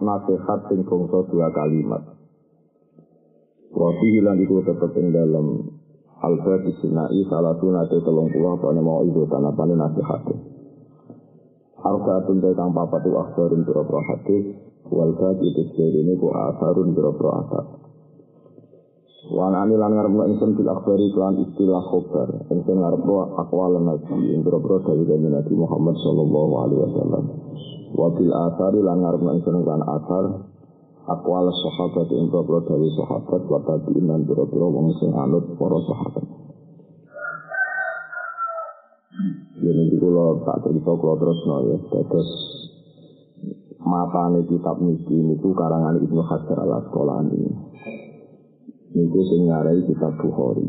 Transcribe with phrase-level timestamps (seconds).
[0.00, 2.02] Nasihat sing bangsa dua kalimat.
[3.76, 5.76] Wafi hilang iku tetep ing dalam
[6.16, 10.24] Alfa Sinai salah sunate telung puluh apa mau ibu tanapane nasihat.
[11.86, 14.58] Arba tuntai kang papat itu akhbarun biro hadis
[14.90, 15.12] wal
[15.44, 17.64] itu sekali ini ku asarun biro asar.
[19.26, 22.48] Wan ani lan ngarep ingsun fil akhbari kelan istilah khobar.
[22.50, 23.06] Ingsun ngarep
[23.38, 27.24] akwal nabi ing biro dari Nabi Muhammad sallallahu alaihi wasallam.
[27.96, 30.24] Wabil asari lan ngarep ingsun kan asar
[31.08, 36.24] akwal sahabat ing boro dari sahabat wa tabi'in lan boro wong sing anut para sahabat.
[39.56, 41.76] Ini di kula tak cerita kula terus no ya.
[41.88, 42.30] Terus
[43.80, 47.48] matane kitab niki niku karangan Ibnu Hajar al Asqalani.
[48.92, 49.48] Niku sing
[49.88, 50.68] kitab Bukhari.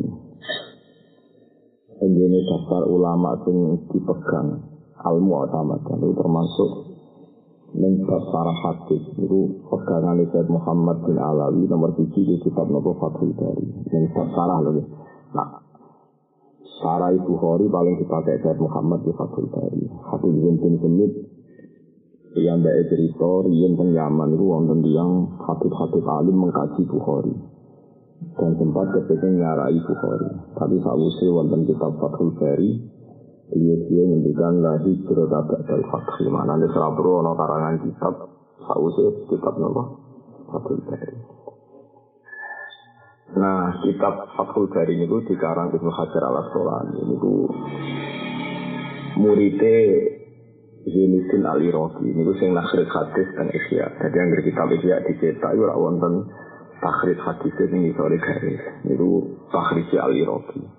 [1.97, 4.63] Ini daftar ulama sing dipegang
[5.03, 6.86] al-mu'tamad itu termasuk
[7.75, 13.35] Ning para hadis itu pegangan Said Muhammad bin Alawi nomor tujuh di kitab Nopo Fathul
[13.35, 13.67] Bari.
[13.91, 14.85] Ning sarah loh ya.
[15.35, 15.59] Nah,
[16.79, 19.83] sarah Bukhari paling dipakai Said Muhammad di Fathul Bari.
[19.83, 21.11] Hadis bin Semit
[22.37, 27.35] yang baik cerita yang teng Yaman itu wonten yang hadis-hadis alim mengkaji Bukhari
[28.37, 30.31] dan sempat kepengen nyarai Bukhari.
[30.55, 32.96] Tapi sausé wonten kitab Fathul Bari
[33.47, 36.27] Iya-iya ngendikan lagi hijrah tabak dal fathi.
[36.27, 38.13] Mana ini serabro ono karangan kitab.
[38.59, 39.83] Sausnya kitab nopo.
[40.51, 41.15] Fathul Bari.
[43.39, 47.33] Nah, kitab Fathul Bari ini di karang Ibnu Hajar al Asqalani ini ku
[49.19, 49.75] muridnya
[50.87, 53.95] Zainuddin al Iraqi ini ku sing nakhrij hadis dan isya.
[53.95, 56.31] Jadi yang kitab isya dicetak itu wonten
[56.83, 58.59] takhrij hadis ini sore garis.
[58.87, 60.76] Itu takhrij al Iraqi.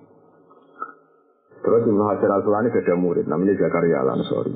[1.59, 4.55] Terus Ibnu Hajar Al-Sulani ada murid namanya Zakaria Al-Ansori.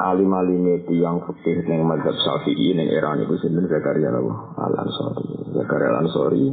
[0.00, 5.52] Alim alimnya yang fikih yang madzhab Syafi'i yang era ini sinten Zakaria Al-Ansori.
[5.52, 6.46] Zakaria Al-Ansori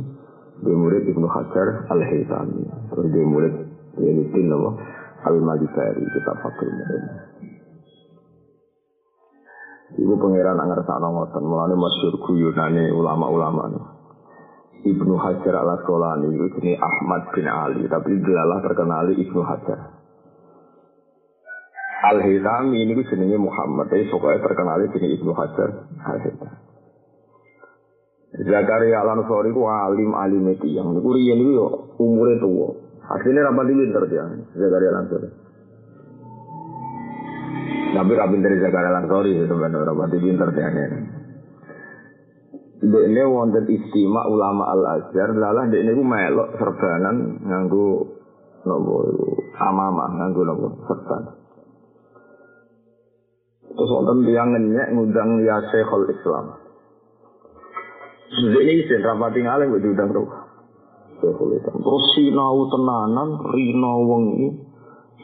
[0.57, 2.63] dia murid Ibnu Hajar Al-Haytami.
[2.91, 3.53] Terus dia murid
[3.97, 4.75] Yainuddin Allah
[5.25, 7.03] Al-Malikari kita fakir murid.
[9.97, 13.96] Ibu pangeran angar sakno ngoten, mulane masyhur guyonane ulama-ulama.
[14.85, 19.79] Ibnu Hajar al Asqalani jenis Ahmad bin Ali, tapi gelalah terkenali Ibnu Hajar.
[21.97, 25.69] Al Hitami ini jenisnya Muhammad, tapi pokoknya terkenali jenis Ibnu Hajar
[26.05, 26.57] Al Hitami.
[28.37, 31.63] Zakaria al Ansori itu alim alim itu yang itu rian itu
[31.97, 32.69] umurnya tua.
[33.07, 35.29] Akhirnya rapat pinter dia, Zakaria al Ansori.
[37.97, 41.16] Tapi rapat dari Zakaria al Ansori itu benar rapat pinter dia.
[42.77, 48.05] Dekne wonten istimewa ulama al azhar, lalah dekne ku melok serbanan nganggo
[48.69, 48.95] nopo
[49.57, 51.23] amama nganggo nopo serban.
[53.73, 56.45] Terus wonten tiyang ngenyek ngundang ya Syekhul Islam.
[58.45, 60.29] Dekne isin rapati ngalih mbok diundang roh.
[61.17, 61.81] Syekhul Islam.
[61.81, 64.47] Terus sinau tenanan rino wengi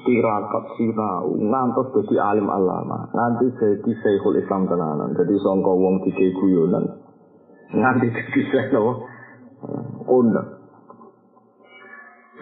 [0.10, 3.14] tirakat sinau ngantos dadi alim alama.
[3.14, 5.14] Nanti jadi Syekhul Islam tenanan.
[5.14, 7.03] Jadi sangka wong dike guyonan
[7.74, 9.10] nganti bisa no
[10.06, 10.50] kondang.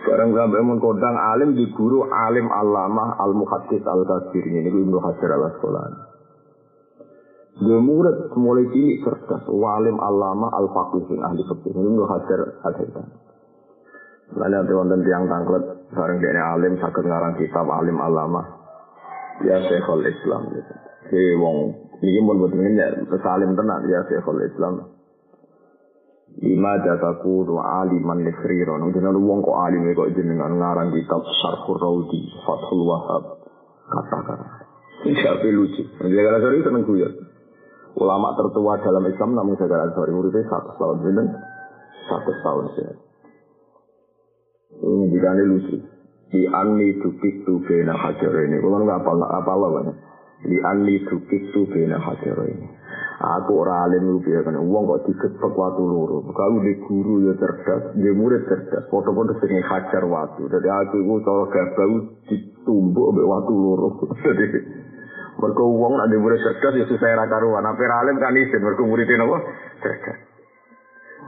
[0.02, 4.98] Barang sampai mun kondang alim di guru alim alama al muhaddis al kasir ini ibnu
[5.00, 6.00] hajar al asqalani.
[7.62, 12.76] Dia murid mulai cilik cerdas, walim alama al faqih ahli fikih ini ibnu hajar al
[12.80, 13.08] hitam.
[14.32, 18.42] Lalu nanti wonten tiang tangklet bareng dia alim sakit ngarang kitab alim alama
[19.44, 20.74] ya Syekhul Islam gitu.
[21.12, 21.58] Si wong
[22.00, 22.80] ini pun betul ini
[23.20, 25.01] salim tenang ya Syekhul Islam.
[26.40, 28.80] Lima jataku tu aliman nekhriro.
[28.80, 33.24] Nung jenengan wong kok alim kok jenengan ngarang kitab Syarhur Raudi, Fathul Wahab.
[33.92, 34.64] Kata-kata.
[35.04, 35.84] Ini siapa lucu.
[36.00, 37.14] Jaga sorry seneng guyon.
[38.00, 40.98] Ulama tertua dalam Islam namun Jaga sorry muridnya satu tahun.
[41.04, 41.28] Jeneng
[42.08, 42.86] satu tahun sih.
[44.80, 45.78] Ini dikane lucu.
[46.32, 48.56] Di anni tukik tu bena hajar ini.
[48.64, 49.82] Kalau nggak apa apa apa
[50.48, 52.81] Di anni tukik tu bena hajar ini.
[53.22, 56.26] Aku ora alim piye kan wong kok digebek watu loro.
[56.34, 60.50] Kalau di guru ya cerdas, di murid cerdas, foto-foto sing hajar watu.
[60.50, 63.88] Jadi aku iku cara gabau ditumbuk mbek watu loro.
[64.26, 64.46] Jadi
[65.38, 67.62] mergo wong nek murid cerdas ya susah ra karuan.
[67.62, 69.38] Apa alim kan isin mergo muridé napa
[69.86, 70.18] cerdas.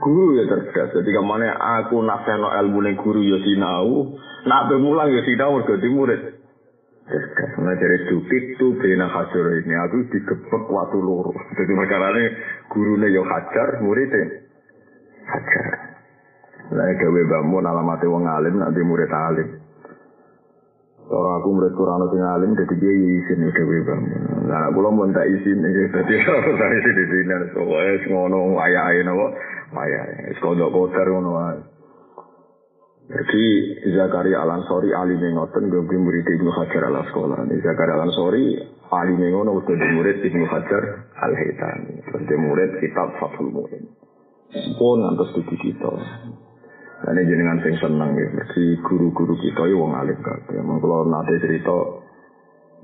[0.02, 0.98] Guru ya cerdas.
[0.98, 4.18] Jadi kemana aku nasihno ilmu ning guru ya sinau,
[4.50, 6.33] nak bemulang ya sinau mergo di murid.
[7.04, 7.52] Cerdas.
[7.60, 11.36] Nah dari dukit tuh bena hajar ini aku digebek waktu loro.
[11.52, 12.24] Jadi perkara ini
[12.72, 14.24] gurunya ya hajar, muridnya
[15.28, 15.64] hajar.
[16.72, 19.48] Lah gawe bangun alamatnya wong alim nanti murid alim.
[21.04, 24.22] Kalau aku murid Quran sing alim jadi dia izin gawe bangun.
[24.48, 29.04] Nah, kula mau tak izin iki dadi ora izin di sini wis ngono ayahe.
[30.32, 31.60] Wis kodok kotor ngono wae.
[33.04, 33.44] Jadi
[33.92, 37.60] Zakaria Al Ansori alime ngoten gue murid Ibnu Hajar al Asqalani.
[37.60, 38.56] Zakaria Al Ansori
[38.88, 40.82] alime ngono udah murid Ibnu Hajar
[41.20, 42.00] Al Haitami.
[42.00, 43.84] Terus di murid kitab Fathul Muin.
[44.80, 45.92] Pun ngantos di kita.
[47.04, 48.28] Ini jenengan sing seneng ya.
[48.32, 50.56] Mergi guru-guru kita ya wong alim kabeh.
[50.56, 51.76] Emang kalau nate cerita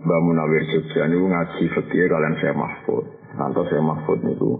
[0.04, 3.04] Mbak Munawir Jogja niku ngaji fikih kalian saya Mahfud.
[3.40, 4.50] Nanti saya Mahfud niku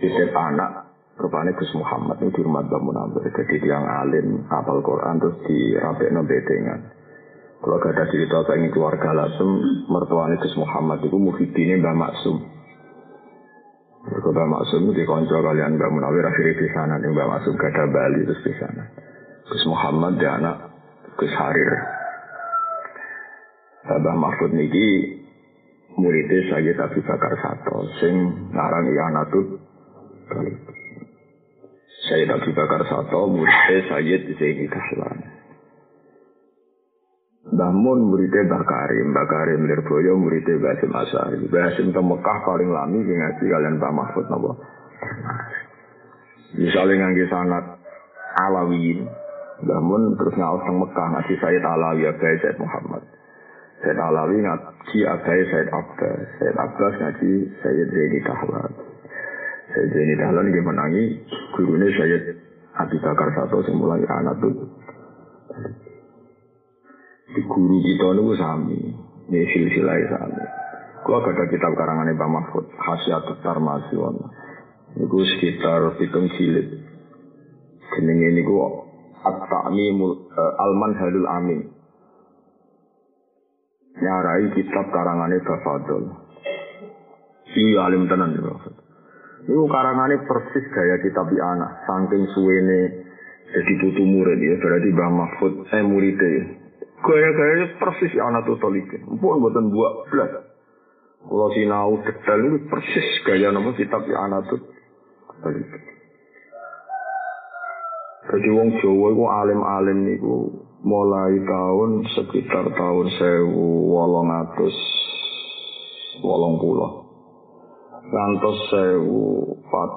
[0.00, 0.83] titip anak
[1.14, 3.30] rupanya Gus Muhammad ini di rumah Mbak Munawir.
[3.30, 6.80] Jadi yang alim apal Quran terus dirapekno bedengan.
[7.64, 9.50] Kalau gak ada cerita pengen keluarga lasem
[9.88, 12.36] mertuanya Gus Muhammad itu muhidine Mbak Maksum.
[14.04, 18.42] Kota Maksum di konco kalian Mbak Munawir akhirnya di sana Mbak Maksum gada Bali terus
[18.44, 18.84] di sana.
[19.48, 20.56] Gus Muhammad di anak
[21.16, 21.72] Gus Harir.
[23.84, 24.88] Mbah Mahfud niki
[26.00, 28.16] muridnya saya tapi Bakar Sato sing
[28.50, 29.46] ngarang Ianatut
[32.04, 35.18] Saya Abu Bakar Sato muridnya Sayyid Zaini Dahlan.
[37.48, 41.36] Namun muridnya Mbah Karim, Mbah Karim Lirboyo muridnya Mbah Hasim Asari.
[41.48, 44.52] Mbah Hasim Mekah paling lami ngaji kalian Mbah Mahfud napa.
[46.60, 47.64] Misalnya ngangge sanat
[48.36, 49.08] Alawiyin,
[49.64, 53.02] namun terus ngawas ke Mekah ngaji Sayyid Alawi Abai Sayyid Muhammad.
[53.80, 57.32] Sayyid Alawi ngaji Abai Sayyid Abbas, Sayyid Abbas ngaji
[57.64, 58.93] Sayyid Zaini Dahlan.
[59.74, 61.04] Sayyid Zaini Dahlan dia menangi
[61.58, 62.22] gurunya Sayyid
[62.78, 64.54] Abi Bakar Sato yang mulai anak tuh
[67.34, 68.78] di guru kita niku sami,
[69.26, 70.44] ini silsilah sami.
[71.02, 73.98] Kalau ada kitab karangan Pak Mahfud, Khasiat Tarmasi
[74.94, 76.78] Niku sekitar pitung jilid.
[77.90, 78.54] Jenenge niku
[79.26, 80.30] At-Ta'mimul
[80.62, 81.60] Alman Halul Amin.
[83.98, 86.04] Nyarai kitab karangane Bafadol.
[87.54, 88.83] Iya alim tenan ya Bapak.
[89.44, 92.80] Niku karangane persis gaya kitab anak, saking suwene
[93.54, 96.64] jadi putu murid ya berarti Mbah Mahfud eh muridnya
[97.04, 99.04] Gaya-gayanya persis ya anak tuh tolikin.
[99.20, 100.40] Pun buatan buat belas.
[101.24, 104.60] Kalau sinau detail itu persis gaya nama kitab ya anak tuh
[105.44, 105.82] tolikin.
[108.24, 114.76] Jadi wong Jawa itu alim-alim niku mulai tahun sekitar tahun sewu wolong atus
[116.24, 117.03] wolong pulau.
[118.04, 119.90] Ngantos sewu pat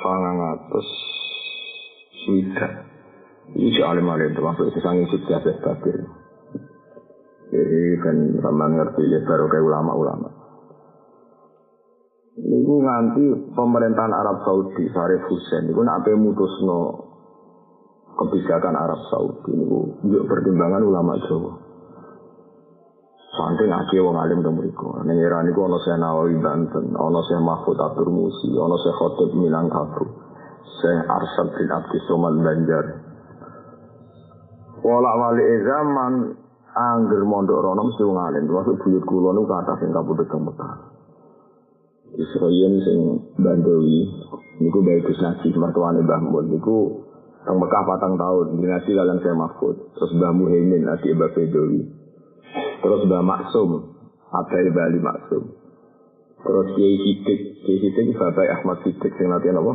[0.00, 0.88] sangang atus
[2.24, 2.72] swidak.
[3.50, 5.96] Ini alim-alim termasuk sesangin sukses babir.
[7.50, 10.30] Jadi kan ramah ngerti ya baru kayak ulama-ulama.
[12.40, 17.10] Niku nganti pemerintahan Arab Saudi, Syarif Hussein, niku nak mutusno
[18.16, 21.69] kebijakan Arab Saudi, niku yuk pertimbangan ulama Jawa.
[23.30, 24.90] Santai ngaki wong alim ke mriku.
[25.06, 29.30] Ning era niku ana Syekh Nawawi Banten, ana Syekh Mahfud Abdur Musi, ana Syekh Khotib
[29.38, 30.06] Minangkabau,
[30.82, 32.86] Syekh Arsad bin Abdi Somad Banjar.
[34.82, 36.14] Wala wali zaman
[36.70, 40.74] Angger mondok rono mesti wong alim, termasuk buyut kula niku kathah sing kabudut teng Mekah.
[42.14, 42.98] Israel sing
[43.38, 44.06] Bandowi
[44.62, 47.02] niku bae Gus Naji mertuane Mbah Mun niku
[47.42, 49.74] teng Mekah patang tahun dinasti kalian saya Mahfud.
[49.98, 51.82] Terus Mbah Muhaimin adi Mbah Bedowi.
[52.80, 53.70] Terus Mbah Maksum,
[54.32, 55.42] Abai Bali Maksum.
[56.40, 59.72] Terus Kiai Sidik, Kiai Sidik Bapak Ahmad Sidik sing latihan apa?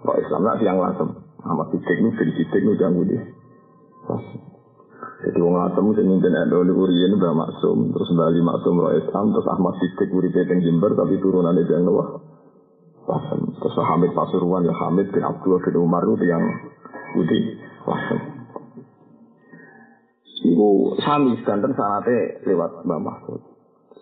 [0.00, 1.08] Kok Islam nak tiang lasem.
[1.44, 3.16] Ahmad Sidik niku Kiai Sidik niku jangan budi.
[5.20, 9.36] Jadi wong asem sing mimpin NU niku riyen Mbah Maksum, terus Bali Maksum Roh Islam,
[9.36, 12.24] terus Ahmad Sidik uripe teng Jember tapi turunane yang Noah.
[13.04, 13.40] Wasem.
[13.58, 16.44] Terus Hamid Pasuruan ya Hamid bin Abdul bin Umar itu yang
[17.12, 18.39] Budi Wasem.
[20.40, 23.40] Ibu sami sedanten sanate lewat Mbah Mahfud.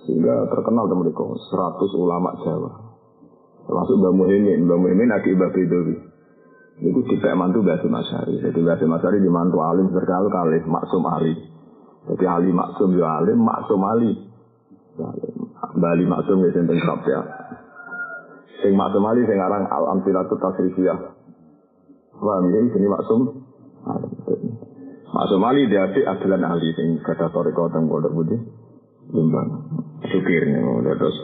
[0.07, 2.73] Sehingga terkenal teman mereka 100 ulama Jawa.
[3.67, 5.97] Termasuk Mbah Muhyiddin, Mbah Muhyiddin adik Mbah Bedowi.
[6.79, 8.39] Itu tidak mantu Basim Asyari.
[8.39, 11.35] Jadi Basim Asyari dimantu alim terkenal kali Maksum Ali.
[12.07, 14.13] Jadi Ali Maksum ya alim, Maksum Ali.
[15.75, 17.21] Bali Maksum ya senteng kerap ya.
[18.63, 20.99] Sing Maksum Ali sing aran Al Amsilatu Tasrifiyah.
[22.23, 23.38] Wah, ini sini Maksum.
[25.19, 28.39] Maksum Ali dia adik Adlan Ali sing kata toriko teng Pondok Budi.
[29.11, 29.49] Limbang.
[29.99, 31.17] Nih, terus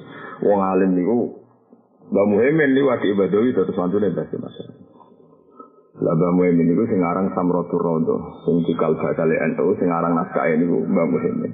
[0.42, 1.44] wong alim niku
[2.10, 4.82] Mbak Muhammad ini wakil ibadah itu terus mantu dan bahasa masyarakat.
[6.02, 10.46] Lah Mbak Muhammad itu sing aran Samratul Rodo, sing cikal bakal NU sing aran naskah
[10.52, 11.52] ini Mbak Muhammad.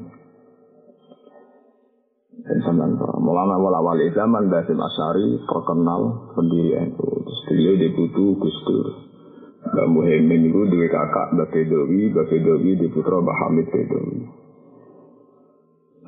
[2.40, 7.09] Dan sampean Maulana wal awal zaman Basim Asyari terkenal pendiri NU.
[7.20, 9.10] Terus beliau diputu Gus Dur.
[9.70, 14.18] Mbak Muhammad itu dua kakak Mbak Fedowi, Mbak Fedowi di putra Mbak Hamid Fedowi.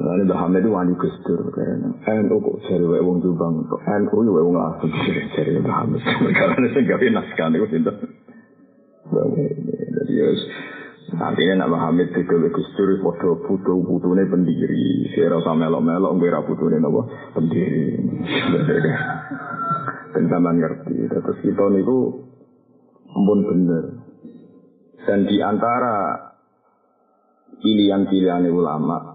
[0.03, 1.47] Nah, ini Mbak Hamid itu wani Gus Dur.
[1.47, 3.71] NU kok cari wae wong Jombang.
[3.71, 4.91] NU ya wae wong asli
[5.39, 6.03] cari Mbak Hamid.
[6.39, 7.47] Karena sing gawe naskah.
[7.55, 7.97] Mbak Muhammad.
[9.93, 10.27] Jadi ya
[11.13, 15.13] Artinya nak Muhammad itu Gus Dur foto putu putune pendiri.
[15.13, 17.05] Saya rasa melo-melo ngira putune napa
[17.37, 18.01] pendiri.
[20.17, 21.05] Dan sama ngerti.
[21.05, 22.32] Terus kita niku
[23.13, 23.85] pun bener.
[25.03, 26.31] Dan di antara
[27.61, 29.13] pilihan-pilihan ulama,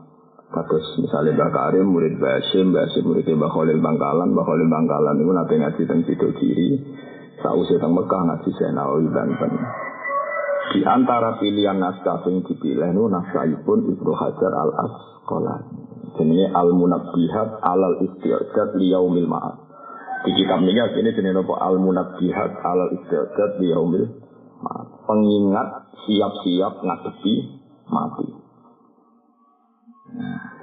[0.47, 5.31] Kados misalnya Mbak Karim, murid Basim, Basim murid Mbak Khalil Bangkalan, Mbak Khalil Bangkalan itu
[5.35, 6.69] nanti ngaji tentang situ kiri,
[7.43, 9.51] sausnya tentang Mekah ngaji Senawi Banten.
[10.71, 15.75] Di antara pilihan naskah yang dipilih itu naskahipun Ibnu Hajar al Asqalani.
[16.15, 19.55] Jadi al munabbihat alal istiadat liyaumil ma'ad.
[20.25, 24.05] Di kitab ini ini jenis apa al munabbihat alal istiadat liyaumil
[24.63, 24.87] ma'ad.
[25.05, 25.69] Pengingat
[26.03, 27.33] siap-siap ngadepi
[27.91, 28.27] mati.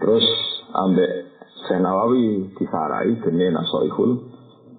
[0.02, 0.26] Terus
[0.74, 1.10] ambek
[1.64, 4.10] Senawawi disarai jenis nasoihul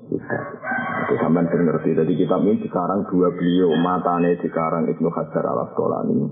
[0.06, 1.98] itu sampai ngerti.
[1.98, 6.30] Jadi kitab ini sekarang dua beliau matane sekarang Ibnu Hajar al Asqalani.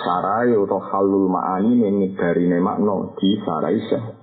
[0.00, 4.19] Sarai atau halul ma'ani ini dari makno di sarai syah.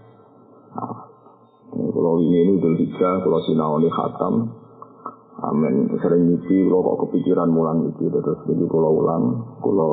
[1.73, 4.33] Kalau ini ini udah tiga, kalau sinaoni khatam.
[5.37, 5.91] Amin.
[6.01, 9.23] Sering nyuci, kalau kok kepikiran mulang itu, terus jadi kalau ulang,
[9.61, 9.91] kalau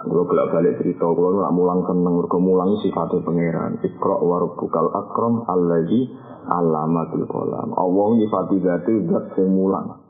[0.00, 3.72] kalau bolak balik cerita, kalau nggak mulang seneng, mereka mulang sifatnya pangeran.
[3.84, 6.08] Ikro warubukal akram alladhi
[6.48, 7.76] alamatul kolam.
[7.76, 10.00] Allah nyifati zati zat sing mulang.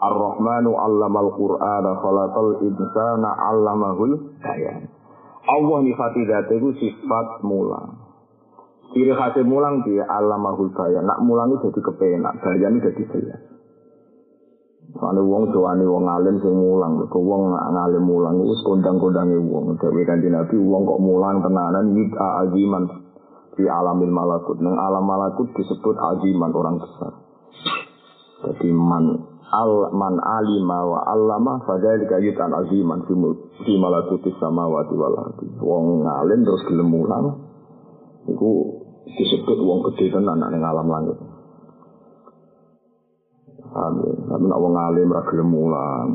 [0.00, 4.88] Ar-Rahmanu allamal Qur'ana khalaqal insana allamahul bayan.
[5.44, 8.03] Allah nyifati zati itu sifat mulang.
[8.92, 11.08] Ciri khas mulang dia allamahul bayan.
[11.08, 13.40] Nak mulang itu jadi kepenak, bayan itu jadi jelas.
[14.94, 19.74] Soalnya wong tuane wong alim sing mulang, kok wong ngalim mulang wis kondang-kondange wong.
[19.82, 22.84] Dewe kanjeng Nabi wong kok mulang tenanan yita ajiman
[23.58, 24.62] di alamil malakut.
[24.62, 27.12] Nang alam malakut disebut ajiman orang besar.
[28.46, 29.04] Jadi man
[29.50, 33.14] al man alima wa allama fadzalika yutan aziman fi
[33.66, 35.46] fi malakuti samawati wal ardi.
[35.58, 37.53] Wong ngalim terus gelem mulang
[38.28, 38.50] iku
[39.04, 41.18] disebut wong gede tenan ning alam langit.
[43.74, 44.16] Amin.
[44.30, 46.08] Tapi nak wong alim ra gelem mulang.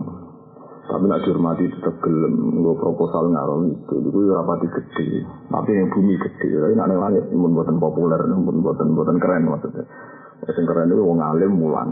[0.89, 3.95] Tapi nak dihormati tetap gelem nggo proposal ngarom itu.
[3.99, 5.07] Itu ya rapati gede.
[5.51, 6.49] Tapi yang bumi gede.
[6.49, 9.85] Tapi nak ning langit mun boten populer, mun boten boten keren maksudnya.
[10.49, 11.89] Sing keren itu wong alim mulang.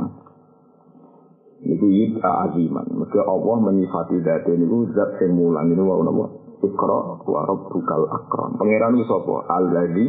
[1.61, 2.87] Iku yita aziman.
[2.95, 6.25] Maka Allah menyifati dati ini zat yang mulang ini wa nama.
[6.57, 8.57] Ikra wa rabbukal akram.
[8.57, 9.35] Pangeran itu sapa?
[9.45, 10.05] Alladzi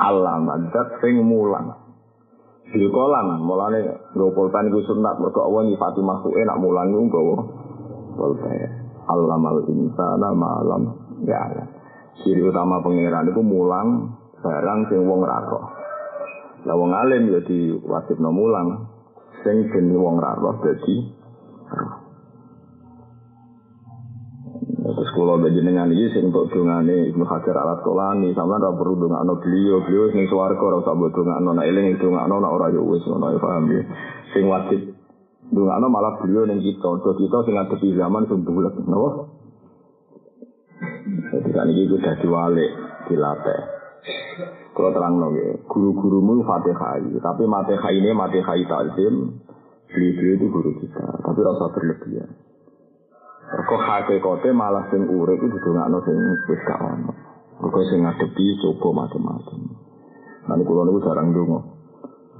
[0.00, 1.68] alama zat yang mulang.
[2.70, 7.36] Di kolam, mulane nggo pulpen iku sunat mergo Allah nyifati makhluk nak mulang iku nggawa
[8.14, 8.70] pulpen.
[9.10, 10.82] Allamal insana malam
[11.26, 11.66] ya.
[12.22, 15.66] Ciri utama pangeran itu mulang barang sing wong ra roh.
[16.68, 18.68] Lah wong alim ya diwajibno mulang
[19.42, 20.96] sing ben wong ra roh dadi
[24.90, 29.38] Terus kalau bejenengan ini sing untuk dungane Ibnu Hajar al Asqalani sama ora perlu dungakno
[29.38, 33.06] beliau, beliau sing swarga ora usah mbok dungakno nek eling dungakno nek ora yo wis
[33.06, 33.82] ngono ya paham ya.
[34.34, 34.80] Sing wajib
[35.54, 39.08] dungakno malah beliau ning kita, do kita sing ngadepi zaman sing bulet, napa?
[41.30, 42.70] Jadi kan iki udah diwalik,
[43.06, 43.60] dilatih.
[44.74, 49.14] Kalau terang nggih, guru-gurumu Fatihah, tapi Fatihah ini Fatihah takzim,
[49.92, 52.49] beliau itu guru kita, tapi rasa berlebihan.
[53.50, 56.14] Kok hakikate malah sing urip itu didongakno sing
[56.46, 57.10] wis gak ono.
[57.58, 59.58] Kok sing ngadepi coba macam-macam.
[60.46, 61.58] Nanti kula niku jarang donga.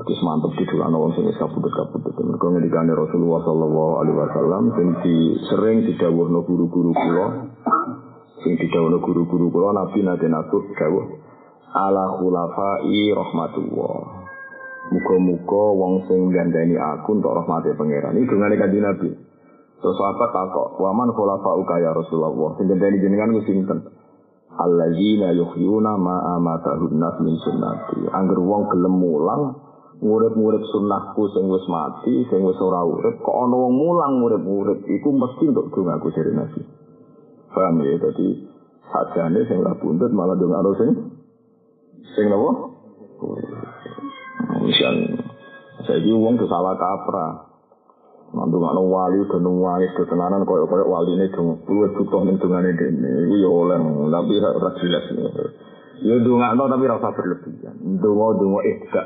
[0.07, 2.15] Terus mantep didongakno wong sing wis kabudut-kabudut.
[2.15, 5.17] Mergo ngendikane Rasulullah sallallahu alaihi wasallam sing di
[5.51, 7.27] sering didhawuhno guru-guru kula.
[8.47, 11.11] Sing didhawuhno guru-guru kula Nabi nate nasuk dawuh
[11.75, 13.99] ala khulafai rahmatullah.
[14.95, 18.15] Muga-muga wong sing gandani aku untuk rahmate pangeran.
[18.15, 19.30] Iki dongane kanjeng Nabi.
[19.81, 22.53] Terus apa takok, waman khulafa'uka ya Rasulullah.
[22.61, 23.81] Sing gendeni jenengan ku sinten?
[24.61, 28.05] Alladzina yuhyuna ma amatahun nas min sunnati.
[28.13, 29.43] Angger wong gelem mulang
[30.05, 35.09] ngurip-ngurip sunnahku sing wis mati, sing wis ora urip, kok ana wong mulang ngurip-ngurip iku
[35.17, 36.61] mesti untuk dongaku dari Nabi.
[37.49, 37.97] Paham ya?
[38.05, 38.29] Jadi
[38.85, 40.91] sajane sing ora buntut malah dongakno sing
[42.17, 42.51] sing napa?
[44.61, 44.81] Wis
[45.81, 47.50] Saiki wong tuh salah kaprah.
[48.31, 52.79] Mantu ngono wali do nangis do tenanan koyo koyo waline do luwih butuh ning dungane
[52.79, 53.27] dene.
[53.27, 55.05] Iku ya oleh tapi ora jelas.
[55.99, 57.75] Ya ndongakno tapi ora usah berlebihan.
[57.99, 59.03] Ndonga ihda.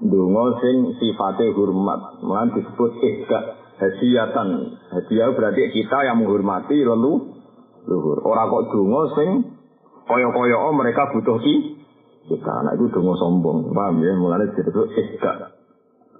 [0.00, 3.38] Ndonga sing sifate hormat, mulan disebut ihda
[3.76, 4.48] hadiatan.
[4.88, 7.36] Hadiah berarti kita yang menghormati lalu
[7.84, 8.24] luhur.
[8.24, 9.28] Ora kok donga sing
[10.08, 11.54] kaya-kaya mereka butuh ki
[12.32, 12.52] kita.
[12.64, 14.16] Anak itu donga sombong, paham ya?
[14.16, 15.59] Mulane disebut ihda.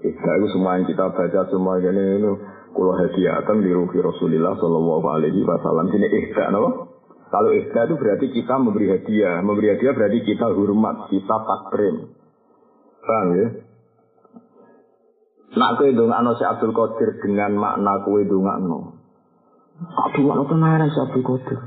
[0.00, 2.33] Ihda itu semua yang kita baca semua ini itu
[2.73, 6.88] kulo hadiahkan di ruhi Rasulullah Shallallahu Alaihi Wasallam ini ihda, no?
[7.28, 12.16] Kalau ihda itu berarti kita memberi hadiah, memberi hadiah berarti kita hormat, kita takrim,
[13.04, 13.49] paham ya?
[15.50, 18.97] Nak kue dongakno si Abdul Qadir dengan makna kue dongakno.
[19.83, 21.61] Abdul Qadir tenaran si Abdul Qadir.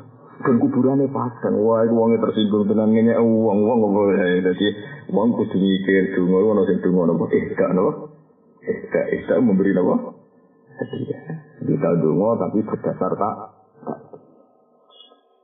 [0.43, 1.55] Dan kuburannya padang.
[1.61, 4.11] Wah, itu uangnya tersinggung tenan ngenyek uang, uang kok
[4.43, 4.67] Jadi
[5.13, 7.25] uang kudu mikir donga ono sing donga napa?
[7.31, 8.12] Ihda napa?
[8.63, 9.75] Ihda, ihda memberi?
[10.73, 11.21] Hadiah.
[11.63, 13.35] Kita dungo tapi berdasar tak.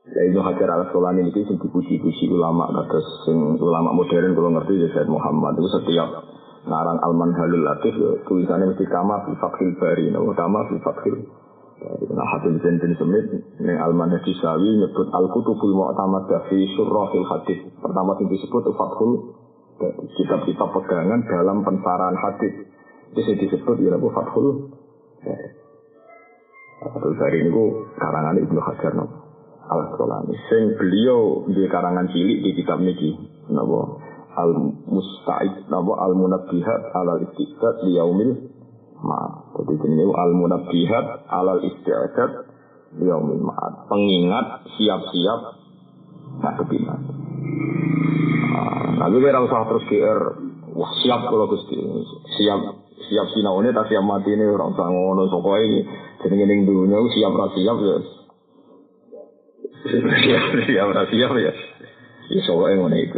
[0.09, 4.81] Ya Ibnu Hajar al Asqalani itu sing dipuji-puji ulama kados sing ulama modern kalau ngerti
[4.81, 6.09] ya Said Muhammad itu setiap
[6.65, 11.15] ngarang Al Manhalul Latif ya tulisannya mesti kama fi fakhil bari no kama fi fakhil
[11.79, 13.23] Nah, Hatim Zentin Semit,
[13.55, 17.71] ini Al-Man Sawi, nyebut Al-Kutubul Mu'tamad fi Surrahil Hadis.
[17.79, 19.39] Pertama yang disebut Fathul
[20.11, 22.67] kitab-kitab pegangan dalam pensarahan hadis.
[23.17, 24.69] Itu disebut ya Abu Fathul
[26.79, 27.63] Fathul Bari ini
[27.97, 29.05] karangan Ibnu Hajar no.
[29.69, 30.33] Al Asqalani.
[30.49, 33.13] Sing beliau di karangan cilik di kitab niki
[33.53, 34.01] nabo
[34.33, 34.53] Al
[34.89, 38.33] Musta'id nabo Al Munabbihat Al Istiqat di Yaumil
[38.99, 39.61] Ma'ad.
[39.61, 42.31] Jadi ini Al Munabbihat Al Istiqat
[42.97, 43.85] di Yaumil Ma'ad.
[43.89, 45.41] Pengingat siap-siap
[46.41, 47.13] ngadepi nanti.
[48.99, 50.21] Nah, kira usah terus GR
[50.79, 51.75] Wah siap kalau Gusti
[52.39, 52.61] siap
[53.09, 55.65] siap sinaune tak siap mati ini orang usah ngono pokoke
[56.21, 57.97] jadi ning dunia siap ra siap ya.
[59.89, 61.53] Siap siap ra siap ya.
[62.29, 63.17] Ya soalnya ngono itu.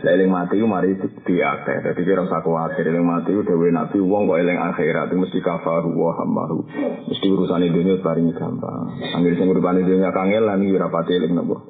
[0.00, 1.76] Eling mati ku mari diakeh.
[1.84, 5.38] Dadi kira usah kuwatir eling mati ku dewe nabi wong kok eling akhirat itu mesti
[5.44, 6.60] kafaru wa hamaru.
[7.08, 8.96] Mesti urusan dunia paling gampang.
[9.12, 11.69] Anggere sing uripane dunia kangelan iki ora pati eling napa.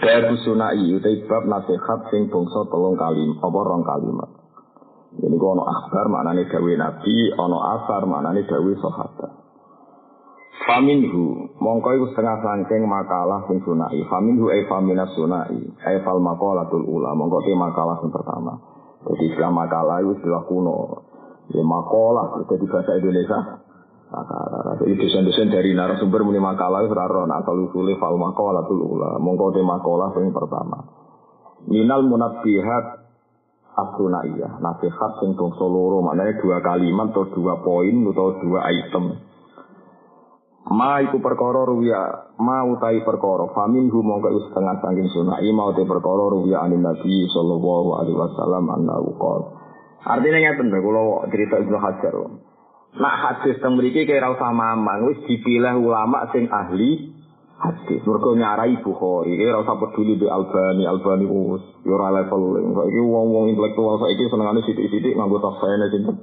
[0.00, 4.30] Babu sunai utai bab nasihat sing bangsa tolong kalim apa rong kalimat.
[5.20, 9.32] Ini ku ono akhbar maknane gawe nabi, ono asar maknane gawe sahabat.
[10.64, 14.00] Faminhu, mongko iku setengah sangking makalah sing sunai.
[14.08, 17.12] Faminhu ay famina sunai, ay fal makalatul ula.
[17.12, 18.56] Mongko te makalah sing pertama.
[19.04, 21.04] Jadi istilah makalah itu istilah kuno.
[21.52, 23.38] Ya makalah, jadi bahasa Indonesia
[24.10, 24.74] makalah.
[24.82, 29.16] Jadi dosen-dosen dari narasumber muni makalah itu raro asal usulnya fal makalah tuh ula.
[29.22, 30.78] Mongko te makalah yang pertama.
[31.70, 32.84] Minal munabbihat
[33.78, 34.58] abdunaiyah.
[34.58, 39.04] Nasihat sing bangsa loro maknanya dua kalimat atau dua poin atau dua item.
[40.70, 45.88] Ma iku perkara ruya, ma utai perkara, famin hu mongko setengah saking sunai, ma utai
[45.88, 49.56] perkara ruya anin Nabi sallallahu alaihi wasallam anna uqal.
[50.04, 52.14] Artinya ngeten lho kula cerita Ibnu Hajar.
[52.90, 57.14] Nak hadis teng mriki kira usah mamang, wis dipilih ulama sing ahli
[57.62, 58.02] hadis.
[58.02, 62.58] Mergo nyarai Bukhari, kira usah peduli di Albani, Albani wis yo ora level.
[62.58, 66.16] Saiki wong-wong intelektual saiki senengane sithik-sithik nganggo tafsirane sinten.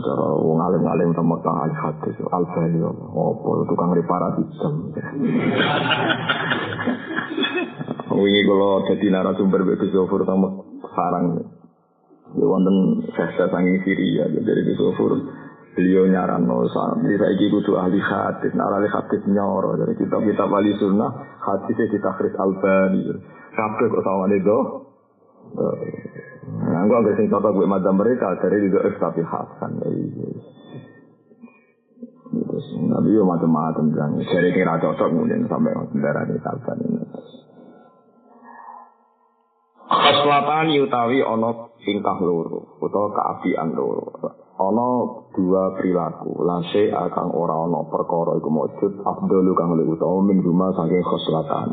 [0.00, 4.96] Cara wong alim-alim sama kang ahli hadis, Albani opo tukang reparasi jam.
[8.16, 10.64] Wingi kula dadi narasumber Mbak Zofur sama
[10.96, 11.59] sarang.
[12.30, 15.18] Ya wonten saya sangi Syria dari Zofur.
[15.70, 20.50] Beliau nyaran no santri saiki kudu ahli hadis, nah ahli hadis nyoro dari kitab kitab
[20.50, 23.06] wali sunnah hadisnya ditakhris Albani.
[23.54, 24.58] Kabeh kok sama itu.
[26.50, 29.78] Nah, gua agak sing contoh gue madam mereka dari juga tapi Hasan.
[32.30, 35.70] Terus Nabi yo macam-macam bilang dari kira cocok kemudian sampai
[36.02, 37.02] darah di Hasan ini.
[39.86, 44.04] Keselatan utawi ono tingkah loro utawa keapian loro.
[44.60, 44.88] Ono
[45.32, 50.68] dua perilaku, lase akan ora ono perkara iku mujud afdalu kang luwih utawa min rumah
[50.76, 51.68] saking keselatan.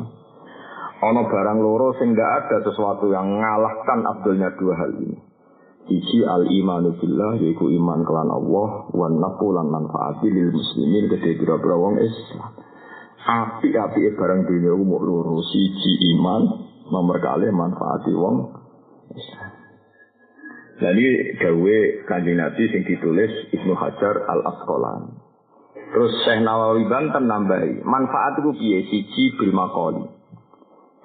[1.04, 5.20] Ono barang loro sing nggak ada sesuatu yang mengalahkan abdulnya dua hal ini.
[5.88, 11.40] Iji al imanu billah yaiku iman kelan Allah wan nafu lan manfaati lil muslimin gede
[11.40, 12.60] pira-pira wong Islam.
[13.28, 16.44] Api-api barang dunia umur loro siji iman
[16.88, 18.36] nomor kali manfaati wong
[19.12, 19.57] Islam.
[20.78, 21.08] Jadi
[21.42, 25.12] gawe kanjeng Nabi sing ditulis Ibnu Hajar al Asqalani.
[25.88, 29.56] Terus Syekh Nawawi Banten nambahi manfaat itu piye siji bil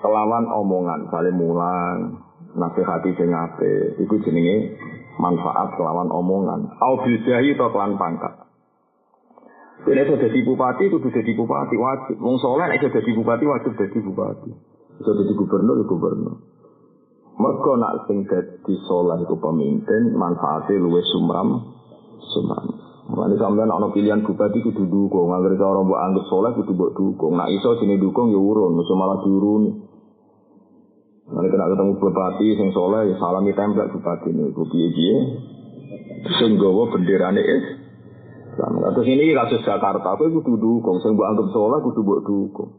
[0.03, 2.27] kelawan omongan, saling mulang,
[2.59, 4.75] nasihati sing apik, iku jenenge
[5.17, 6.67] manfaat kelawan omongan.
[6.83, 8.43] Au bil jahi to kelan pangkat.
[9.83, 12.17] Nek iso dadi bupati kudu dadi bupati wajib.
[12.23, 14.51] Wong saleh nek iso dadi bupati wajib dadi bupati.
[14.99, 16.35] Iso dadi gubernur ya gubernur.
[17.33, 21.73] Mergo nak sing dadi saleh iku pemimpin manfaate luwih sumram
[22.33, 22.66] sumram.
[23.12, 27.35] Mulane sampeyan ana pilihan bupati kudu dukung, anggere cara mbok anggap saleh kudu mbok dukung.
[27.37, 29.71] Nak iso sini dukung ya urun, mesti malah diuruni.
[31.33, 35.14] Nanti kena ketemu bupati sing soleh, ya salami templek bupati ini, gue piye
[36.40, 37.64] Sing gawa benderane is.
[38.92, 42.71] Terus ini kasus Jakarta, aku kudu dukung, sing mbok anggap soleh kudu mbok dukung.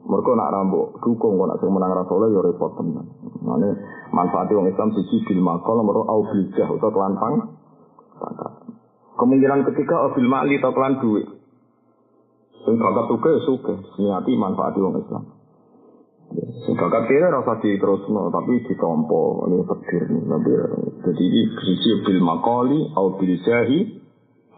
[0.00, 3.04] Mereka nak rambut dukung, kok nak sing menang rasoleh ya repot tenan.
[3.44, 3.68] Mane
[4.16, 7.34] manfaati wong Islam siji bil makol nomor au bil jah utawa kelan pang.
[9.20, 11.28] Kemungkinan ketiga au bil mali atau kelan duit.
[12.64, 15.24] Sing bakat suka ya suka, niati manfaati wong Islam.
[16.64, 20.22] Sing bakat kira rasa diterusno tapi ditompo ini petir nih.
[21.04, 24.00] Jadi ini siji bil makoli au bil jahi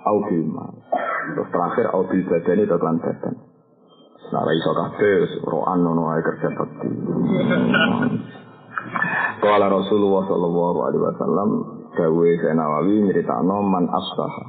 [0.06, 0.46] au bil
[1.34, 3.34] Terus terakhir au bil badani atau kelan badan.
[4.32, 6.88] Nah, iso kabeh roan nono ae kerja bakti.
[9.44, 11.48] Kala Rasulullah sallallahu alaihi wasallam
[11.92, 14.44] gawe Nawawi nyeritakno man asbaha.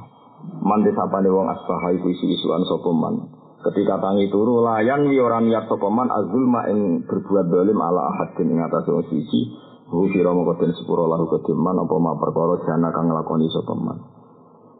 [0.64, 3.28] Man disapane wong asbaha iku isu-isuan sapa man.
[3.60, 8.56] Ketika tangi turu layan wi ora niat sapa man azulma ing berbuat dolim ala ahadin
[8.56, 9.52] ing atas wong siji.
[9.92, 14.23] Hu kira mongko den sepuro lahu apa ma perkara jana kang nglakoni sapa.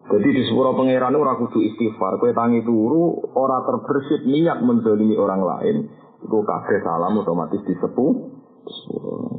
[0.05, 5.41] Jadi di sepuro pangeran ora kudu istighfar, kowe tangi turu ora terbersit niat menzalimi orang
[5.41, 5.77] lain,
[6.21, 8.13] itu kabeh salam otomatis disepuh.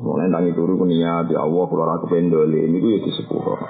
[0.02, 3.62] Mulai tangi turu ku niat ya Allah kula ora kependole niku ya disepuro.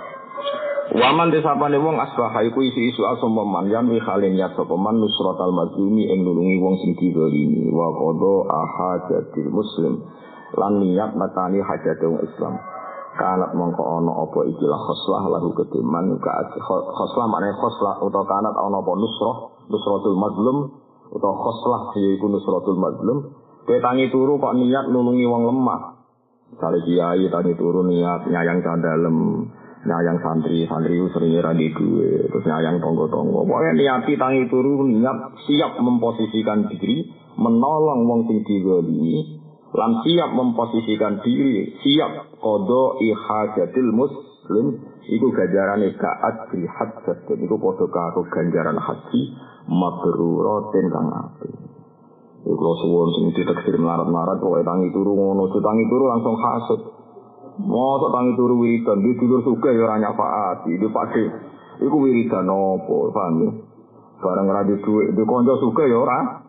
[0.96, 3.68] Waman desapane wong asbaha iku isi-isu asam man.
[3.68, 9.52] Yan wi khalin sapa man nusratal mazlumi ing nulungi wong sing didolimi wa qada ahajatil
[9.52, 10.00] muslim.
[10.56, 12.56] Lan niat nakani hajat Islam
[13.16, 18.92] kanat mongko ono apa ikilah khoslah lahu ketiman khoslah maknanya khoslah atau kanat ono apa?
[18.96, 19.36] Nusroh
[19.72, 20.58] nusrotul madlum
[21.16, 23.18] atau khoslah yaitu nusrotul madlum
[23.66, 25.82] kowe tangi turu kok niat nulungi wong lemah.
[26.54, 29.18] Misalnya kiai tangi turu niat nyayang dalem
[29.86, 35.38] nyayang santri santri sering di duwe terus nyayang tonggo tonggo pokoknya niati tangi turu niat
[35.46, 37.06] siap memposisikan diri
[37.38, 39.45] menolong wong sing digolimi
[39.76, 44.66] lan siap memposisikan diri, siap kodo ihajatil muslim,
[45.04, 49.22] iku ganjaran kaat di hajat, iku kodo karo ganjaran haji,
[49.68, 51.50] mabrurotin kang api.
[52.46, 56.82] Iku kalau suwon sing diteksir melarat-melarat, pokoknya tangi turu ngono, tangi turu langsung hasut.
[57.56, 61.24] Mau tangi turu wiridan, di dulur suka ya orang nyafaati, di pake,
[61.84, 63.52] iku wiridan opo, paham ya?
[64.16, 66.45] Barang radit duit, di konco suka ya orang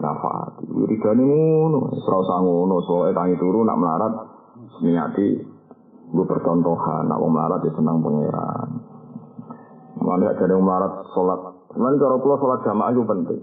[0.00, 0.64] nafati.
[0.68, 4.12] Wiridane ngono, ora usah ngono, soalnya tangi turu nak melarat
[4.84, 5.28] niati
[6.06, 8.68] gue percontohan, nak wong melarat ya senang pangeran.
[9.96, 11.40] Mana ada yang melarat sholat,
[11.74, 13.40] mana cara pulau sholat jamaah itu penting.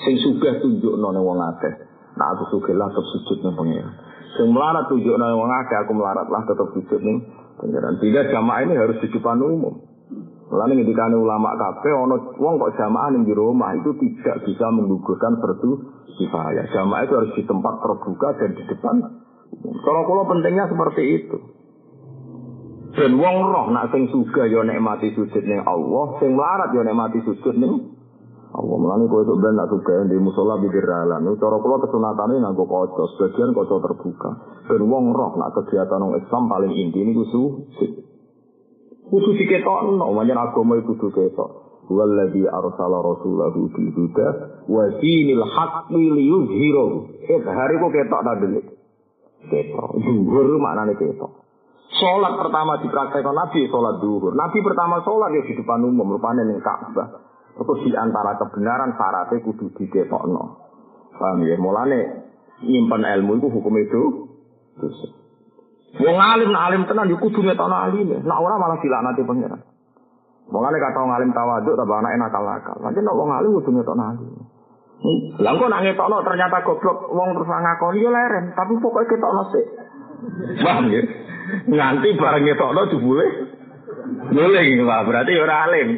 [0.00, 1.74] Sing sugih tunjuk nong wong akeh,
[2.16, 3.94] nak aku sugih lah tetap sujud nih pangeran.
[4.38, 7.18] Sing melarat tunjuk nong wong akeh, aku melarat lah tetap sujud nih
[7.60, 7.94] pangeran.
[8.00, 9.93] Tidak jamaah ini harus di depan umum.
[10.54, 15.70] Lalu ketika ulama kafe, ono wong kok jamaah di rumah itu tidak bisa menggugurkan fardu
[16.14, 16.64] kifayah.
[16.70, 18.96] Jamaah itu harus di tempat terbuka dan di depan.
[19.82, 21.36] Kalau kalau pentingnya seperti itu.
[22.94, 27.18] Dan wong roh nak sing suga yo nikmati sujud ning Allah, sing melarat yo nikmati
[27.26, 27.90] sujud ning
[28.54, 28.76] Allah.
[28.78, 31.26] Mulane kowe sok ben nak suga di musola bibir dalan.
[31.34, 34.30] Cara kula kesunatane nganggo kaca, sebagian kaca terbuka.
[34.70, 38.13] Dan wong roh nak kegiatan Islam paling inti niku sujud.
[39.04, 41.50] Kudu diketokno, wajan agama kudu ketok.
[41.84, 44.28] Walladzi arsala rasulahu bil huda
[44.64, 46.98] wa dinil haqqi liyuzhirahu.
[47.44, 48.66] hari kok ketok ta delik.
[49.52, 49.90] Ketok.
[50.00, 51.44] Zuhur maknane ketok.
[51.94, 54.32] Sholat pertama dipraktekkan Nabi, sholat duhur.
[54.32, 57.20] Nabi pertama sholat ya di depan umum, rupanya ning Ka'bah.
[57.54, 60.44] Terus di antara kebenaran syaratnya kudu diketokno.
[61.14, 61.54] Paham ya?
[61.60, 62.00] Mulane
[62.64, 64.02] nyimpan ilmu itu hukum itu
[64.80, 65.23] dosa.
[65.94, 68.18] Wong alim nak alim tenan yo kudu ngetokno alim.
[68.26, 69.60] Nak ora malah dilaknati pangeran.
[70.50, 72.76] Mongane kata wong alim tawaduk ta anak nakal-nakal.
[72.82, 74.28] Nanti nek wong alim kudu ngetokno alim.
[75.38, 79.66] Lah kok nak ngetokno ternyata goblok wong terus ngakoni yo leren, tapi pokoke ketokno sik.
[80.64, 81.02] Paham ya?
[81.70, 83.26] Nganti bareng ngetokno jebule
[84.04, 85.88] Boleh lah, berarti ora alim.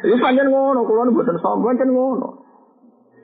[0.00, 2.28] Itu panjang ngono, kalau buatan sombong panjang ngono.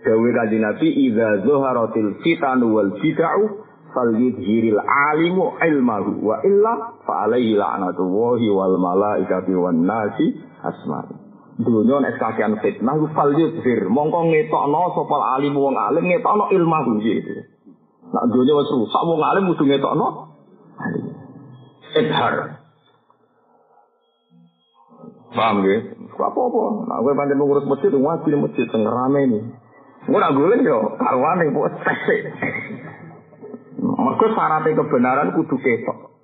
[0.04, 3.65] Dawe kaji Nabi, Iza zuharatil fitanu wal bid'u
[3.96, 11.16] fal yudhiril alimu ilmahu wa illa fa alaihi la'natullahi wal malaikati wan nasi asma'i.
[11.56, 17.48] Dunia nek kakean fitnah fal yudhir mongko ngetokno sapa alimu wong alim ngetokno ilmahu gitu.
[18.12, 20.08] Nak dunia wis rusak wong alim kudu ngetokno.
[21.96, 22.60] Idhar.
[25.32, 25.76] Paham ya?
[26.16, 26.88] Apa-apa.
[26.88, 29.40] Nah, gue panjang mengurus masjid, di masjid, yang rame ini.
[30.08, 31.76] Gue nak gue yo, karuan yang buat
[34.06, 36.14] Mereka syaratnya kebenaran kudu ketok.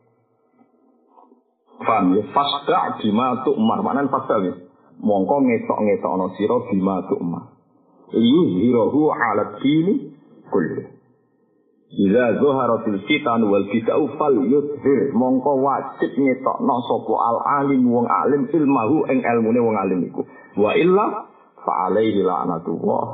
[1.82, 2.22] Paham ya?
[2.30, 3.82] Fasda bima tu'mar.
[3.82, 4.54] Mana fasda ya?
[5.02, 7.58] Mongko ngetok-ngetok no siro bima tu'mar.
[8.14, 10.14] Liyu hirohu alat dini
[10.46, 10.94] kulli.
[11.92, 15.10] Ila zuharatil fitan wal bid'u fal yudhir.
[15.18, 20.22] Mongko wajib ngetokno sapa al alim wong alim ilmahu ing ilmune wong alim iku.
[20.54, 21.26] Wa illa
[21.66, 23.04] fa alaihi la'natullah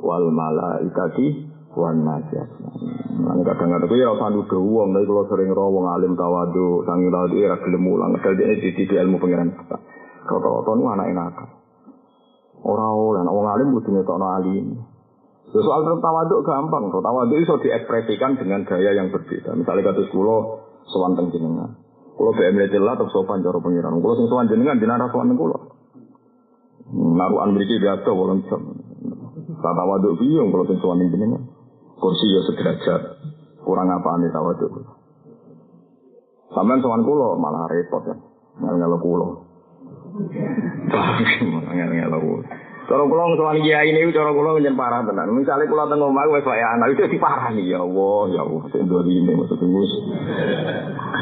[0.00, 2.48] wal malaikati wan najas.
[3.20, 7.36] Lan kadang-kadang ya usah nuduh wong, nek kula sering ro wong alim tawadu, sangi tawadu
[7.36, 9.52] ora gelem mulang, padahal dia di ilmu pengiran.
[10.26, 11.48] Rata-rata nu anak nakal.
[12.64, 14.66] Ora oleh wong alim kudu ngetokno alim.
[15.46, 19.54] Ya, soal tawaduk gampang, kok tawaduk iso diekspresikan dengan gaya yang berbeda.
[19.54, 20.36] Misalnya kados kula
[20.90, 21.76] sowan teng jenengan.
[22.16, 23.96] Kula BM lah atau sopan cara pengiran.
[24.00, 25.56] Kula sing sowan jenengan jenengan sowan kula.
[26.92, 28.60] Naruhan mriki biasa wolong jam.
[29.62, 31.55] Tawaduk piye kula sing sowan jenengan
[32.00, 33.02] kursi ya sederajat.
[33.64, 34.72] Kurang apa nih tawaduk.
[36.54, 38.16] Sampai sowan kulo malah repot ya.
[38.62, 39.28] Ngel-ngel kulo.
[41.74, 42.42] Ngel-ngel kulo.
[42.86, 45.34] Cara kula sowan kiai ini cara kula njen parah tenan.
[45.34, 49.32] Misale kula teng omah wis wae anak itu diparani ya Allah, ya Allah sing ini
[49.34, 49.92] maksud wis.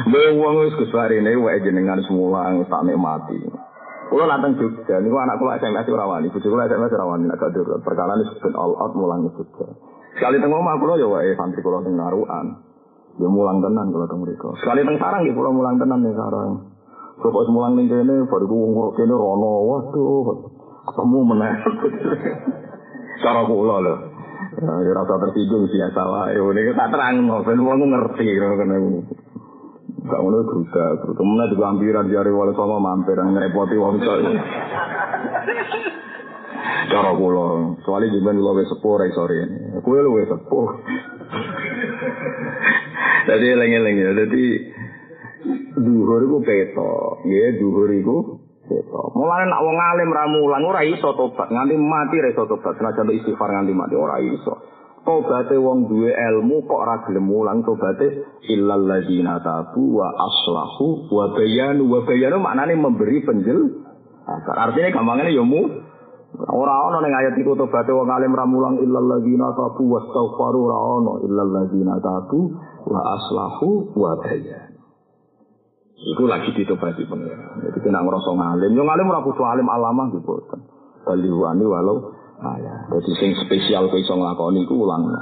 [0.05, 3.41] Mbok wong wis kesarene wae jenengan semula tak nikmati.
[4.13, 7.41] Kulo nanteng Jogja, niku anak kula SMS ora wani, bojo kula SMS ora wani nek
[7.81, 9.65] perkara ini ben all out mulang Jogja.
[10.15, 12.45] Sekali teng omah kula ya wae santri kula teng narukan.
[13.19, 14.55] Ya mulang tenan kula teng mriku.
[14.63, 16.71] Sekali teng sarang ya kula mulang tenan nih sarang.
[17.19, 19.53] Kok mulang ning kene baru ku wong kene rono.
[19.67, 20.27] Waduh.
[20.87, 21.53] Ketemu meneh.
[23.23, 23.95] Cara kula lho.
[24.55, 26.39] Ya rasa tersinggung biasa wae.
[26.39, 28.77] Ini tak terang ben wong ngerti kene.
[30.05, 30.85] Gak ngono gruda
[31.25, 33.97] mana juga ampiran jari wali sama mampir yang ngerepoti wong
[36.85, 39.81] Cara kula, soalnya jiban luwe sepuh ra sore ini.
[39.81, 40.67] Kowe luwe sepuh.
[43.25, 44.43] Dadi eling-eling ya, dadi
[45.81, 48.17] duhur iku peto, nggih duhur iku
[48.69, 49.17] peto.
[49.17, 53.09] Mulane nak wong alim ra mulang ora iso tobat, nganti mati ra iso tobat, senajan
[53.17, 54.75] istighfar nganti mati ora iso.
[55.05, 61.29] Tobate wong duwe ilmu kok ora gelem mulang tobate illal ladina tabu wa aslahu wa
[61.29, 63.85] bayanu wa bayanu maknane memberi penjel.
[64.49, 65.84] Artinya gampangnya ya mu
[66.35, 70.77] Ora ana ning ayat iku tobaté wong alim ra mulang illal ladzina tabu wastaghfaru ora
[70.99, 72.51] ana illal ladzina tabu
[72.85, 74.75] wa aslahu wa bayan.
[75.95, 77.63] Iku lagi ditobati pengiran.
[77.63, 78.71] Jadi kena ngerasa ngalim.
[78.75, 80.43] Yang ngalim ora kudu alim alamah gitu.
[81.07, 82.11] Baliwani walau
[82.43, 82.91] ayah.
[82.91, 85.17] Jadi sing spesial kok iso nglakoni iku ulangno.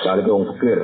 [0.00, 0.78] Cari wong fikir.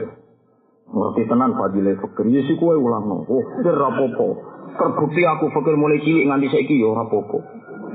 [0.92, 2.24] Ngerti tenan fadile fikir.
[2.28, 3.24] Ya sih kowe ulangno.
[3.24, 4.28] Oh, fikir rapopo.
[4.76, 7.40] Terbukti aku fikir mulai cilik nganti saiki ya rapopo.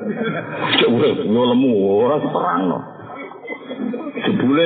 [0.06, 1.72] Cek urip lemu
[2.06, 2.80] ora perang no.
[4.22, 4.66] Jebule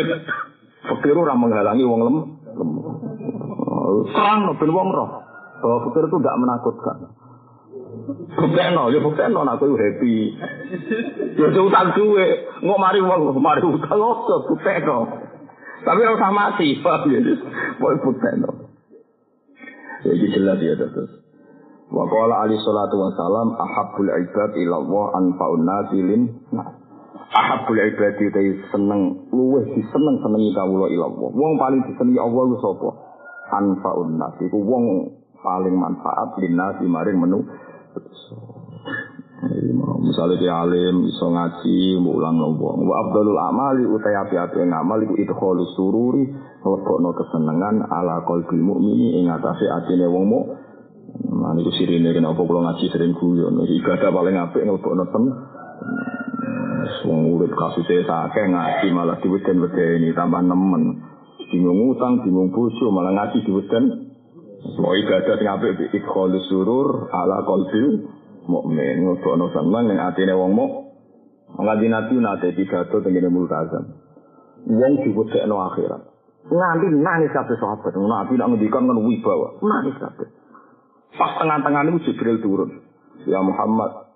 [0.83, 2.17] fakir ora menghalangi wong lem.
[4.11, 5.09] Perang no ben wong roh.
[5.63, 6.97] Bahwa fakir itu tidak menakutkan.
[8.09, 10.33] Buktekno, ya buktekno aku happy.
[11.39, 12.27] Ya utang duwe,
[12.63, 15.07] ngok mari wong mari utang opo buktekno.
[15.79, 17.19] Tapi ora usah mati, paham ya.
[17.79, 18.49] Pokoke buktekno.
[20.03, 21.28] Ya jelas ya terus.
[21.89, 26.21] Wa qala ali salatu wa salam ahabbul ibad ila Allah anfa'un nasilin
[26.53, 26.69] nah.
[27.29, 31.29] Ahabbul ibad itu seneng luweh diseneng senengi kawula ila Allah.
[31.33, 32.89] Wong paling disenengi Allah ku sapa?
[33.57, 34.85] Anfa'un nas iku wong
[35.41, 37.41] paling manfaat linasi maring menu.
[39.99, 42.85] Misalnya dia alim, iso ngaji, mulang wong.
[42.85, 46.23] Wa abdalul amali utai api-api ngamal iku idkhalu sururi,
[46.61, 50.68] lebokno kesenengan ala qalbil mukmini ing atase atine wong mukmin
[51.19, 53.59] Nah, ini sirine kenapa kalau ngaji sering guyon.
[53.59, 55.23] Ibadah paling apik ngelbok noten.
[57.03, 61.03] Wong urip kasusnya sakit ngaji malah diweden-weden ini tambah nemen.
[61.51, 63.83] Bingung utang, bingung bojo malah ngaji diweden.
[64.79, 68.07] Mau ibadah sing apik idkhalus surur ala qalbil
[68.47, 68.95] mukmin.
[69.03, 70.71] Ngelbok noten lan ning atine wong muk.
[71.59, 73.91] Ngaji nabi nate pidato tengene multazam.
[74.67, 76.01] Wong diwedekno akhirat.
[76.47, 77.91] Nganti nangis kabeh sahabat.
[77.95, 79.59] Nabi nak ngendikan kan wibawa.
[79.59, 80.27] Nangis kabeh.
[81.17, 82.69] Pas tengah-tengah itu Jibril turun.
[83.25, 84.09] Ya Muhammad,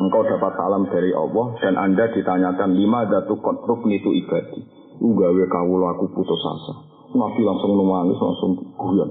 [0.00, 4.60] engkau dapat salam dari Allah dan anda ditanyakan lima datu kotruk itu ibadi.
[5.00, 6.74] Ugawe kawula aku putus asa.
[7.10, 9.10] Nabi langsung nangis, langsung guyon.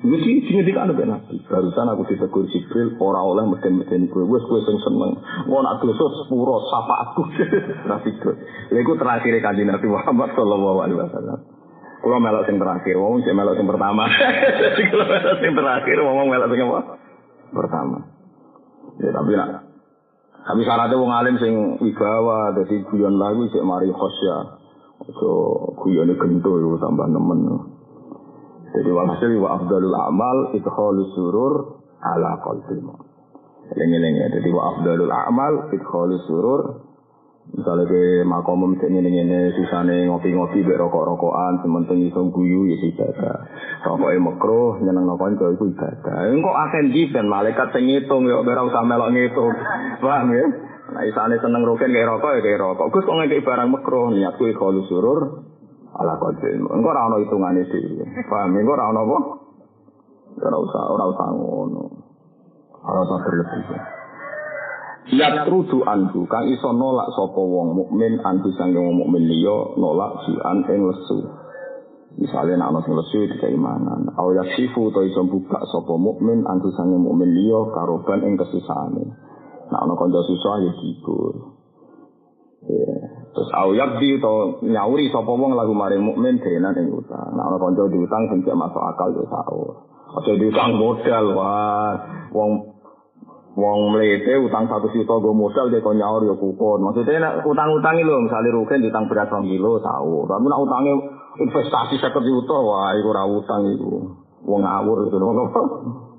[0.00, 1.36] Jadi sini kan ada nabi.
[1.44, 4.24] Barusan aku ditegur Jibril, orang oleh mesin-mesin gue.
[4.24, 5.12] Wes gue sing seneng.
[5.44, 7.28] Mau nak dosa sepuro, sapa aku.
[7.92, 8.34] nabi gue.
[8.72, 11.59] Lalu terakhir kanji Nabi Muhammad Sallallahu Alaihi Wasallam.
[12.00, 14.08] Kulo melok sing terakhir, wong sing melok sing pertama.
[14.60, 16.80] Jadi kulo melok sing terakhir, wong melok sing apa?
[17.52, 17.98] Pertama.
[19.00, 19.70] Ya tapi nak
[20.40, 24.56] tapi syaratnya wong alim sing wibawa, jadi guyon lagu sik mari khosya.
[25.04, 25.32] Ojo
[25.80, 27.40] guyone gento yo tambah nemen.
[28.72, 33.08] Jadi walhasil wa afdalul amal idkhalus surur ala qalbil mu'min.
[33.76, 34.26] Eling-eling ya.
[34.40, 36.60] Jadi wa afdalul amal idkhalus surur
[37.50, 43.36] Misalnya ke makom cek ini ini susane ngopi-ngopi be rokok-rokokan, sementing iso guyu ya ibadah.
[43.90, 46.30] Rokoknya makro, nyeneng nopo itu itu ibadah.
[46.30, 49.50] Engkau akan jiben malaikat ngitung ya, ora usah melok ngitung.
[50.02, 50.46] Paham ya?
[50.90, 52.86] Nah, isane seneng roken kayak rokok ya kayak rokok.
[52.94, 55.20] Gus kok ngekek barang makro, niatku ikhlas surur
[55.98, 56.70] ala kodil.
[56.70, 58.06] Engkau ora ono hitungane dhewe.
[58.30, 58.54] Paham?
[58.54, 59.18] Engkau ora ono apa?
[60.38, 61.82] Ora usah, ora usah ngono.
[62.78, 63.99] Ora usah berlebih.
[65.10, 70.38] Yatrudu anhu kang iso nolak sapa wong mukmin anhu sanging wong mukmin liya nolak si
[70.38, 71.18] an ing lesu.
[72.14, 77.02] Misalnya nak ana sing lesu keimanan, au yaksifu to iso buka sapa mukmin anhu sanging
[77.02, 79.10] mukmin liya karoban ing kesusahane.
[79.74, 81.34] Nak ana kanca susah ya dibur.
[83.34, 87.34] Terus au yakdi to nyauri sapa wong lagu mari mukmin denan ing utang.
[87.34, 89.74] Nak ana kanca diutang sing masuk akal ya sahur.
[90.10, 91.94] Aja diutang modal wah
[92.30, 92.69] wong
[93.58, 96.86] Wong mlete utang satu juta gue modal dia kau nyaur ya kupon.
[96.86, 100.30] Maksudnya nak utang-utang itu misalnya rugen utang beras rong kilo tahu.
[100.30, 100.94] Tapi nak utangnya
[101.42, 103.90] investasi seket juta wah itu ora utang itu.
[104.46, 105.62] Wong ngawur itu apa?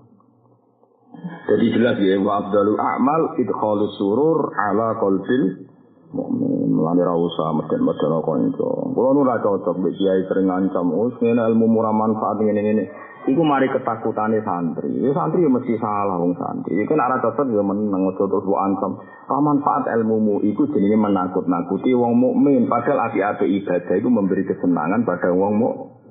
[1.22, 5.68] Jadi jelas ya wa abdalul a'mal idkhalu surur ala qalbil
[6.12, 6.72] mukmin.
[6.72, 8.72] Mulane ra usah meden-meden kanca.
[8.92, 13.42] Kulo nu ra cocok mbek kiai sering ngancam, "Wis ngene ilmu murah manfaat ngene-ngene." Iku
[13.46, 14.90] mari ketakutane santri.
[14.98, 16.74] Ya santri ya mesti salah wong santri.
[16.74, 18.92] Iku nek ora cocok ya meneng aja terus mbok ancam.
[19.30, 22.66] manfaat ilmumu iku jenenge menakut-nakuti wong mukmin.
[22.66, 26.02] Padahal api-api ibadah itu memberi kesenangan pada wong mukmin.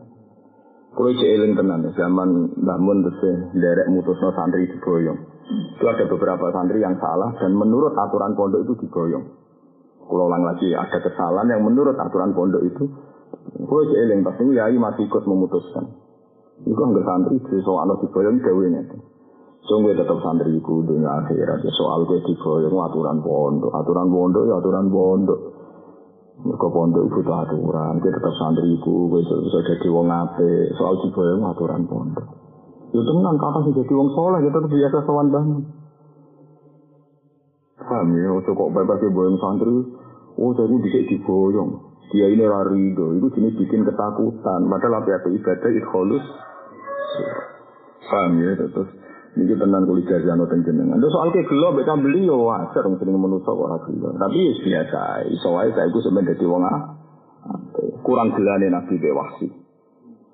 [0.90, 3.22] Kulo cek eling tenan zaman Mbah Mun terus
[3.54, 5.18] derek mutusno santri diboyong.
[5.78, 9.22] Itu ada beberapa santri yang salah dan menurut aturan pondok itu diboyong.
[10.02, 12.90] Kulo ulang lagi ada kesalahan yang menurut aturan pondok itu
[13.66, 16.09] kulo cek eling pasti yai masih ikut memutuskan.
[16.68, 18.96] Iku nggak santri soal diboyong gawe ngene.
[19.64, 24.86] Sungguh tetap santri iku dunia akhirat soal gue diboyong aturan pondok, aturan pondok ya aturan
[24.90, 25.40] pondok.
[26.40, 31.44] Mereka pondok butuh aturan, dia tetap santri iku gue bisa jadi wong ape, soal diboyong
[31.48, 32.26] aturan pondok.
[32.90, 35.62] Ya tenan kata sih jadi wong soleh, kita tetap biasa sowan banget.
[37.80, 39.76] Paham ya, kok bebas boyong santri,
[40.40, 41.70] oh jadi bisa diboyong.
[42.10, 44.66] Dia ini rarido, itu jenis bikin ketakutan.
[44.66, 46.26] Padahal apa ibadah ikholus
[48.10, 48.90] Paham ya, terus
[49.38, 50.98] ini tenan kulit jazano dan jenengan.
[50.98, 54.10] Terus soal ke gelo, mereka beli ya wajar, sering menusuk orang gelo.
[54.18, 55.00] Tapi ya biasa,
[55.54, 56.64] wae saya itu sebenarnya jadi wong
[58.02, 59.46] kurang gelane nabi be wahsi.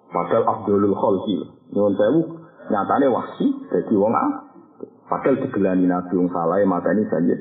[0.09, 1.37] Padahal Abdulul Khalqi,
[1.77, 2.21] nyuwun sewu,
[2.73, 4.15] nyatane wahsi jadi wong
[5.07, 7.37] Padahal digelani nabi wong salah maka ini saja.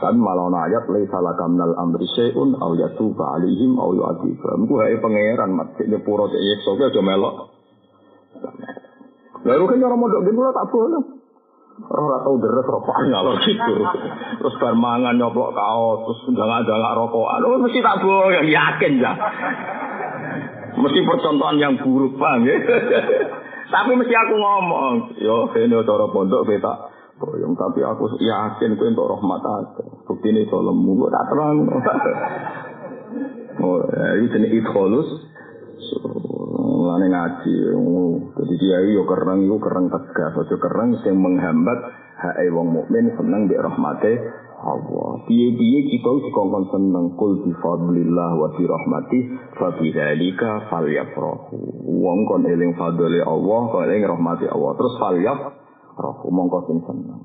[0.00, 4.56] Tapi malah ana ayat laisa laka minal amri syai'un aw yatuba yu'adzibah.
[4.56, 7.59] Iku hae pangeran mat cek nyepuro cek yekso aja melok.
[9.40, 11.02] Lalu kan orang modok gitu tak boleh.
[11.80, 13.72] Orang tahu deres rokokan kalau gitu.
[14.36, 17.40] Terus bar mangan nyoplok kaos, terus jangan-jangan rokokan.
[17.48, 19.12] Oh, mesti tak boleh, yakin ya.
[20.76, 22.56] Mesti percontohan yang buruk, paham ya?
[23.74, 26.90] Tapi mesti aku ngomong, yo ini cara pondok kita
[27.22, 29.84] boyong, tapi aku yakin itu untuk rahmat aku.
[30.10, 31.56] Bukti ini solemmu, tak terang.
[33.62, 33.78] oh,
[34.18, 35.08] ini jenis idholus.
[36.80, 37.54] Mulane ngaji.
[38.40, 41.76] Jadi dia yo kereng yo kereng tegas, aja kereng sing menghambat
[42.16, 44.16] hak wong mukmin seneng di rahmate
[44.64, 45.20] Allah.
[45.28, 49.18] Piye-piye kita dikongkon seneng kul bi fadlillah wa bi rahmati
[49.60, 51.84] fa bi dzalika falyafrahu.
[52.00, 54.72] Wong kon eling fadlile Allah, kon eling rahmati Allah.
[54.80, 57.20] Terus falyafrahu mongko sing seneng.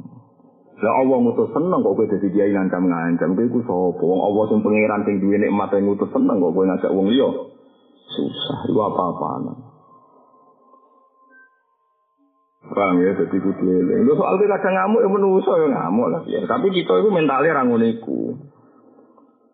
[0.75, 3.39] Lah Allah ngutus seneng kok kowe dadi kiai ngancam-ngancam.
[3.39, 4.03] Kowe iku sapa?
[4.03, 7.54] Wong Allah sing pangeran sing duwe nikmat sing ngutus seneng kok kowe ngajak wong liya.
[8.05, 9.65] Susah, itu apa-apaan.
[12.65, 14.09] Paham ya, jadi kudu eling.
[14.09, 16.21] Lu soal kita kadang ngamuk ya menuso ya ngamuk lah.
[16.25, 16.41] Ya.
[16.49, 18.35] Tapi kita itu mentalnya ranguniku.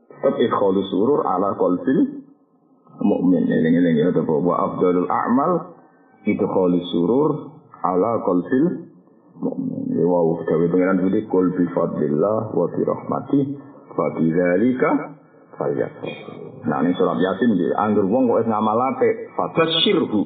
[0.10, 2.24] Tetap ikholu surur ala kolfil
[3.04, 3.44] mu'min.
[3.52, 4.10] Eling-eling ya.
[4.16, 5.52] Wa afdalul a'mal
[6.24, 7.32] kholi surur
[7.84, 8.90] ala kolfil
[9.44, 9.92] mu'min.
[9.92, 13.40] Ya wow, gawe pengiran budi kul bi fadlillah wa bi rahmati
[13.92, 14.06] fa
[16.62, 20.22] Nah ini surat Yasin di anggur wong kok ngamalake fabasyirhu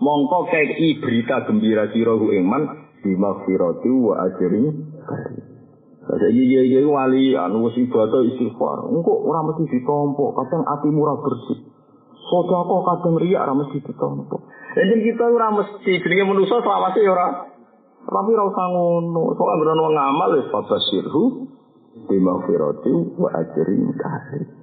[0.00, 2.62] mongko kei berita gembira sirahu iman
[3.04, 4.64] di maghfirati wa ajri
[6.10, 8.90] Jadi iya iya wali anu wis ibadah istighfar.
[8.90, 11.70] Engko ora mesti ditompo, kadang ati murah bersih.
[12.26, 14.42] Sodako kadang riak ora mesti ditompo.
[14.74, 17.28] Jadi kita ora mesti jenenge manusa selawase ya ora.
[18.10, 19.22] Tapi ora usah ngono.
[19.38, 21.22] Wong ngamal wis fabasirhu
[22.10, 22.42] bima
[23.14, 24.59] wa ajrin karim.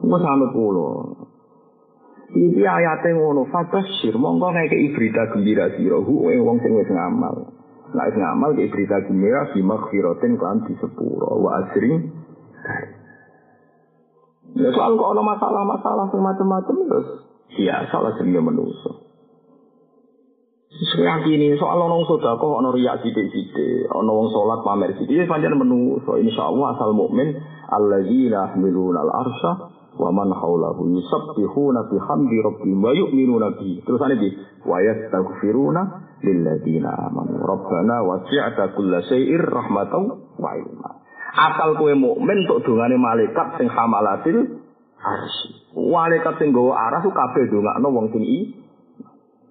[0.00, 0.88] Wes anut kula.
[2.30, 7.50] Iki ayate ngono, fabasir monggo ngekeki berita gembira sira hu wong sing wis ngamal.
[7.90, 12.06] Nek wis ngamal ke berita gembira bima firatin kan di sepuro wa karim.
[14.54, 17.08] Ya soal kok ada masalah-masalah macam-macam terus
[17.54, 18.92] biasa lah jenenge manusia.
[20.70, 25.26] Sesuai ini soal orang soda kok ono riak sidik-sidik, ono wong sholat pamer sidik, ini
[25.26, 26.14] panjang manusia.
[26.22, 27.34] Insya Allah asal mukmin
[27.70, 29.69] alladzina yahmiluna al-arsha
[30.00, 33.84] wa man haulahu yusabbihuna bihamdi rabbihim wa yu'minuna bihi.
[33.84, 34.32] Terus ana di
[34.64, 35.82] wa yastaghfiruna
[36.24, 37.36] lilladzina amanu.
[37.36, 40.02] Rabbana wasi'ta kulla syai'ir rahmatan
[40.40, 40.90] wa ilma.
[41.30, 44.64] Asal kowe mukmin untuk dongane malaikat sing hamalatil
[44.98, 45.50] arsy.
[45.76, 48.38] Malaikat sing aras ku kabeh dongakno wong sing i.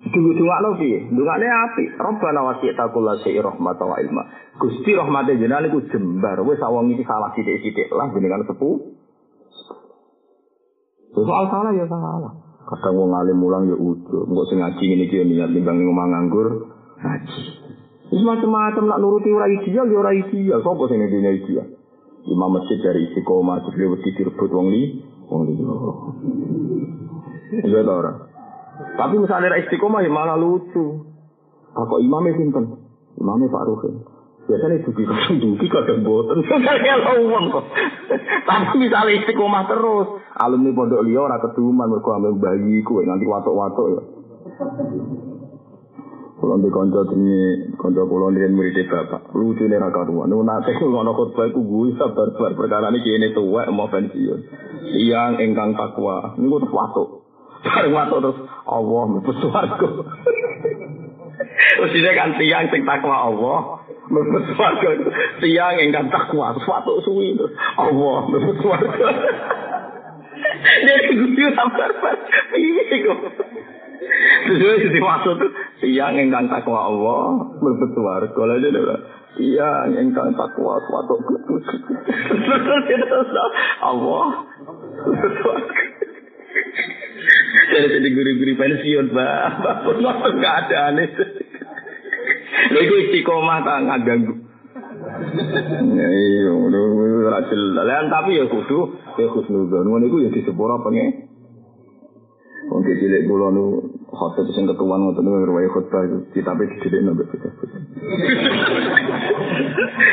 [0.10, 1.14] Dungakno piye?
[1.14, 1.94] Dungane apik.
[1.94, 4.24] Rabbana wasi'ta kulla syai'ir rahmatan wa ilma.
[4.58, 6.42] Gusti rahmate jenengan iku jembar.
[6.42, 8.99] Wis sawang iki salah sithik-sithik lah jenengan sepuh.
[11.14, 12.34] Soal salah ya salah.
[12.70, 14.30] Kadang wong alim mulang ya udah.
[14.30, 16.48] Engko sing ngaji ngene iki ya niat timbang ngomong nganggur
[17.02, 17.42] ngaji.
[18.10, 20.60] Wis macam-macam nak nuruti ora ideal ya ora ideal.
[20.62, 21.66] Sopo sing dunia ideal?
[22.30, 25.54] Imam masjid dari istiqomah terus lewat direbut wong li, wong li.
[27.66, 28.12] Iya ta ora?
[28.98, 31.10] Tapi misalnya istiqomah ya malah lucu.
[31.74, 32.66] Kok imamnya sinten?
[33.18, 33.96] Imamnya Pak Ruhin.
[34.50, 36.42] Biasanya dugi kadang dugi kadang boten.
[36.46, 37.66] Kayak uang kok.
[38.46, 40.19] Tapi misalnya istiqomah terus.
[40.40, 44.02] Alumni pondok liya ora keduman mergo ambek bayi kuwe nanti watuk-watuk ya.
[46.40, 49.36] Kulo di kanca dene kanca kulo ndek murid bapak.
[49.36, 50.32] Lucune ra karuan.
[50.32, 54.40] Nu nate ngono khotbah iku gue sabar-sabar perkara iki kene tuwek mau pensiun.
[55.76, 57.28] Takwa niku watuk.
[57.60, 59.90] Bareng watuk terus Allah mlebu swarga.
[62.16, 63.60] Kan tiang sing takwa Allah.
[64.08, 64.90] Mlebu swarga.
[65.44, 69.08] Tiang ingkang takwa watuk suwi terus Allah mlebu swarga.
[70.86, 72.18] dari guyu sabar bar
[72.54, 73.20] piye kok?
[74.50, 75.48] Terus di waktu itu
[75.94, 77.24] iya ngengkang takwa Allah
[77.62, 78.98] berbuat warga lalu
[79.38, 81.68] iya engkang takwa suatu terus
[82.64, 83.30] terus terus
[83.84, 84.26] Allah
[87.70, 89.62] jadi jadi guru-guru pensiun, Pak.
[89.62, 91.30] Bapak, bapak, bapak, bapak, bapak, bapak,
[93.30, 94.49] bapak, bapak, bapak,
[95.10, 96.84] Iya, udah
[97.34, 97.62] racil.
[97.76, 98.80] Lan tapi ya kudu
[99.18, 99.86] ya khusnudzon.
[99.88, 101.30] Ngono iku ya disepuro pengen.
[102.70, 103.82] Wong cilik kula nu
[104.14, 106.06] khotbah sing ketuan ngoten niku riwayat khotbah
[106.38, 107.54] kitabe dididik nang bocah.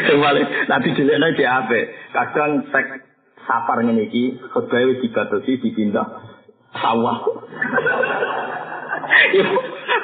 [0.09, 1.81] Kembali nanti dilekno di ape.
[2.17, 2.87] Kadang tek
[3.45, 6.07] sapar ngene iki khotbah wis dibatasi dipindah
[6.81, 7.19] sawah.
[9.37, 9.45] Yo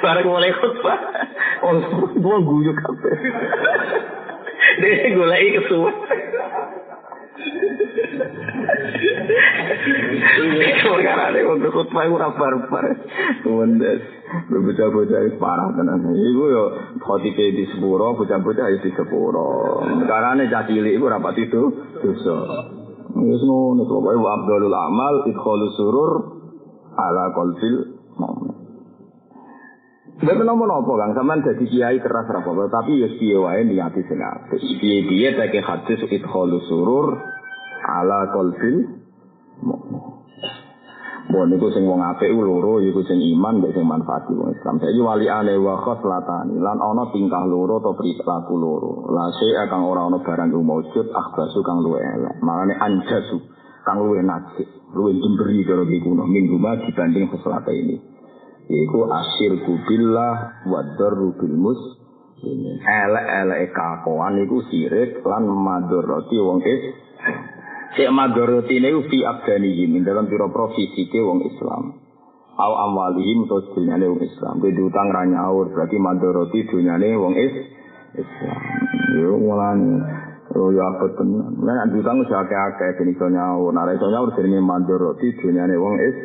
[0.05, 0.99] bareng mulai khotbah.
[1.65, 3.17] Wong semua guyu kabeh.
[10.63, 10.91] Itu
[12.17, 12.85] rabar-rabar.
[13.45, 14.03] Wendes.
[14.49, 16.09] Bocah-bocah parah tenan.
[16.09, 16.65] Iku yo
[17.05, 19.83] khotibe di sepuro, bocah-bocah di sepuro.
[20.09, 21.63] Karena ini cah cilik itu rapat itu
[22.01, 22.37] dosa.
[23.13, 25.15] Wis ngono to wae Abdul Amal
[25.77, 26.13] surur
[26.97, 27.77] ala qalbil
[28.17, 28.52] mu'min.
[30.21, 34.05] Betul nomor apa kang sampean dadi kiai keras ra apa tapi ya piye wae niati
[34.05, 34.61] sing apik.
[34.61, 37.17] Piye-piye tak hadis idkhalu surur
[37.89, 38.77] ala qalbil
[39.65, 40.13] mu'min.
[41.33, 44.77] Bon niku sing wong apik loro iku sing iman mek sing manfaati wong Islam.
[44.85, 49.09] Saiki wali ane wa khoslatani lan ana tingkah loro atau perilaku loro.
[49.17, 52.37] La akan ora ana barang kang maujud akhbasu kang luwe elek.
[52.45, 53.41] Makane anjasu
[53.81, 58.12] kang luwe najis, luwe jemberi karo iki kuno minggu dibanding khoslata ini.
[58.73, 59.53] Iku asir
[59.85, 61.81] billah wa darru bil mus
[62.83, 66.83] elek-elek kakoan iku sirik lan madharati wong is
[67.93, 72.01] Sik madoroti ini fi abdanihim dalam piro fisike wong Islam.
[72.57, 74.65] Au amwalihim to dunyane wong Islam.
[74.65, 77.53] Kuwi utang ra nyaur berarti madoroti dunyane wong is
[78.17, 78.61] Islam.
[79.13, 80.09] Yo mulane
[80.53, 81.53] Oh ya apa tenan.
[81.65, 83.73] Nek utang wis akeh-akeh ben iso nyaur.
[83.77, 86.17] Nek iso nyaur jenenge madoroti dunyane wong is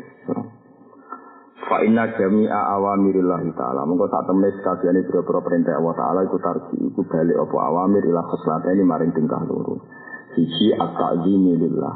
[1.67, 3.83] Fa inna jami'a awamirillah ta'ala.
[3.83, 8.23] Mengko sak temen kabehane pira-pira perintah Allah taala iku tarji iku balik apa awamir ila
[8.23, 9.83] khoslatene maring tingkah loro.
[10.31, 11.95] siji at-ta'zimi lillah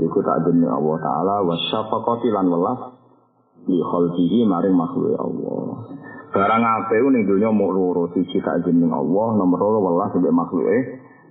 [0.00, 2.80] iku ta'zimi Allah taala wa syafaqati lan welas
[3.68, 5.84] li khalqihi maring makhluk Allah.
[6.32, 10.78] Barang ape ning donya mung loro siji ta'zimi Allah nomor loro welas mbek makhluke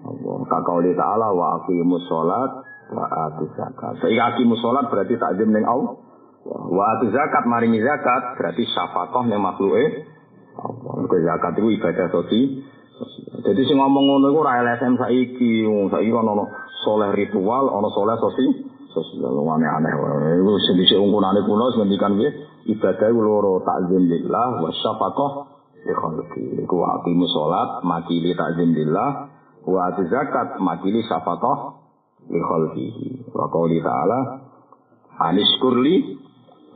[0.06, 0.38] Allah.
[0.46, 2.54] Kakauli ta'ala wa aqimus sholat
[2.94, 3.98] wa atu zakat.
[3.98, 6.13] Aqimus sholat berarti ta'zim ning Allah
[6.44, 10.12] Wa atu zakat maringi zakat berarti syafakoh ning makhluke
[10.60, 10.92] Allah.
[11.00, 12.48] Mergo zakat itu ibadah sosial.
[13.44, 16.46] Jadi sing ngomong ngono iku ora LSM saiki, saiki kan ono
[16.86, 18.52] soleh ritual, ono soleh sosial.
[18.94, 19.92] Sosial aneh-aneh.
[20.38, 22.30] Iku sedhisik ungkunane kuno ngendikan piye?
[22.70, 25.32] Ibadah iku loro takzim lillah wa syafaqah
[25.84, 26.44] li khalqi.
[26.64, 29.34] Iku aqimu salat, makili takzim lillah,
[29.66, 31.58] wa atu zakat, makili syafaqah
[32.30, 33.34] li khalqihi.
[33.34, 34.20] Wa qouli ta'ala
[35.18, 36.22] aniskurli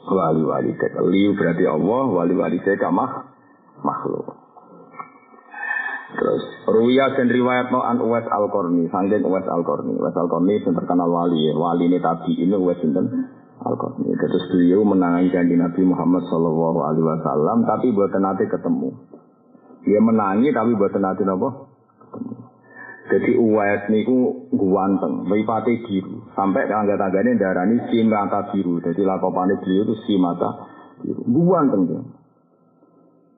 [0.08, 0.72] wali wali
[1.12, 2.58] Li berarti Allah, wali wali
[2.92, 3.12] mah
[3.84, 4.28] makhluk.
[6.08, 9.92] Terus Ruya dan riwayat no an Uwais Al Korni, sangking Uwais Al Korni.
[10.00, 13.28] Uwais Al Korni yang terkenal wali, wali ini tabi ini Uwais sinten
[13.62, 14.16] Al Korni.
[14.16, 18.90] Terus beliau menangani janji Nabi Muhammad Shallallahu Alaihi Wasallam, tapi buat nanti ketemu.
[19.84, 21.50] Dia menangi tapi buat nanti apa?
[22.08, 22.47] Ketemu.
[23.08, 26.28] Jadi Uwais niku guanteng, mripate biru.
[26.36, 28.84] Sampai tangga-tanggane darani si mata biru.
[28.84, 30.50] Jadi lakopane beliau itu si mata
[31.00, 31.24] biru.
[31.24, 32.02] Guanteng dia.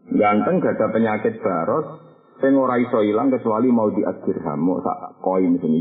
[0.10, 2.10] Ganteng gak ada penyakit baros,
[2.40, 5.76] Sing ora iso kecuali mau diadirham, mau sak koin sing.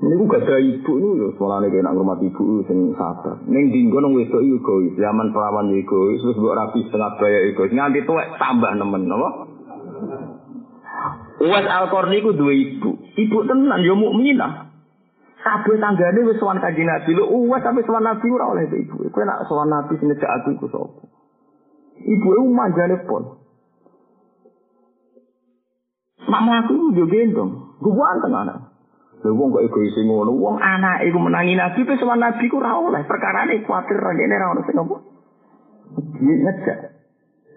[0.00, 3.36] Ini gue gak ada ibu ini loh, soalnya kayak nak rumah ibu sing sabar.
[3.44, 7.74] Neng dinggo nong wedo itu egois, zaman perawan egois, terus buat rapi setengah baya egois.
[7.74, 9.28] Nganti tuh tambah nemen, apa?
[11.40, 12.90] Uwes Al-Qarni ku dua ibu.
[13.16, 14.70] Ibu tenan, yo mukminah.
[15.40, 17.16] Kabeh tanggane wis sowan kanjeng Nabi.
[17.16, 19.08] Lho uwes sampe sowan Nabi ora oleh ibu.
[19.08, 21.08] Kowe nak sowan Nabi sing aku iku sapa?
[22.00, 23.24] Ibu e manjane pon.
[26.28, 27.80] Mak mlaku yo gendong.
[27.80, 28.70] Gue wanteng anak.
[29.20, 32.76] Lha wong kok egois ngono, wong anak iku menangi nabi pe sama nabi ku ora
[32.76, 33.04] oleh.
[33.04, 34.96] Perkara ini kuatir rene ra ono sing apa.
[36.20, 36.78] Ngecek.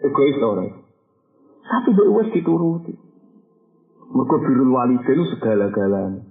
[0.08, 0.64] Egois ora.
[1.64, 2.94] Tapi mbok wis dituruti.
[4.14, 6.22] Mereka birul walidin segala-galanya.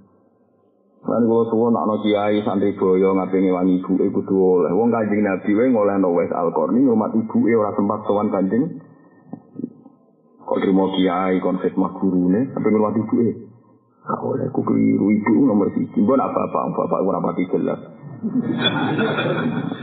[1.03, 4.71] Kan kula suwun ana kiai santri boyo ngapeni wong ibu kudu oleh.
[4.71, 8.79] Wong kanjeng Nabi wae ngolehno wis wes alqorni ngomat ibuke ora sempat sowan kanjeng.
[10.47, 13.51] Kok trimo kiai konsep mah gurune tapi ngomat ibuke.
[14.07, 15.11] Gak oleh ku keliru.
[15.11, 17.81] Ibu nomor 1 mbon apa-apa bapak ora pati jelas.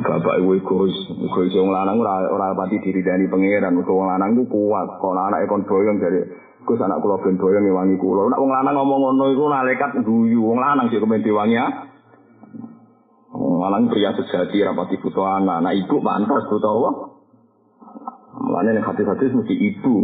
[0.00, 4.98] Bapak Ibu Gus, Gus yang lanang ora ora pati diridani pangeran, wong lanang ku kuat,
[4.98, 6.24] kok anake kon boyong dari
[6.60, 8.28] Gus anak kula ben boyong ngewangi kula.
[8.28, 10.40] Nek wong lanang ngomong ngono iku malaikat guyu.
[10.44, 11.66] Wong lanang sih kemen diwangi ya.
[13.34, 15.64] Lanang pria sejati rapati butuh anak.
[15.64, 16.94] Anak ibu pantas butuh Allah.
[18.40, 19.96] Mulane nek hati-hati mesti ibu.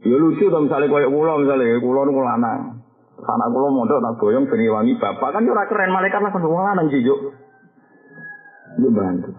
[0.00, 2.60] Ya lucu to misalnya koyo kula misalnya kula niku lanang.
[3.20, 6.86] Anak kula mondok tak boyong ben wangi bapak kan ora keren malaikat lah wong lanang
[6.88, 7.14] sih yo.
[8.80, 9.36] Yo bantu.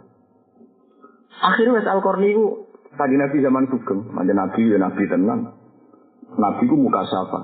[1.41, 2.45] Akhirnya wes Al-Qarni itu
[2.93, 5.60] tadi Nabi zaman sugeng, manjen Nabi ya Nabi tenang.
[6.39, 7.39] Nabi ku muka siapa?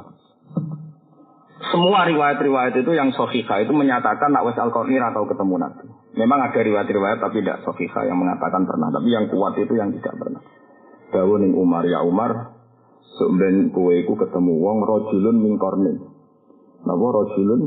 [1.68, 5.86] Semua riwayat-riwayat itu yang sohika itu menyatakan nak wes Al-Qarni atau ketemu Nabi.
[6.16, 8.94] Memang ada riwayat-riwayat tapi tidak sohika yang mengatakan pernah.
[8.94, 10.42] Tapi yang kuat itu yang tidak pernah.
[11.12, 12.58] Dawu ning Umar ya Umar,
[13.74, 15.98] kowe iku ketemu wong rajulun min qarnin.
[16.86, 17.62] Napa rajulun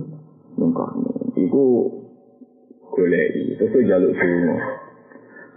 [0.55, 0.71] min?
[1.41, 1.63] Iku
[2.95, 4.57] goleki, terus jaluk donga.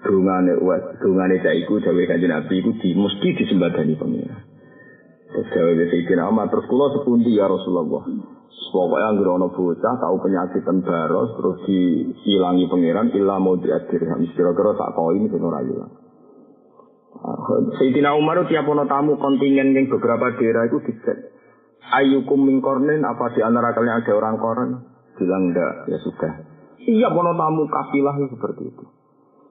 [0.04, 4.53] Dungane wes, dungane cah iku dawuh Kanjeng Nabi iku di mesti disembadani pengira.
[5.34, 8.06] Terus dawuh Sayyidina Umar, terus kula sepundi ya Rasulullah.
[8.74, 14.26] Pokoknya anggere ana bocah tahu penyakit baros terus dihilangi pangeran illa mau diadirham.
[14.34, 15.94] Kira-kira tak koin sing ora ilang.
[17.78, 21.18] Sayyidina Umar tiap ono tamu kontingen yang beberapa daerah itu dicek.
[21.94, 24.70] Ayukum mingkornin apa di antara kalian ada orang koran?
[25.22, 26.34] Bilang enggak, ya sudah.
[26.82, 28.84] Iya ono tamu kafilah seperti itu.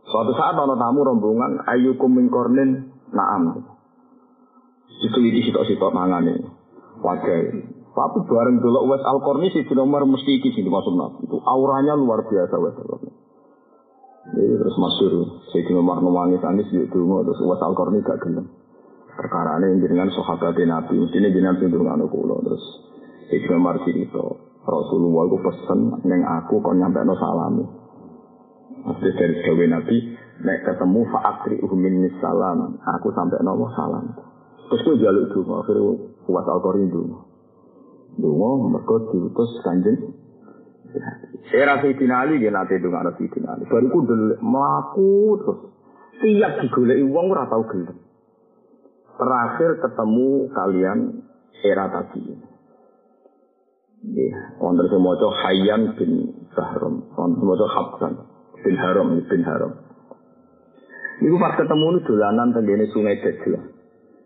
[0.03, 3.71] Suatu saat ono tamu rombongan ayukum mingkornin naam.
[5.01, 6.45] Itu ini sitok-sitok mangan ini.
[7.01, 7.39] Wajah
[7.93, 12.57] Tapi bareng dulu Wes Al-Qarni si nomor mesti iki sini masuk Itu auranya luar biasa
[12.61, 13.23] Wes Al-Qarni.
[14.23, 14.79] Jadi terus
[15.51, 18.47] saya cuma Umar nangis anis di dungo terus was al korni gak gelem.
[19.19, 22.63] Perkara ini jenengan sahabat Nabi, mestinya jenengan sindung anu kulo terus
[23.29, 24.23] cuma Umar cerita.
[24.63, 27.67] Rasulullah itu pesen neng aku kau nyampe no salami.
[28.87, 29.97] Maksudnya dari Dewi Nabi,
[30.47, 34.07] nek ketemu faakri umin salam, aku sampai no salam.
[34.73, 35.93] Terus gue jaluk dungo, akhirnya
[36.33, 37.29] was al korni dungo.
[38.17, 40.17] Dungo mereka diutus kanjeng
[41.53, 43.69] era Sayyidina Ali ya nanti itu nggak Sayyidina Ali.
[43.69, 44.01] Baru ku
[44.41, 45.13] melaku
[45.45, 45.61] terus.
[46.23, 47.99] Tiap digoleki uang ora tau gelem.
[49.19, 50.99] Terakhir ketemu kalian
[51.67, 52.23] era tadi.
[54.03, 56.13] Ya, wonten sing maca Hayyan bin
[56.57, 58.13] Bahram, wonten sing maca Habsan
[58.63, 59.73] bin Haram bin Haram.
[61.23, 63.72] Iku pas ketemu ini dolanan tenggene Sungai Dajjal.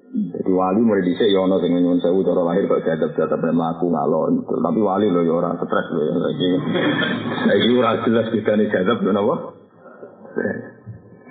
[0.06, 4.30] Jadi wali mulai dhisik ya ana sing nyuwun sewu cara lahir kok jadab-jadab mlaku ngalor.
[4.46, 6.48] Tapi wali lho ya ora stres lho ya saiki.
[7.44, 9.34] Saiki ora jelas bedane lho napa?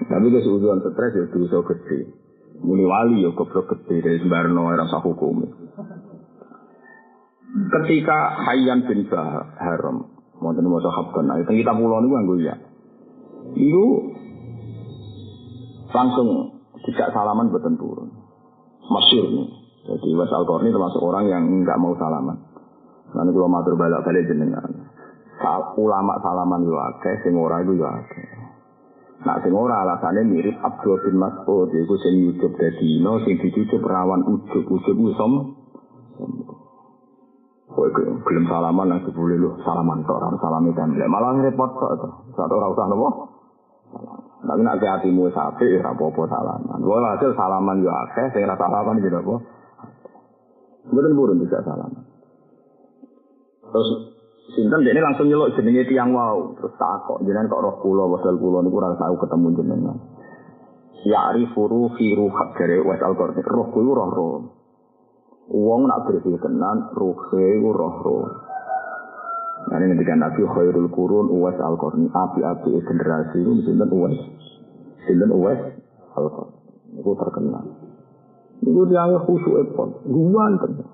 [0.06, 2.00] Tapi itu seujuan stres ya dosa gede.
[2.62, 5.48] Muni wali ya goblok gede dari sembarno ora sah hukum.
[7.56, 9.08] Ketika Hayyan bin
[9.56, 10.12] Haram,
[10.44, 12.56] wonten maca Habban, ayat kita pulau niku nganggo ya.
[13.56, 13.86] Iku
[15.96, 17.80] langsung tidak salaman boten.
[18.86, 19.48] Masyur nih.
[19.86, 22.38] Jadi Was al ini termasuk orang yang nggak mau salaman.
[23.14, 24.66] Nanti kalau matur balak balik jenengan.
[25.78, 28.28] Ulama salaman yo akeh, sing ora iku yo akeh.
[29.26, 34.26] Nah sing ora alasannya mirip Abdul bin Mas'ud iku sing ujub dadino sing dicucup rawan
[34.26, 35.54] ujub ujub usom.
[37.76, 41.12] Kowe gelem salaman nang boleh lu salaman tok ora salami template.
[41.12, 42.10] Malah repot tok to.
[42.34, 43.10] Sak ora usah nopo.
[44.46, 46.80] Tapi nak ke hatimu sapi, ya apa-apa salaman.
[46.86, 49.36] Wah hasil salaman yo akeh, sing ora salaman yo apa.
[50.94, 52.06] Mboten burun bisa salaman.
[53.66, 53.90] Terus
[54.54, 58.78] sinten dene langsung nyeluk jenenge tiang wau, terus takok kok roh kula wasal kula niku
[58.78, 59.98] ora tau ketemu jenengan.
[61.06, 63.42] Ya'rifu ruhi ruhak jare wa al-Qur'an.
[63.42, 64.38] Roh kuwi roh roh.
[65.54, 67.18] Wong nak bersih tenan, ruh
[67.74, 68.45] roh roh.
[69.66, 74.14] Nah ini ketika Nabi khairul kurun uwas al qarni api-api generasi itu sinten uwas.
[75.10, 75.60] Sinten uwas
[76.14, 76.58] al qarni.
[77.02, 77.66] Itu terkenal.
[78.62, 79.90] Itu dia khusyuk epon.
[80.06, 80.88] Guan tenan.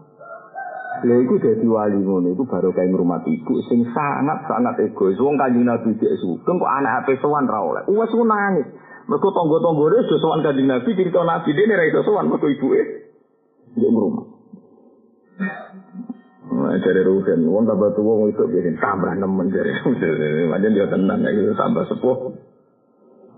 [1.02, 5.18] Lha iku dadi wali ngono iku baru kae ngrumat ibu sing sangat-sangat egois.
[5.18, 7.84] Wong kanjeng Nabi dhek sugeng kok anak ape sowan ra oleh.
[7.90, 8.70] Wes ku nangis.
[9.10, 12.82] Mergo tangga-tanggane wis sowan kanjeng Nabi cerita Nabi dene ra iso sowan mergo ibuke
[13.74, 14.26] ndek ngrumat.
[16.52, 19.72] Nah, dari rugen, wong tambah tua wong itu bikin tambah nemen dari
[20.52, 22.18] macam dia tenang gitu tambah sepuh.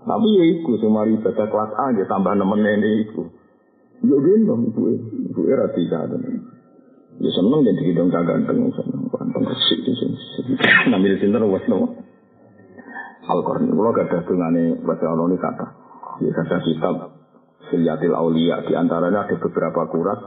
[0.04, 3.22] Tapi ya itu cuma ibadah kelas A dia tambah nemen ini itu.
[4.02, 4.98] Ya gendong ibu
[5.30, 6.18] ibu era tiga ada.
[7.22, 10.18] Ya seneng jadi hidung kagak ganteng seneng ganteng resik di sini.
[10.90, 11.94] Nambil sinter was no.
[13.24, 15.66] Al-Quran ada dungane baca Allah ini kata.
[16.18, 16.94] Ya kata kitab
[17.70, 20.20] Silyatil Aulia di antaranya ada beberapa kurat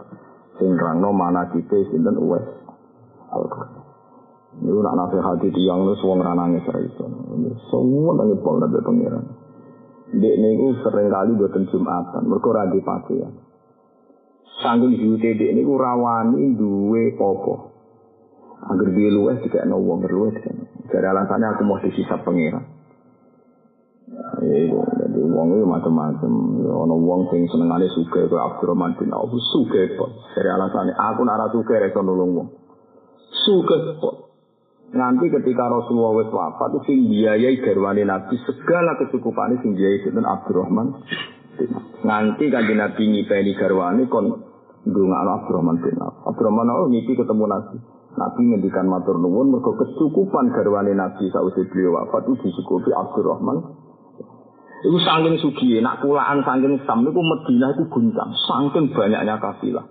[0.58, 2.57] sing rangno mana kita sinten uwes
[4.58, 6.98] Ini nak nasihat di tiang lu suang ranangnya serius.
[7.70, 9.26] Semua tanya pol dari pangeran.
[10.18, 12.24] Dek niku sering kali buat jumatan.
[12.26, 13.30] Mereka radhi pasti ya.
[14.64, 17.56] Sanggul jute dek niku rawani duwe apa?
[18.74, 20.42] Agar dia luwes tidak nawang berluwes.
[20.88, 22.66] Jadi alasannya aku mau disisa pangeran.
[24.42, 26.32] Iya, jadi wong itu macam-macam.
[26.66, 30.10] Ono wong sing senengane suke ke Abdurrahman bin Auf suke pak.
[30.34, 32.50] Jadi alasannya aku narasuke rekan nulung uang.
[33.32, 34.16] Kok.
[34.88, 40.24] Nanti ketika Rasulullah wis wafat itu sing biayai garwane Nabi segala kecukupane sing biayai sinten
[40.24, 41.04] Abdurrahman.
[42.08, 44.32] Nanti kan Nabi ngipeni garwane kon
[44.88, 46.24] ndongakno Abdurrahman bin Auf.
[46.32, 47.78] Abdurrahman oh ngipi ketemu Nabi.
[48.18, 53.88] Nabi ngendikan matur nuwun mergo kecukupan garwane Nabi sausé beliau wafat itu dicukupi Abdurrahman
[54.78, 59.82] Iku saking sugi, nak pulaan saking sam, itu Medina itu guncang, saking banyaknya kafilah.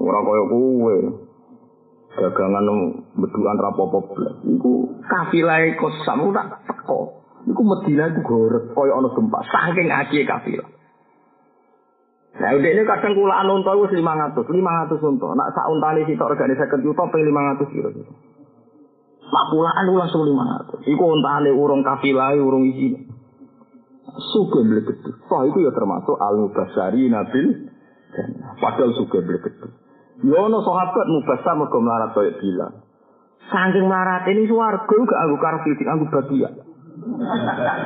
[0.00, 0.96] Orang kaya kowe,
[2.16, 2.66] dagangan
[3.20, 4.36] beduan rapopo blas.
[4.48, 7.20] Iku kafilah kok sam tak teko.
[7.44, 10.68] Iku Medina itu gorek, kaya ana gempa, saking akeh kafilah.
[12.40, 15.28] Nah, udah ini kadang kulaan unta itu 500, 500 unta.
[15.36, 18.12] Nak sak untane sitok regane 50 juta, ping 500 kira-kira.
[19.30, 20.80] Nak pulaan lu langsung lima ratus.
[20.88, 22.96] Iku ontane urung kafilah, urung isi.
[24.34, 25.06] Suge bleget.
[25.30, 27.46] Wah itu ya termasuk al mubasari nabil.
[28.58, 29.54] Padahal suge bleget.
[30.20, 32.84] Yono sahabat mubasar mergo melarat kaya bilang.
[33.48, 36.50] Saking melarat ini suarga gak anggo karfil, anggo bagia.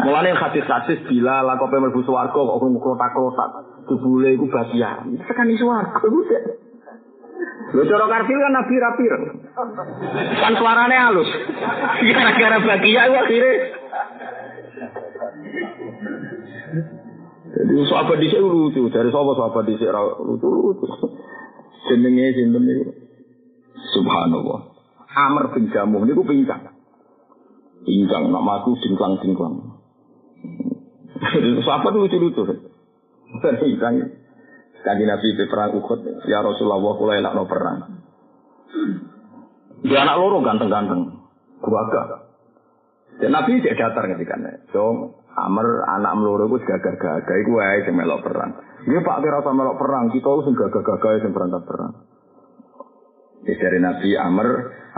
[0.05, 3.51] Mulane hadis-hadis bila lah kok mlebu swarga kok krotak-krotak.
[3.87, 5.07] Jebule iku bagia.
[5.30, 6.20] Tekan swarga iku
[7.74, 9.12] Lho cara karfil kan nabi rapir.
[10.43, 11.30] Kan suarane halus.
[12.03, 13.55] Gara-gara bagia itu akhirnya.
[17.55, 19.91] Jadi sahabat dhisik lucu, dari sapa sahabat dhisik
[20.22, 20.87] lucu-lucu.
[21.89, 22.85] Jenenge sinten niku?
[23.95, 24.61] Subhanallah.
[25.14, 26.74] Amr bin Jamuh niku pincang.
[27.85, 29.76] Pincang nak matu dingklang-dingklang.
[31.66, 32.43] Sahabat lucu-lucu.
[33.62, 33.95] Pincang.
[34.85, 38.05] Kanji Nabi di perang Uhud, ya Rasulullah, kula enak no perang.
[39.80, 41.24] Dia anak loro ganteng-ganteng,
[41.64, 41.89] gua
[43.16, 44.76] Dan Nabi tidak datar ketika itu.
[44.76, 44.82] So,
[45.35, 48.55] Amr anak meloro itu gagah-gagah, wae sing melok perang.
[48.87, 51.93] Dia Pak kira sama melok perang, kita harus gagah-gagah sing berangkat perang.
[53.45, 54.49] Jadi dari Nabi Amr,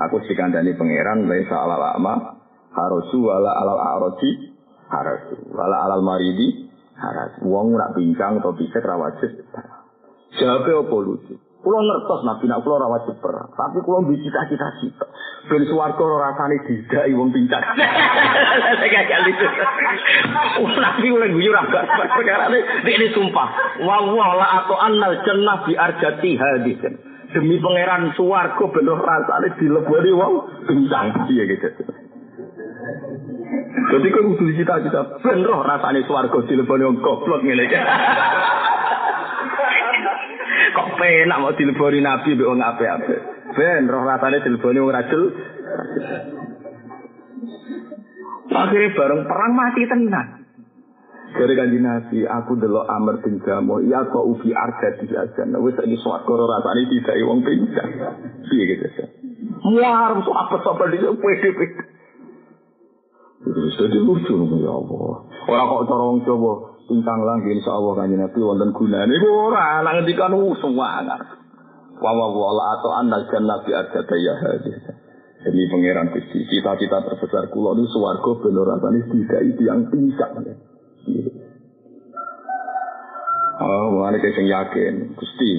[0.07, 2.15] aku dikandani pangeran, laisa alal ama,
[2.77, 4.55] harosu wala alal aroji,
[4.87, 6.67] harosu, wala alal maridi,
[6.97, 7.37] Haras.
[7.45, 9.45] Wong nak pincang atau bisa ra wajib.
[10.37, 11.37] Apa lucu?
[11.67, 15.03] Kulo ngertos nabi nak kulo ra wajib perang, tapi kulo mbiji cita-cita cita.
[15.51, 17.59] Ben swarga ora rasane didai wong pincang.
[18.87, 19.47] Kayak lucu.
[20.79, 23.83] Nabi oleh guyu ra perkara ini sumpah.
[23.83, 26.79] Wa wa la atau annal jannah bi arjati hadis.
[27.35, 30.35] Demi pangeran swarga ben rasane dileboni wong
[30.71, 31.27] pincang.
[31.35, 31.67] Iya gitu.
[33.91, 37.67] Jadi kan kudu cita-cita ben roh rasane swarga dileboni wong goblok ngene
[40.97, 43.21] penak mau dileboni nabi mbek wong apik-apik.
[43.55, 45.25] Ben roh rasane dileboni wong rajul.
[48.57, 50.27] Akhirnya bareng perang mati tenan.
[51.37, 55.53] Dari kanji Nabi, aku delok Amr bin Jamo, iya kok ubi arja di lajan.
[55.61, 57.91] Wis ini suatu rasane tidak wong pincang.
[58.49, 58.87] Iya gitu.
[59.69, 61.85] Muar, so apa apa di pede pede.
[63.77, 64.35] Jadi lucu
[64.65, 65.15] ya Allah.
[65.47, 69.11] Orang kok cara wong coba pincang lagi insya Allah kanji Nabi wonten gunane.
[69.11, 70.33] Iku ora nang ngendikan
[70.63, 71.21] semangat.
[71.99, 74.79] Wa wa wa atau anda jannah bi arja ya hadis.
[75.47, 80.43] Demi pangeran Gusti, cita-cita terbesar kula niku swarga ben ora rasane tidak yang pincang.
[83.57, 85.51] Oh, mulane sing yakin, Gusti.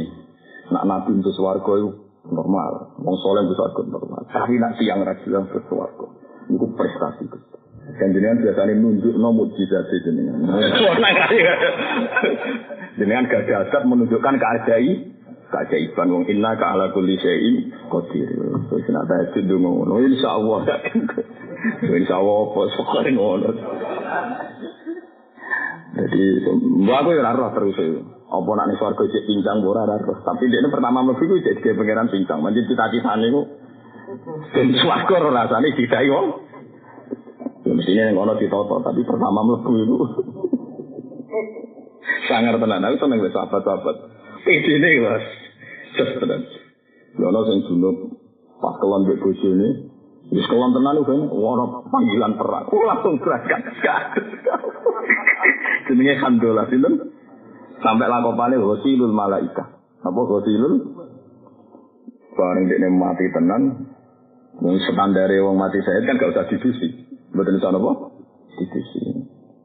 [0.75, 1.89] Nak nabi untuk swarga itu
[2.27, 4.21] normal, wong soleh bisa swarga normal.
[4.27, 6.07] Tapi nak tiang ra bilang ke swarga,
[6.51, 7.66] itu prestasi Gusti.
[7.95, 10.43] Dan jenengan biasanya nunjuk no mujizat jenengan.
[12.99, 15.17] jenengan gak dasar menunjukkan keajaiban
[15.47, 18.27] keajaiban wong inna ka ala kulli syai'in qadir.
[18.67, 20.61] Wis nak tahajud ngono, insyaallah.
[21.97, 23.49] Insyaallah apa sekali ngono.
[25.97, 26.21] Jadi,
[26.85, 27.79] mbak aku ya roh terus
[28.27, 30.19] Apa nak nih swarga cek pincang ora roh.
[30.21, 32.43] Tapi dia pertama mlebu iku cek pangeran pincang.
[32.43, 33.41] Manjen cita-citane ku
[34.51, 36.27] ben swarga ora rasane didai wong.
[37.67, 39.95] Ya mestinya yang ono ditoto, tapi pertama mlebu itu
[42.31, 42.87] sangar tenan.
[42.87, 43.95] Aku seneng wis sahabat-sahabat.
[44.47, 45.25] Idene Mas.
[45.99, 46.47] Just tenan.
[47.19, 47.95] Ya ono sing junub
[48.63, 49.91] pas kelon mbek bojone.
[50.31, 52.71] Wis kelon tenan kan ora panggilan perang.
[52.71, 53.59] Aku langsung berangkat.
[55.91, 56.93] Jenenge Hamdullah sinten?
[57.83, 59.75] Sampai lakopane Ghasilul Malaika.
[60.07, 61.03] Apa Ghasilul?
[62.31, 63.91] Bareng dekne mati tenan.
[64.63, 67.06] Wong standare wong mati saya kan gak usah didusi.
[67.37, 67.91] Mboten iso napa?
[68.57, 68.99] Didusi.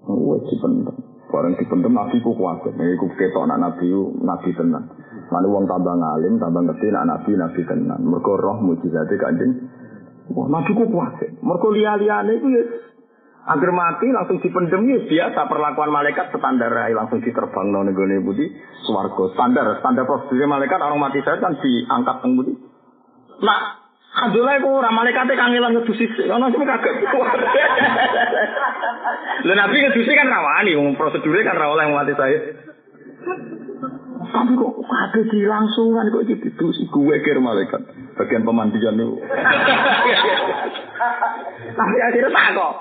[0.04, 0.96] Wajib pendem.
[1.32, 2.60] Bareng dipendem nabi ku kuat.
[2.68, 3.88] Nek iku ketok anak nabi
[4.20, 4.92] nabi tenan.
[5.32, 8.00] Lalu wong tambah ngalim, tambah ngerti anak nabi nabi tenan.
[8.04, 9.72] Mergo roh mujizate kanjeng.
[10.36, 11.16] Wah, nabi ku kuat.
[11.40, 12.62] Mergo liya-liyane iku ya
[13.42, 18.46] Agar mati langsung dipendem ya biasa perlakuan malaikat standar ya, langsung diterbang nang nggone budi
[18.86, 22.54] swarga standar standar prosedur malaikat orang mati saya kan diangkat nang budi.
[23.42, 23.81] Nah,
[24.12, 26.28] Alhamdulillah itu orang malaikat kang ilang ngedusi sih.
[26.52, 26.94] sing kaget.
[29.48, 30.76] Lalu Nabi ngedusi kan rawani.
[31.00, 32.38] prosedure kan rawani yang mati saya.
[34.28, 36.12] Tapi kok kaget di.
[36.12, 37.80] Kok gitu itu sih gue kira malaikat.
[38.20, 39.16] Bagian pemandian itu.
[41.72, 42.74] Tapi akhirnya tak kok.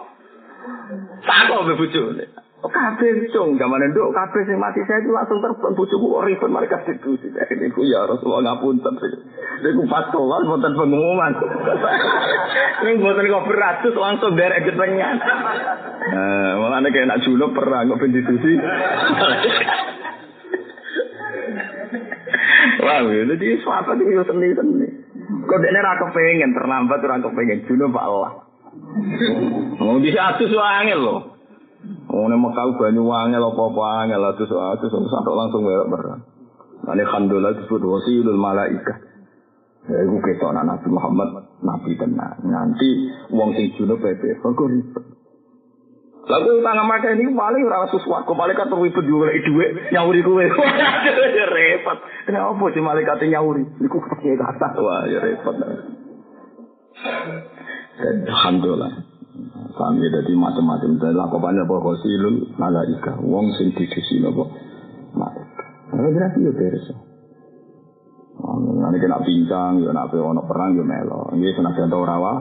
[1.23, 2.03] Tak kok bebucu.
[2.61, 6.77] Kabeh cung zaman nduk kabeh sing mati saya itu langsung terbang bojoku kok ribet mereka
[6.85, 7.33] situ sih.
[7.33, 9.01] Ini ku ya Rasulullah ngapunten.
[9.65, 11.33] Niku pas soal wonten pengumuman.
[12.85, 15.17] Ning boten kok beratus langsung derek getengan.
[16.13, 18.53] Nah, malah kayak nak junub perang kok ben ditusi.
[22.85, 24.87] Wah, jadi suatu itu seni-seni.
[25.49, 28.45] Kok dene ra kepengen terlambat ora kepengen junub Allah.
[29.81, 31.40] Mau bisa atus angel loh.
[32.11, 36.19] Nih Mekah banyu angel apa-apa angel atus atus sampai langsung merah merah.
[36.91, 38.99] Ini khandullah disebut wasilul malaika.
[39.87, 41.29] Ya, itu ketok Nabi Muhammad,
[41.65, 42.37] Nabi tenang.
[42.45, 42.89] Nanti
[43.33, 45.05] uang sing junub pepe, kok ribet.
[46.21, 50.45] Lalu tangan mata ini paling ora sesuatu, malaikat ribet juga lagi duit, nyauri kue.
[51.57, 51.97] repot.
[52.29, 53.65] Kenapa sih malaikat nyauri?
[53.81, 55.55] Iku pakai kata, wah ya repot.
[58.01, 59.10] Alhamdulillah.
[59.71, 60.99] Kami jadi macam-macam.
[60.99, 63.17] Dan lakukannya apa khosilul malaika.
[63.23, 64.43] Wong sing dikisi apa.
[65.15, 65.65] Malaika.
[65.91, 66.87] Nah, berarti ya beres.
[68.41, 71.29] Nanti kena pincang, ya nak ono perang ya melo.
[71.35, 72.33] Ini senajan tau rawa,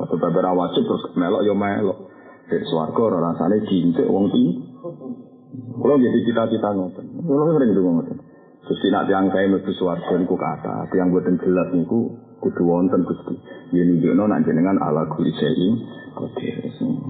[0.00, 2.08] atau beberapa wajib terus melo ya melo.
[2.48, 4.52] Dari orang rasanya cinta wong tinggi.
[5.52, 7.06] Kalau jadi cita-cita ngoten.
[7.26, 8.16] Kalau sering gitu ngoten.
[8.62, 13.34] Terus nak tiang saya mesti suarga niku kata, tiang buatan jelas niku kudu wonten Gusti.
[13.74, 15.34] Yen nunjukno nak jenengan ala kuli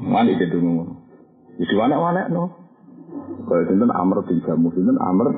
[0.02, 0.94] Mandi itu ngono.
[1.60, 2.44] Itu anak-anak no.
[3.42, 5.28] Kalau sinten Amr bin Jamu sinten Amr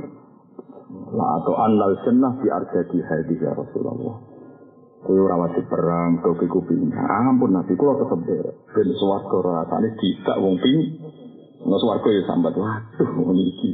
[1.14, 4.34] la atau anal jannah fi arjadi hadis ya Rasulullah.
[5.04, 6.96] Ora wajib perang, kowe iku pindah.
[7.28, 8.56] Ampun Nabi kula tetep derek.
[8.72, 10.80] Ben swarga rasane tidak wong ping
[11.60, 12.56] suarga ya sambat.
[12.56, 13.70] Waduh, ini iki.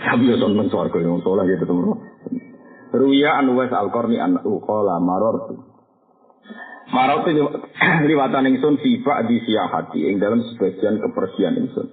[0.00, 2.00] Tapi ya temen suarga yang soleh gitu temen.
[2.90, 5.68] Ruya an Uwais Al-Qarni an uqala maror.
[6.90, 7.46] Maror itu
[8.10, 11.86] liwatan ingsun sifat di siahati ing dalam sebagian kepergian ingsun.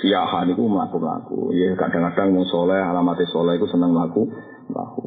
[0.00, 1.52] Siahan itu melaku-melaku.
[1.56, 4.28] Ya kadang-kadang mau soleh, alamatnya soleh itu senang melaku.
[4.68, 5.04] Melaku.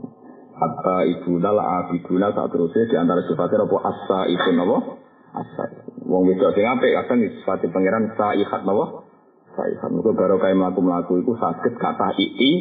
[0.56, 4.78] Hatta ibu dal abiduna saat terusnya di antara sifatnya apa asa itu apa?
[5.36, 5.64] Asa.
[6.06, 9.04] Wong wedok sing apik kadang sifat pangeran saihat napa?
[9.58, 9.90] Saihat.
[9.94, 12.54] Muga baru kaya mlaku-mlaku iku sakit kata ii.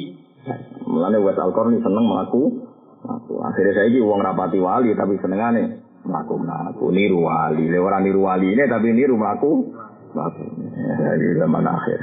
[0.84, 2.66] Mulane wet alkorni seneng mlaku.
[3.04, 3.32] Mlaku.
[3.40, 7.64] Akhirnya saya wong rapati wali tapi senengane mlaku mlaku niru wali.
[7.68, 9.72] Le ora niru wali ini tapi niru mlaku.
[10.12, 10.44] Mlaku.
[10.76, 12.00] Ya, zaman akhir.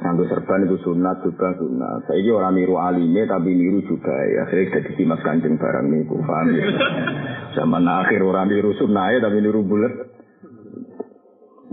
[0.00, 2.08] Nganggo serban itu sunat juga sunat.
[2.08, 4.48] Saya ini orang niru alime tapi niru juga ya.
[4.48, 6.64] Akhirnya jadi simas kancing barang niku paham ya.
[7.60, 9.92] Zaman akhir orang niru sunat tapi niru bulat.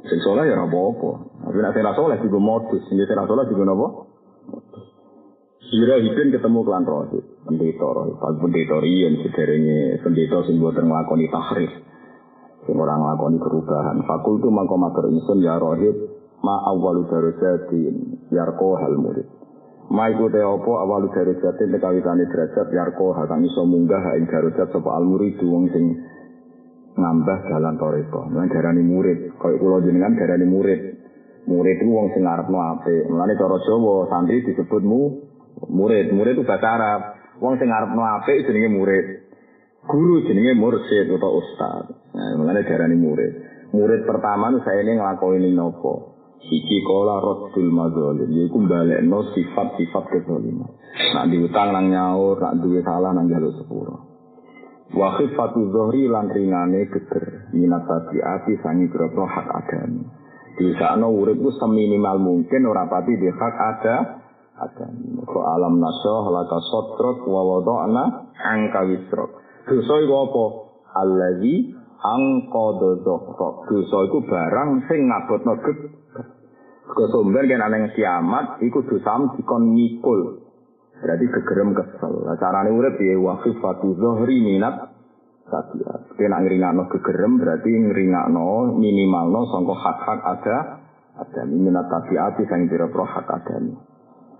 [0.07, 1.11] Sing soleh ya apa-apa.
[1.47, 2.81] Tapi nak sing soleh juga modus.
[2.91, 3.87] Sing sing soleh juga napa?
[5.67, 7.23] Sira hipin ketemu klan rohib.
[7.43, 8.15] Pendeta rohib.
[8.23, 11.71] Pas pendeta riyen sederenge pendeta sing boten nglakoni tahrif.
[12.63, 13.99] Sing orang nglakoni perubahan.
[14.07, 15.95] Fakultu mangko matur ingsun ya rohib
[16.39, 17.95] ma awalu darajatin
[18.31, 19.27] yarko hal murid.
[19.91, 24.23] Ma iku te apa awalu darajatin te kawitane derajat yarko hal kang iso munggah ing
[24.31, 25.99] darajat sapa al murid wong sing
[26.95, 28.23] ngambah jalan toreko.
[28.31, 30.81] Mulane darani murid, kaya kula jenengan darani murid.
[31.47, 33.03] Murid itu wong sing ngarepno apik.
[33.11, 35.01] Mulane cara Jawa santri disebutmu
[35.65, 36.13] murid.
[36.13, 37.01] Murid itu bahasa Arab.
[37.41, 39.05] Wong sing ngarepno apik jenenge murid.
[39.87, 41.85] Guru jenenge mursyid atau ustaz.
[42.13, 43.33] Nah, mulane darani murid.
[43.71, 46.17] Murid pertama nu saya ini ngelakoni nopo.
[46.37, 48.61] Siji kola rotul madzolim, yaiku
[49.03, 50.69] no sifat-sifat kezaliman.
[51.17, 53.95] Nak diutang nang nyaur, nak duwe salah nang jaluk sepuro.
[54.93, 60.05] Wa khifatu zohri lan ringane geger, minat tabiati sangi grobro hak adami.
[60.57, 63.95] Disakno uripku seminimal mungkin ora pati di hak ada
[64.57, 69.37] akan ke alam nasya laka sotrok wa wadokna angka wisrok
[69.67, 70.45] dosa itu apa?
[70.97, 71.55] Allazi
[72.01, 75.53] angkodo dokrok dosa itu barang sing ngabot no
[76.87, 80.41] ke sumber kena neng kiamat iku dosa dikon mikul
[80.97, 82.25] berarti kegerem kesel.
[82.41, 84.97] Carane urip ya wakil fatu zohri minat
[85.53, 88.25] sakit kena ngeringak no kegerem berarti ngeringak
[88.73, 90.57] minimalno minimal hak-hak ada
[91.21, 91.41] ada.
[91.45, 93.96] Minat tapi api sang jirapro hak adanya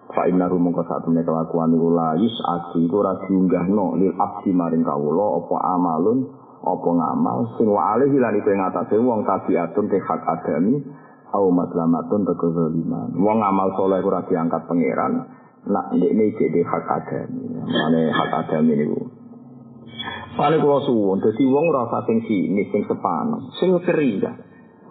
[0.08, 4.56] Fa inna rumong ko satu nek kelakuan iku layus asi iku ora diunggahno lil abdi
[4.56, 6.20] maring kawula apa amalun
[6.64, 10.80] apa ngamal sing wa alih lan iku ing atase wong tabiatun ke hak adami
[11.36, 13.12] au maslamatun teko zaliman.
[13.20, 15.14] Wong amal soleh ora diangkat pangeran.
[15.68, 17.44] Nak ini jadi hak adami.
[17.68, 19.02] Mane hak adami niku.
[20.38, 24.32] Paling suwun, dadi wong ora usah sing sini, sing sepanon, sing ceria.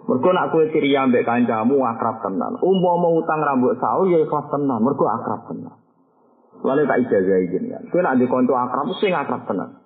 [0.07, 2.55] Mergo nak kowe ceria ambek kancamu akrab tenan.
[2.63, 5.75] Umpama utang rambut saul ya ikhlas tenan, mergo akrab tenan.
[6.63, 7.83] Lalu tak ijazah izin kan.
[7.91, 9.83] Kowe nak dikonco akrab sing akrab tenan.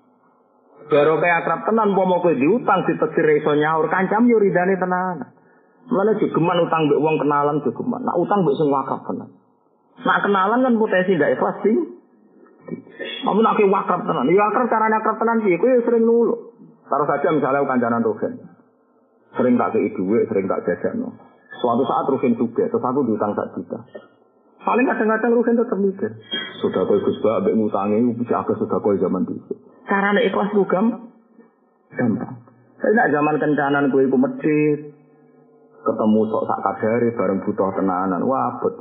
[0.93, 5.25] Baru kayak akrab tenan, umpama kowe diutang ditegir iso nyaur kancam yo ridane tenan.
[5.89, 8.05] Mulane jogeman utang mbek wong kenalan jogeman.
[8.05, 9.29] Nak utang mbek sing wakaf tenan.
[10.05, 11.77] Nak kenalan kan potensi ndak ikhlas sih.
[13.25, 14.29] Kamu nak wakrab tenan.
[14.29, 15.57] Ya akrab caranya akrab tenan sih.
[15.57, 16.53] Kowe sering nulu.
[16.85, 18.50] Taruh saja misalnya kancanan Rugen.
[19.37, 21.07] Sering tak kei duit, sering tak jajan.
[21.61, 23.79] Suatu saat Rugen juga, sesuatu diutang sak juta.
[24.61, 26.11] Paling kadang-kadang Rugen tetap mikir.
[26.61, 29.53] Sudah kau Ba, ambek ngutangi, bisa agak sudah kau zaman itu.
[29.89, 31.11] Caranya ikhlas juga gampang.
[32.81, 34.79] Saya nak zaman kencanan gue iku medit,
[35.85, 38.75] ketemu sok sak kadare bareng butuh tenanan wabet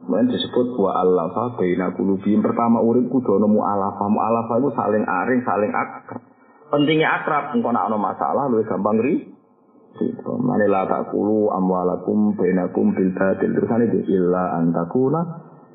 [0.00, 2.40] Mungkin disebut wa alafa baina kulubihim.
[2.40, 4.08] Pertama urip kudu ana mu'alafa.
[4.08, 6.24] Mu'alafa itu saling aring, saling akrab.
[6.72, 9.28] Pentingnya akrab, engko nek ana masalah luwih gampang ri.
[9.98, 10.32] Gitu.
[10.38, 13.50] Mane la taqulu amwalakum bainakum bil batil.
[13.56, 15.20] Terusane iki illa antakuna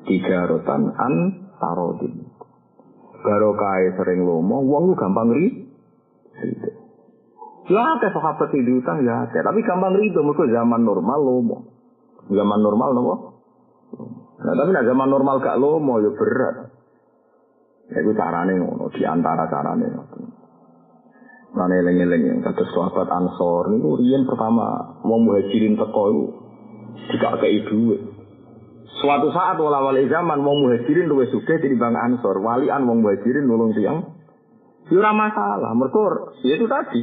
[0.08, 1.14] tijaratan an
[1.60, 2.24] tarodin.
[3.20, 5.46] Barokah sering lomo, lu gampang ri.
[6.36, 6.68] Gitu.
[7.66, 9.38] Ya ada sahabat yang diutang ya ada.
[9.42, 10.22] Tapi gampang rido.
[10.22, 11.56] Mereka zaman normal lomo.
[12.30, 13.14] Zaman normal lomo.
[14.36, 16.56] Nah, tapi nah, zaman normal gak lomo ya berat.
[17.90, 18.86] Ya, itu carane ngono.
[18.94, 19.86] Di antara carane.
[21.56, 26.24] Mana eling-eling kata sahabat Ansor niku riyen pertama mau muhajirin teko itu
[27.16, 28.00] jika ke duit.
[29.00, 33.72] Suatu saat wala wali zaman mau muhajirin suge di bang Ansor, walian mau muhajirin nulung
[33.72, 34.04] tiang.
[34.86, 37.00] Ya masalah, mereka ya itu tadi.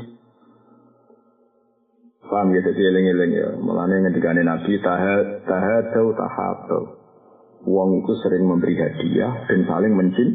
[2.24, 3.48] Paham ya, jadi eling-eling ya.
[3.60, 6.84] Mulanya ngendikane Nabi, tahad, tahadau, tahabau.
[7.68, 10.32] Uang itu sering memberi hadiah dan saling mencint,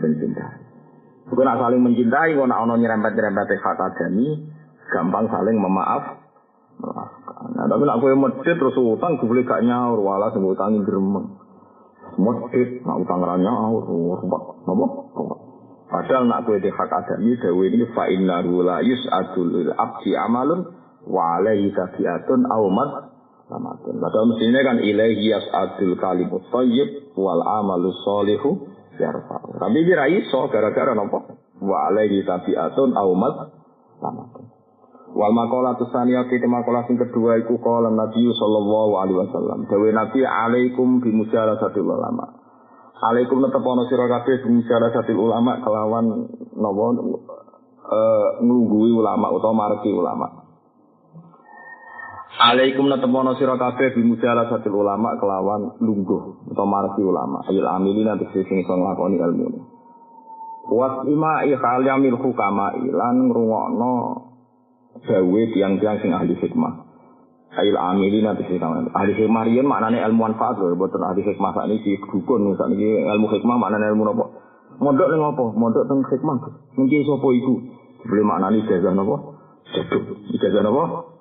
[0.00, 0.63] mencintai.
[1.24, 4.44] Bukan saling mencintai, kalau nak ono nyerempet-nyerempet hak adami,
[4.92, 6.24] gampang saling memaaf,
[7.54, 11.38] Nah, tapi nak kowe medit terus utang boleh gak nyaur wala sing utangi gremeng.
[12.18, 14.20] Medit nak utang ra nyaur ruwet.
[14.26, 14.86] Napa?
[15.86, 20.60] Padahal nak kowe hak adami dewe ini fa inna la yus'adul abdi amalun
[21.06, 22.90] wa alaihi tabiatun aw mat
[23.46, 23.94] samatun.
[24.02, 29.38] Padahal mestinya kan ilaihi yas'adul kalimut thayyib wal amalu sholihu yarfa.
[29.58, 31.38] Tapi kira iso gara-gara napa?
[31.58, 33.34] Wa alaihi tabiatun aw mat
[33.98, 34.44] samatun.
[35.14, 39.58] Wal makola tusania kita makola sing kedua iku kala Nabi sallallahu alaihi wasallam.
[39.70, 42.42] Dawe Nabi alaikum bi satu ulama.
[42.98, 46.26] Alaikum netepono sira kabeh bi satu ulama kelawan
[46.58, 46.86] napa
[47.84, 50.43] eh nglungguhi ulama utawa marki ulama.
[52.34, 58.42] Alaikum natamono sira kabeh bimuja satul ulama kelawan lungguh utawa marsi ulama ayil amilina tegese
[58.50, 59.62] sing iso nglakoni ilmu.
[60.66, 63.94] Was ima khal yamil hukama ilan ngrungokno
[65.06, 66.74] gawe tiang-tiang sing ahli hikmah.
[67.54, 72.02] Ayil amilina tegese kang ahli hikmah riyen maknane ilmu manfaat lho boten ahli hikmah sakniki
[72.02, 74.26] dukun sakniki ilmu hikmah maknane ilmu napa?
[74.82, 75.44] Mondok ning apa?
[75.54, 76.50] Mondok teng hikmah.
[76.74, 77.54] Mungkin sapa iku?
[78.10, 79.38] Beli maknane jazah napa?
[79.70, 80.02] Jaduk.
[80.34, 81.13] Jazah napa?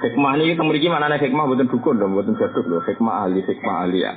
[0.00, 2.08] Hikmah ini memiliki maknanya hikmah bukan dukun loh.
[2.08, 2.80] Bukan jaduk loh.
[2.80, 4.12] Hikmah ahli hikmah ahli ya.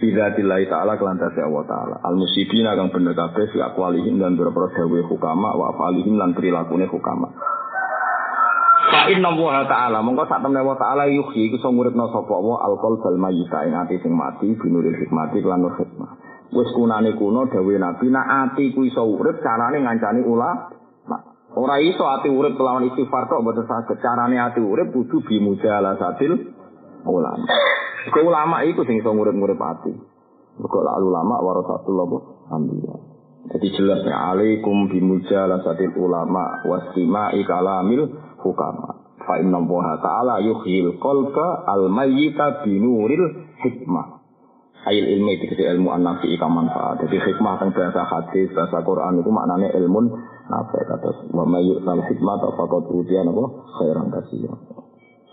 [0.00, 5.52] Bila ta'ala kelantasi Allah ta'ala Al-musibin akan bener kabeh Fi akwalihim dan berapa dawe hukama
[5.52, 7.28] Wa afalihim dan perilakunya hukama
[8.90, 12.58] Fa inna wa ta'ala mongko sak temne wa ta'ala yuhyi iku iso nguripno sapa wa
[12.64, 16.10] alqal bal mayyita ing ati sing mati binuril hikmati lan nur hikmah.
[16.50, 20.74] Wis kunane kuno dawuh Nabi nek ati ku iso urip carane ngancani ula
[21.50, 23.98] Ora iso ati urip kelawan istighfar kok mboten saged.
[23.98, 26.54] Carane ati urip kudu bimujala satil
[27.02, 27.46] ulama.
[28.14, 29.92] Kau ulama itu sing iso ngurip-ngurip ati.
[30.62, 31.98] Kok ulama warasatul
[32.54, 32.94] anbiya.
[33.50, 38.14] Jadi jelas ya alaikum bimujala satil ulama wastimai kalamil
[38.46, 39.18] hukama.
[39.26, 44.22] Fa inna Allah ta'ala yuhyil qalba al mayyita binuril hikmah.
[44.80, 47.04] Ail ilmu itu ilmu an-nafi ika manfaat.
[47.04, 50.19] Jadi hikmah tentang bahasa hadis, bahasa Quran itu maknanya ilmu
[50.50, 53.44] nafi kata wa mayyut al hikmah tafaqat utian apa
[53.78, 54.50] khairan kasih.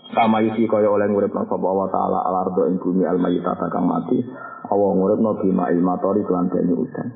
[0.08, 3.20] Kama yusi kaya oleh nang sapa Allah taala al ardo ing bumi al
[3.68, 4.24] kang mati.
[4.68, 7.08] Allah ngurip no bima ilmatori kelan banyu udan.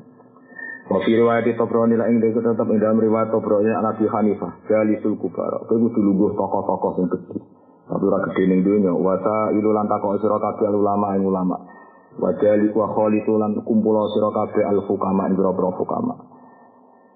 [0.83, 5.63] Wa fi riwayat Tobroni la ing tetep ing dalam riwayat anak Abi Hanifah, jalisul kubara.
[5.63, 7.39] Kowe kudu lungguh tokoh-tokoh sing gedhe.
[7.87, 11.57] Tapi ora gedhe ning donya, wa ta ilu lan takok sira kabeh ulama ing ulama.
[12.19, 16.32] Wa jali wa khalitu lan kumpul sira kabeh al hukama ing boro hukama.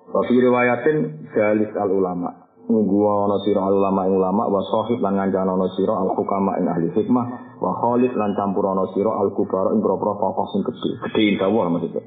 [0.08, 0.98] Wa fi riwayatin
[1.36, 2.30] jalis al ulama.
[2.68, 6.60] Nunggu ana sira al ulama ing ulama wa sahib lan ngancana ana sira al hukama
[6.60, 7.26] ing ahli hikmah
[7.64, 10.92] wa khalid lan campur ana sira al kubara ing boro tokoh sing gedhe.
[11.08, 12.04] Gedhe indawa maksudnya.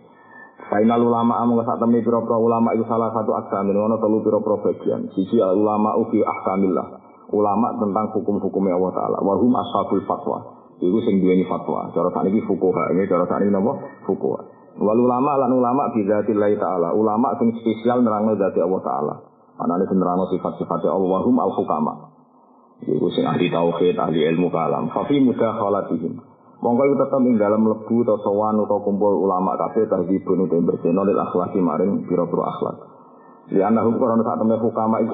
[0.71, 5.09] Final ulama amu sak temne pira-pira ulama itu salah satu aksamin ono telu pira-pira bagian.
[5.17, 6.87] Sisi ulama ubi ahkamillah.
[7.31, 9.19] Ulama tentang hukum-hukumnya Allah taala.
[9.19, 10.39] Wa hum ashabul fatwa.
[10.79, 11.91] Iku sing duweni fatwa.
[11.91, 13.73] Cara sakniki fuqaha, ini cara sakniki napa?
[14.07, 14.60] Fuqaha.
[14.81, 16.97] Wal ulama lan ulama bi dzatillahi taala.
[16.97, 19.15] Ulama sing spesial nerangno dzati Allah taala.
[19.61, 21.95] Anane sing nerangno sifat-sifat Allah wa hum al hukama.
[22.89, 24.89] Iku sing ahli tauhid, ahli ilmu kalam.
[24.89, 26.17] Fa fi mudakhalatihim.
[26.65, 31.05] Monggo iku tetep ing dalam lebu atau sowan atau kumpul ulama kabeh tahdzibun utawa bersihno
[31.05, 32.77] lil akhlaki maring pira-pira akhlak.
[33.53, 35.13] Li anahum Quran sak temne hukama iku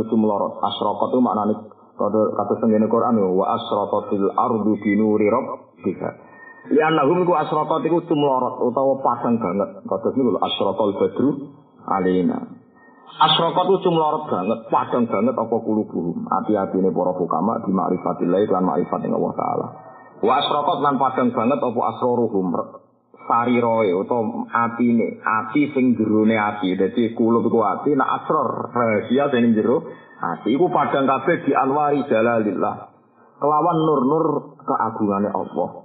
[0.00, 0.64] itu melorot.
[0.64, 1.54] Asyraqat itu maknane
[2.00, 6.08] kode kata sendiri Quran wa asyraqatil ardu bi nuri rabbika.
[6.72, 9.84] Li anahum iku asyraqat iku tumlorot utawa pasang banget.
[9.84, 11.28] Kados niku asyraqal badru
[11.84, 12.64] alaina.
[13.14, 16.26] Asrokat itu cumlorot banget, padang banget apa kulubuhum.
[16.26, 19.66] Hati-hati ini para hukama di ma'rifatillah dan ma'rifat Allah Ta'ala.
[20.18, 22.50] Wa asrokot lan padang banget apa asroruhum
[23.24, 26.74] atau atine, ati sing jerone ati.
[26.74, 29.86] Dadi kulup iku ati, nak asror rahasia sing jero
[30.18, 32.90] ati iku padang kabeh di anwari jalalillah.
[33.38, 34.26] Kelawan nur-nur
[34.58, 35.83] keagungane Allah.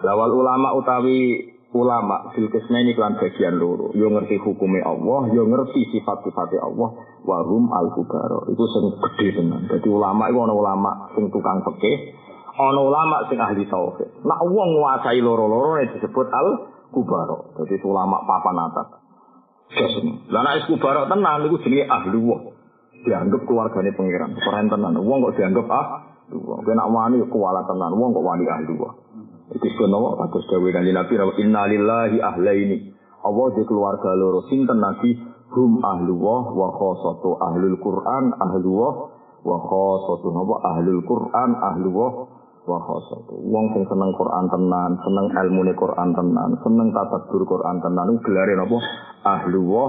[0.00, 3.94] Lawal ulama utawi ulama fil ini kelan bagian loro.
[3.94, 6.88] Yo ngerti hukumnya Allah, yo ngerti sifat-sifatnya Allah.
[7.22, 8.48] Warum al kubaro.
[8.50, 9.68] Itu sing gede tenan.
[9.70, 12.16] Jadi ulama itu ana ulama sing tukang fikih,
[12.58, 14.24] ana ulama sing ahli tauhid.
[14.24, 16.48] Nak wong nguasai loro-loro disebut al
[16.90, 17.54] kubaro.
[17.62, 18.88] Jadi ulama papan atas.
[20.32, 22.42] Lah nek kubaro tenan niku jenenge ahli wong.
[23.00, 24.34] Dianggap keluargane pangeran.
[24.36, 24.98] Keren tenan.
[24.98, 25.86] Wong kok dianggap ah
[26.34, 26.66] wong.
[26.66, 27.94] Kena wani kuwala tenan.
[27.94, 28.94] Wong kok wani ahli wong.
[29.50, 32.78] Itu sebenarnya kados dawuh kanjeng Nabi inna lillahi ahlaini.
[33.20, 35.18] Allah di keluarga loro sinten Nabi
[35.50, 38.70] hum ahlu wa khosatu ahlul Quran ahlu
[39.42, 41.90] wa khosatu napa ahlul Quran ahlu
[42.64, 43.34] wa khosatu.
[43.50, 48.54] Wong sing seneng Quran tenan, seneng ilmu Quran tenan, seneng tadabbur Quran tenan iku gelare
[48.54, 48.78] napa?
[49.26, 49.84] Ahlu wa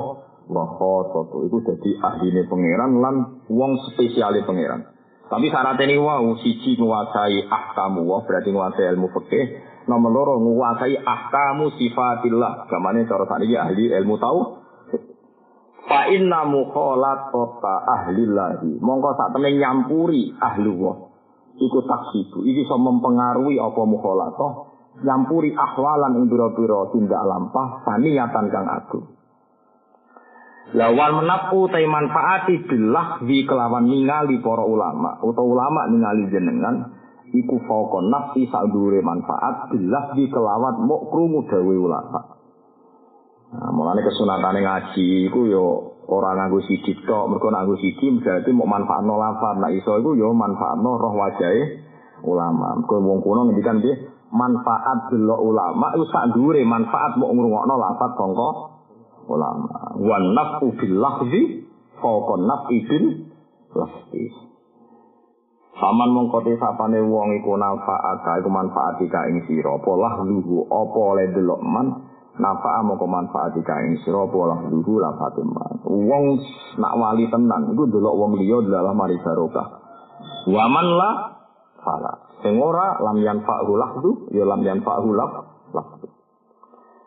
[0.50, 1.46] wa khosatu.
[1.46, 5.01] Iku dadi ahline pangeran lan wong spesiale pangeran.
[5.32, 9.46] Tapi syarat ini wow, siji menguasai ahkamu wah berarti menguasai ilmu fikih.
[9.88, 12.68] Nomor loro menguasai ahkamu sifatillah.
[12.68, 14.40] Gamane cara sakniki ahli ilmu tahu.
[15.88, 18.72] Fa inna mukhalatata ahli lahi.
[18.84, 21.00] Mongko sak temene nyampuri ahli wah.
[21.56, 22.44] Iku taksibu.
[22.44, 24.52] Iki iso mempengaruhi apa mukhalatah
[25.00, 29.08] nyampuri ahwalan ing pira-pira tindak lampah saniyatan kang agung.
[30.72, 36.96] Lawan menapu tai manfaati bilah di kelawan ningali para ulama atau ulama ningali jenengan
[37.34, 42.22] iku fauqa nafsi sadure manfaat bilah di kelawan mok krungu dawe ulama.
[43.52, 45.66] Nah, mulane kesunatane ngaji iku yo
[46.08, 49.60] ora nganggo siji tok, mergo nganggo siji berarti mau manfaatno lafaz.
[49.60, 51.84] Nah iso iku yo manfaatno roh wajahe
[52.24, 52.80] ulama.
[52.80, 54.08] Mergo wong kuno ngendikan piye?
[54.32, 58.50] Manfaat delok ulama iku sak dhuwure manfaat mau ngrungokno lafaz sangka
[59.28, 59.98] ulama.
[60.00, 61.68] Wan nafu bil lahzi
[62.00, 63.06] fauqa nafi bil
[63.76, 64.26] lahzi.
[65.82, 71.34] Saman mongkote sapane wong iku nafaat iku manfaat ka ing sira apa lahluhu apa oleh
[71.34, 72.06] delok man
[72.38, 75.82] nafa'a mongko manfaat ka ing sira apa lahluhu lafatum man.
[75.88, 76.38] Wong
[76.78, 79.68] nak wali tenan iku delok wong liya dalam mari barokah.
[80.46, 81.12] Wa man la
[81.82, 82.14] fala.
[82.46, 86.21] Sing ora lam yanfa'hu lahdu ya lam yanfa'hu lahdu.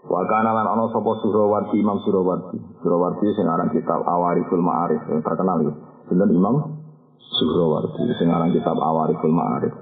[0.05, 2.61] Wa kana lan ana sapa Surawardi Imam Surawardi.
[2.85, 5.73] Surawardi sing aran kitab Awariful Ma'arif yang terkenal ya.
[6.13, 6.77] Sinten Imam
[7.17, 9.73] Surawardi sing aran kitab Awariful Ma'arif.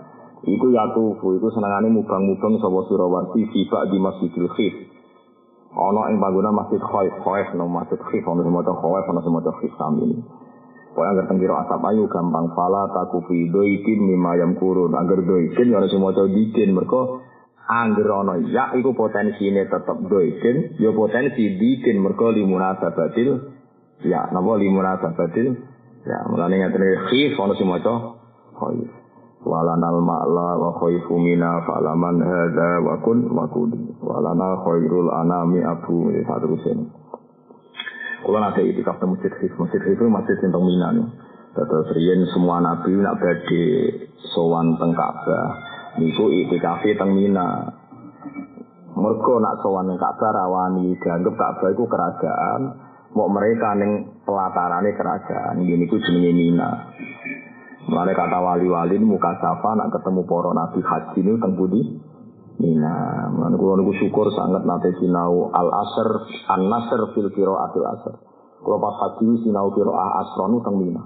[0.43, 4.75] Iku yatufu, iku senengane mubang-mubang sapa Surawardi fiba di Masjidil Khif.
[5.75, 9.33] Ana ing panggonan Masjid Khaif, Khaif no Masjid Khif ana sing maca Khaif ana sing
[9.33, 10.19] maca Khif sami ini.
[10.93, 14.93] Kau yang tengkiro asap ayu gampang fala takufi doikin mima yang kurun.
[14.93, 17.25] Agar doikin ana sing maca dikin mereka
[17.63, 23.39] Angger ana ya iku potensine tetep doikin, ya potensi dikin mergo limunasabatil
[24.03, 25.47] ya napa limunasabatil
[26.03, 28.19] ya mulane ngaten khif ana sing maca
[28.59, 28.91] khaif.
[29.43, 33.75] Walanal ma'la wa khaifu mina fa'laman hadza wa kun wa kun.
[33.99, 36.15] Walana khairul anami abu.
[36.15, 36.87] Satu kusen
[38.23, 41.09] Kalau nanti itikaf di masjid khif, masjid khif masjid yang Mina nih.
[41.59, 43.67] Terus riyen semua nabi nak badhe
[44.31, 47.69] sowan teng Ka'bah niku itikafi teng Mina.
[48.93, 52.61] Mergo nak sowan ning Ka'bah rawani dianggap Ka'bah iku kerajaan,
[53.17, 55.59] mau mereka ning pelatarane kerajaan.
[55.65, 56.71] Ini niku jenenge Mina.
[57.83, 61.83] Mulane kata wali-wali muka safa nak ketemu para nabi haji ini teng budi
[62.63, 63.27] Mina.
[63.33, 66.09] Mulane kula niku syukur sangat nate sinau al-asr
[66.53, 68.15] an-nasr fil qiraatil asr.
[68.63, 71.03] Kula pas haji sinau qiraah asronu teng Mina.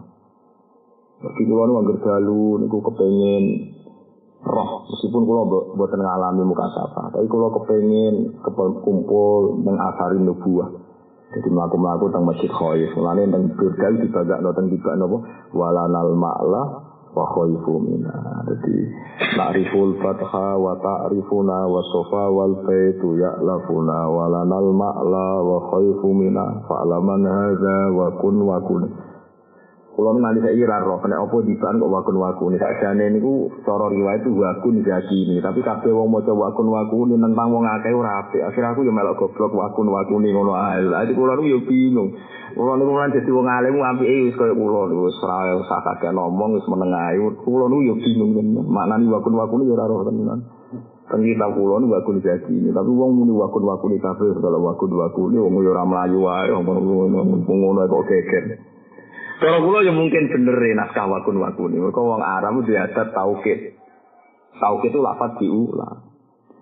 [1.23, 3.45] Jadi kula niku angger dalu niku kepengin
[4.47, 5.43] roh meskipun kulo
[5.75, 8.39] buatan ngalami muka sapa tapi kulo kepengen
[8.87, 10.71] kumpul dengan asarin nubuah.
[11.27, 15.27] Jadi melaku melaku tentang masjid khaif mulane tentang bergal dibagak no tentang tiga nopo
[15.59, 16.63] walanal ma'la
[17.17, 18.77] wa khaifu mina jadi
[19.41, 27.25] ta'riful fatha wa ta'rifuna wa sofa wal baitu ya'lafuna walanal ma'la wa khaifu mina fa'laman
[27.25, 28.85] hadza wa kun wa kun
[29.97, 32.61] Kulo nanti saya ira roh, kena opo diban kok wakun wakun.
[32.61, 35.41] Sakjane niku cara riwayat itu wakun ini.
[35.41, 38.45] Tapi kabeh wong maca wakun wakun tentang wong akeh ora apik.
[38.45, 40.85] Akhir aku yo melok goblok wakun wakun ngono ae.
[40.85, 42.13] Jadi kulo niku yo bingung.
[42.53, 46.61] Kulo niku kan dadi wong alim apike wis koyo kulo wis ora usah kakek ngomong
[46.61, 47.17] wis meneng ae.
[47.41, 48.69] Kulo niku yo bingung tenan.
[48.69, 50.45] Maknane wakun wakun yo ora roh tenan.
[51.09, 52.69] Kan kita kulo niku wakun jaki ini.
[52.69, 57.49] Tapi wong muni wakun wakun kabeh segala wakun wakun wong yo ora mlayu wae wong
[57.49, 58.76] ngono kok geger.
[59.37, 61.77] Kalau kulo ya mungkin bener ya naskah wakun wakun.
[61.93, 63.77] Kau wong Arab itu adat taukid.
[64.57, 66.17] Taukid itu lafaz diulang.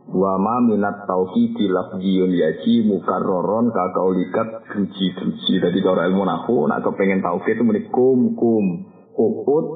[0.04, 5.52] Wa ma minat tauhid lafziyun yaji mukarroron kakaulikat druji druji.
[5.62, 9.66] Jadi kalau ilmu nahu, nak kepengen taukid itu muni kum kum ukut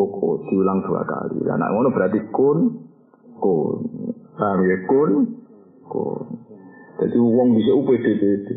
[0.00, 1.38] ukut diulang dua kali.
[1.44, 2.88] Nah, nak ngono berarti kun
[3.38, 3.78] kun.
[4.34, 5.10] Paham ya kun
[5.86, 6.24] kun.
[7.04, 8.48] Jadi uang bisa UPDPD.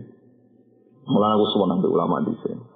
[1.07, 2.66] Mulai aku semua nanti ulama di sini.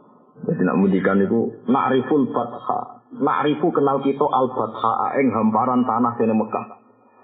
[0.41, 3.05] Jadi nak mudikan itu nakriful fatha.
[3.21, 6.65] Nakrifu kenal kita al fatha ing hamparan tanah sini Mekah.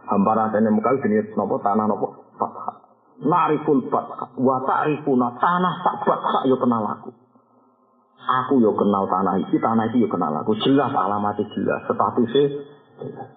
[0.06, 2.08] Hamparan sini Mekah jenis nopo tanah nopo
[2.38, 2.86] fatha.
[3.26, 7.10] Nakriful fatha wa ta'rifuna tanah tak fatha yo kenal aku.
[8.28, 10.54] Aku yo kenal tanah iki, tanah iki yo kenal aku.
[10.62, 12.44] Jelas alamatnya jelas, statusnya
[13.02, 13.30] jelas.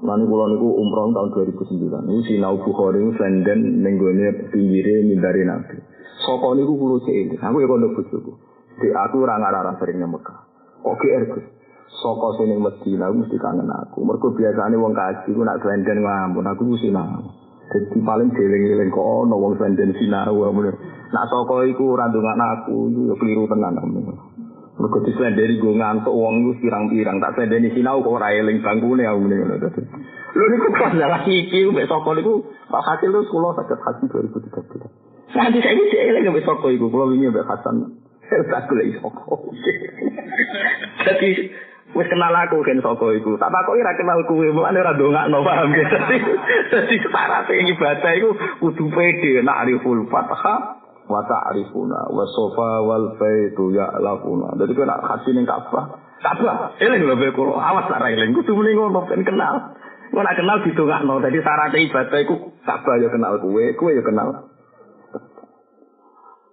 [0.00, 1.28] Lalu kula niku umroh tahun
[1.60, 2.08] 2009.
[2.08, 5.76] Ini sinau Bukhari senden ning gone pinggire mindare Nabi.
[6.20, 8.32] Saka niku kula cek Aku ya kondo bojoku.
[8.80, 10.38] Di aku ora ngarah seringnya Mekah.
[10.84, 11.44] Oke Gus.
[11.90, 14.06] Saka sini Medina mesti kangen aku.
[14.06, 17.28] Mergo biasane wong kaji ku nak senden ngampun aku mesti nang.
[17.70, 20.70] Jadi paling geling-geling kok ono wong senden sinau amun.
[21.10, 23.74] Nak saka iku ora ndongakno aku iku ya keliru tenan.
[24.80, 29.18] Mergo dislendeni gue ngantuk wong iku pirang-pirang tak slendeni sinau kok ora eling bangkune aku
[29.24, 29.82] ngene ngono dadi.
[30.30, 34.99] Lho niku pas lah iki mbek saka niku Pak Hasil lu sekolah sakit hati 2013.
[35.30, 38.02] Nanti saya ini eling mbek saka iku kula wingi mbek Hasan.
[38.30, 39.34] Tak golek saka.
[41.06, 41.30] Jadi
[41.94, 43.38] wis kenal aku kan saka iku.
[43.38, 45.86] Tak takoki ora kenal kuwe, mulane ora ndongakno paham ya.
[45.86, 46.18] Dadi
[46.74, 53.70] dadi syarat ibadah iku kudu pede nak ariful fathah wa ta'rifuna wa sofa wal baitu
[53.70, 54.58] ya'lafuna.
[54.58, 55.94] Jadi kena hati ning Ka'bah.
[56.26, 57.54] Ka'bah, eling lho kula.
[57.54, 58.34] Awas tak eling.
[58.34, 59.78] Kudu muni ngono ben kenal.
[60.10, 61.22] Kok nak kenal didongakno.
[61.22, 62.34] Dadi syarat ibadah iku
[62.66, 64.49] Ka'bah ya kenal kuwe, kuwe ya kenal.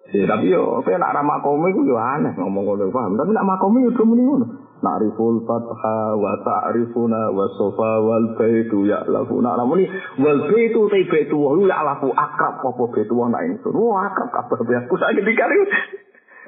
[0.07, 3.19] Ya, tapi yo, saya nak ramah komi itu aneh ngomong ngono paham.
[3.19, 4.45] Tapi nak makomi yo muni ngono.
[4.79, 9.59] Na'riful fatha wa ta'rifuna wa sofa wal baitu ya'lafuna.
[9.59, 9.91] Namun ini
[10.23, 13.75] wal baitu ta baitu wa ya'lafu akrab apa baitu wa nak ingsun.
[13.75, 15.65] Wah akrab kabeh biar aku sak ketika itu.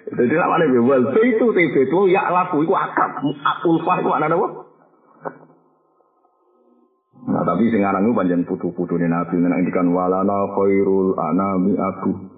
[0.07, 3.11] Jadi namanya wal baitu ta baitu wa ya'lafu iku akrab.
[3.68, 4.48] Ulfah iku ana apa?
[7.27, 12.28] Nah tapi sing aran iku panjen putu-putune Nabi nang ngendikan walana khairul anami aku.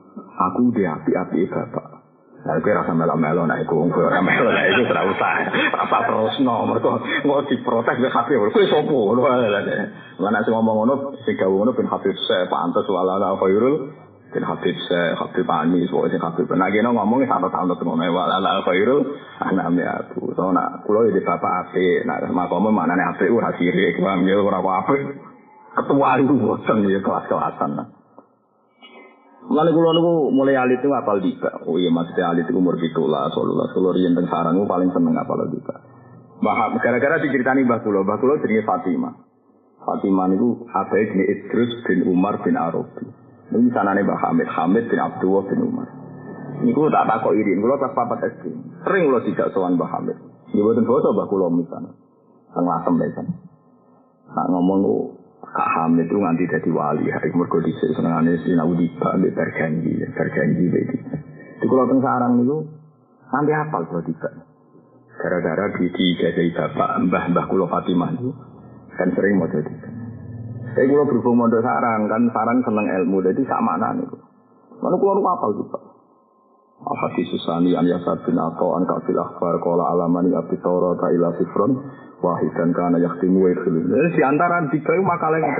[0.41, 2.01] Aku di api-api bapak.
[2.41, 5.33] Nah, kowe rasa melo-melo iku kowe ora melo nek iku ora usah.
[5.77, 6.97] Apa terusno mergo
[7.29, 8.33] mau diprotes wis HP.
[8.33, 9.77] Kowe sapa ngono ae.
[10.17, 13.93] Lah sing ngomong ngono sing gawe ngono ben Habib se pantes wala la khairul
[14.33, 16.49] ben Habib se Habib Ani so sing Habib.
[16.57, 19.05] Nah kene ngomong sak tahun terus ngono wala la khairul
[19.37, 20.33] aname aku.
[20.33, 24.57] So nak kula iki bapak apik, nak makome manane apik ora sirik, paham ya ora
[24.57, 25.01] apik.
[25.77, 26.35] Ketua itu
[26.89, 28.00] ya kelas-kelasan.
[29.49, 31.65] Lalu kulo niku mulai alit itu apal dika.
[31.65, 35.41] Oh iya maksudnya alit itu umur lah, solulah, solo riyen teng sarang paling seneng apal
[35.49, 35.81] dika.
[36.41, 39.13] Bahak gara-gara diceritani Mbah Kulo, Mbah Kulo jenenge Fatimah.
[39.81, 43.05] Fatimah niku abae jenenge Idrus bin Umar bin Arabi.
[43.49, 45.89] Niku sanane Mbah Hamid, Hamid bin Abdullah bin Umar.
[46.61, 48.53] Niku tak takok irin, kulo pas papat SD.
[48.85, 50.17] Sering kulo tidak sowan Mbah Hamid.
[50.53, 51.93] Nggih boten basa Mbah Kulo misalnya.
[52.51, 52.95] Teng Lasem.
[54.31, 55.20] Nak ngomong Kak
[55.51, 57.09] Hamid itu nganti jadi wali.
[57.09, 60.97] Hari mergo dhisik senengane sinau tiba ambek berjanji, berjanji iki.
[61.59, 62.63] Di kula teng sarang niku
[63.33, 64.29] nanti hafal kula tiba.
[65.19, 68.29] Gara-gara di dijajahi bapak mbah-mbah kula Fatimah itu
[68.95, 69.73] kan sering mau jadi.
[70.71, 74.17] Saya kula berhubung mondok sarang kan sarang seneng ilmu jadi sak mana niku.
[74.79, 75.79] Mana kula nu hafal juga.
[76.81, 81.77] Al-Hadis Susani an Yasad bin Ato an Kafil Akhbar Kola Alamani Abdi Toro Ta'ila Sifron
[82.21, 83.85] wahid dan karena yaktimu wa idkhilun.
[83.89, 85.53] Jadi di antara tiga itu makalah yang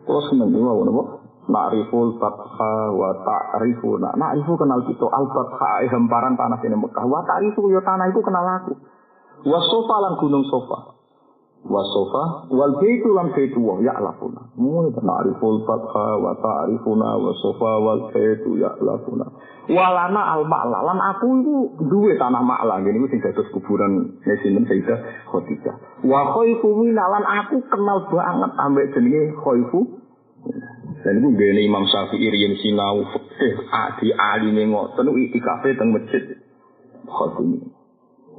[0.00, 1.02] Terus seneng juga apa?
[1.50, 4.16] Na'riful fatha wa ta'rifuna.
[4.16, 7.04] Na'rifu kenal kita al fatha hemparan tanah ini Mekah.
[7.04, 8.74] Wa ta'rifu ya tanah itu kenal aku.
[9.44, 10.99] Wa sofa lan gunung sofa
[11.60, 14.40] wasofa wal baitu lam baitu wa ya'lafuna.
[14.56, 19.26] Mun ta'riful fatha wa ta'rifuna wa sofa wal baitu ya'lafuna.
[19.70, 24.64] Walana al ma'la lan aku iku duwe tanah ma'la ngene iku sing dados kuburan Nesinten
[24.66, 25.76] Sayyidah Khadijah.
[26.08, 29.80] Wa khaifu lan aku kenal banget ambek jenenge khaifu.
[31.00, 36.36] Dan itu gini Imam Syafi'i riyen sinau fikih adi alime ngoten itikafe teng masjid
[37.08, 37.79] Khatimi.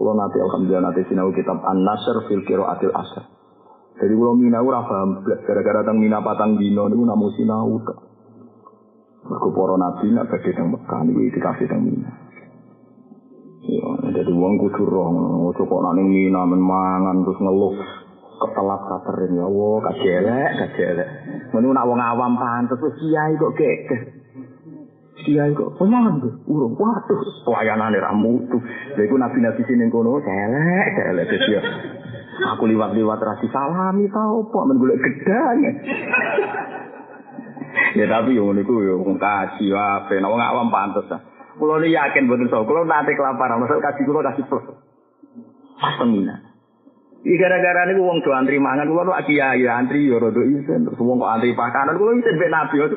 [0.02, 3.22] Kulo nanti alhamdulillah nanti sinau kitab An Nasr fil Atil Asr.
[4.02, 8.02] Jadi kulo minau ora paham gara-gara tang mina patang dino niku namu sinau tok.
[9.30, 12.10] Mergo para nabi nak badhe teng Mekah niku dikasih teng mina.
[13.62, 17.78] Ya, jadi wong kudu roh ngono kok nang mina men mangan terus ngeluh
[18.42, 21.10] ketelat katering ya Allah kajelek kajelek.
[21.54, 24.21] Menurut nak wong awam pantes wis kiai kok kekeh.
[25.22, 28.58] Kiai kok pemangan tuh, urung waduh pelayanan ra mutu.
[28.98, 31.62] Lha iku nabi-nabi sini kono celek celek dia.
[32.58, 35.58] Aku liwat-liwat rasi salami tau apa men golek gedang.
[37.98, 41.22] ya tapi yo ngono iku yo wong kaji wae, nek wong awam pantes ta.
[41.62, 44.66] Kulo ni yakin boten so, kulo nanti kelaparan, maksud kaji kulo kasih plus.
[45.78, 46.50] Pas mina.
[47.22, 50.98] Iki gara-gara niku wong do antri mangan kulo tuh kiai antri yo rada isen, terus
[50.98, 52.90] wong kok antri pakanan kulo isen mbek nabi Oh,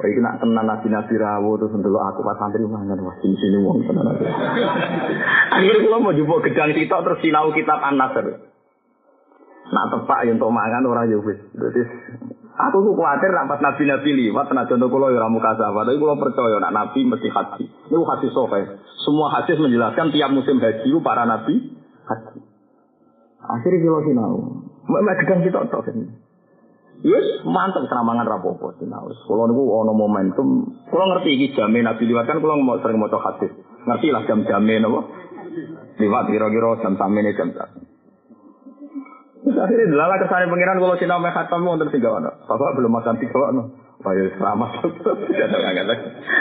[0.00, 3.84] iki nak tenan nabi-nabi rawuh terus ndelok aku pas santri mangan wah sini sini wong
[3.84, 4.08] tenan.
[5.56, 8.26] Akhirnya kula mau jupuk gedang sitok terus sinau kitab An-Nasr.
[9.72, 11.38] Nak tepak yang untuk mangan orang ya wis.
[11.52, 11.82] Dadi
[12.52, 16.56] aku tuh kuatir nak pas nabi-nabi liwat tenaga kula ya ora muka tapi kula percaya
[16.62, 17.64] nak nabi mesti haji.
[17.92, 18.66] Niku hadis sahih.
[19.04, 21.76] Semua hadis menjelaskan tiap musim haji para nabi
[22.08, 22.38] haji.
[23.44, 24.34] Akhirnya kula sinau.
[24.88, 25.88] Mek gedang sitok tok.
[27.02, 29.10] Yes, mantep serambangan rapopo sinau.
[29.10, 33.18] Kalau niku ono momentum, kalau ngerti iki jamin Nabi liwat kan kalau mau sering maca
[33.18, 33.50] hadis.
[33.82, 35.00] Ngerti lah jam jamin apa?
[35.98, 37.50] Liwat kira-kira jam samene jam
[39.42, 42.30] Terus akhirnya delala ke sana pengiran kalau sinau khatam wonten sing ono.
[42.46, 43.62] Bapak belum makan tiga ono.
[44.02, 44.70] Ayo selamat.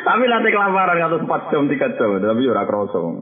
[0.05, 3.21] Tapi nanti kelaparan atau 4 jam 3 jam, tapi ora kroso.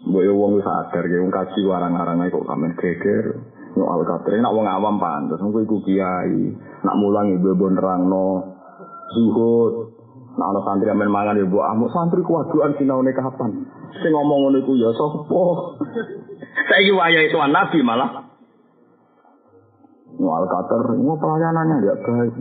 [0.00, 3.26] Mbok yo wong sadar ya wong kaji warang-arang kok kamen geger.
[3.70, 6.54] Nyoal kater nak wong awam pantes wong iku kiai.
[6.82, 8.56] Nak mulang ibu nerangno
[9.14, 9.94] zuhud.
[10.34, 13.66] Nak ana santri amen mangan ya mbok amuk santri kuwaduan sinaune kapan.
[14.02, 15.44] Sing ngomong ngono iku ya sapa?
[16.70, 18.30] Saiki wayahe tuan nabi malah
[20.20, 22.34] Nyoal kater, mau pelayanannya enggak baik.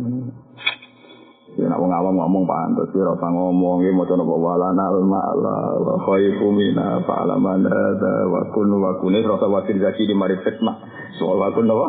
[1.56, 6.56] Ya nak wong awam ngomong pantes ora ngomong ya maca napa walana ma'la wa khaifu
[6.56, 10.78] mina fa'laman hadza wa kun wa kun rasa wakil zaki di mari fitnah.
[11.18, 11.88] Soal wa kun napa?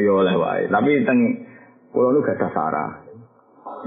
[0.00, 0.64] Ya oleh wae.
[0.72, 1.18] Tapi teng
[1.92, 3.04] kula nu gak sarah.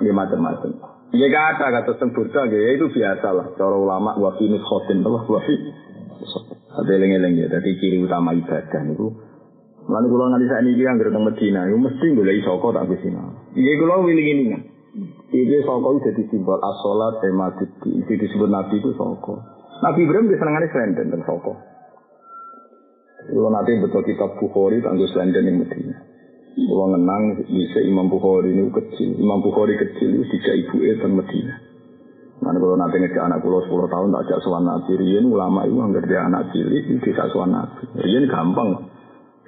[0.03, 0.71] Ya macam-macam.
[1.13, 3.47] Ya kata kata teng burda ya itu biasa lah.
[3.57, 5.53] Cara ulama wa fi khotin apa wa fi
[6.73, 7.47] ada eling-eling ya.
[7.49, 9.09] Dadi ciri utama ibadah niku
[9.83, 13.19] Lalu kalau nanti saat ini yang teng Medina, itu mesti boleh isoko tak kesini.
[13.51, 14.61] Iya kalau wiling ini kan.
[15.33, 18.05] Itu soko itu jadi simbol asolat emasiti.
[18.05, 19.41] Itu disebut Nabi itu soko.
[19.81, 21.57] Nabi Ibrahim disenangannya selenden dan soko.
[23.23, 25.95] Kalau nanti betul kitab Bukhari tangguh selenden yang Medina.
[26.53, 29.17] Kalau ngenang bisa Imam Bukhari ini kecil.
[29.17, 31.55] Imam Bukhari kecil itu tiga ibu itu Medina.
[32.43, 34.91] Mana kalau nanti ngejak anak pulau 10 tahun tak ajak suan Nabi.
[34.99, 37.83] Rian ulama itu nggak dia anak cilik itu bisa suan Nabi.
[37.95, 38.69] Rian gampang.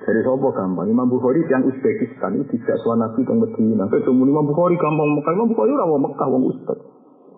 [0.02, 0.88] Dari sopo gampang.
[0.88, 3.84] Imam Bukhari yang Uzbekistan itu tidak suan Nabi ke Medina.
[3.92, 5.34] Ketemu Imam Bukhari gampang Mekah.
[5.36, 6.80] Imam Bukhari orang Mekah, orang Uzbek.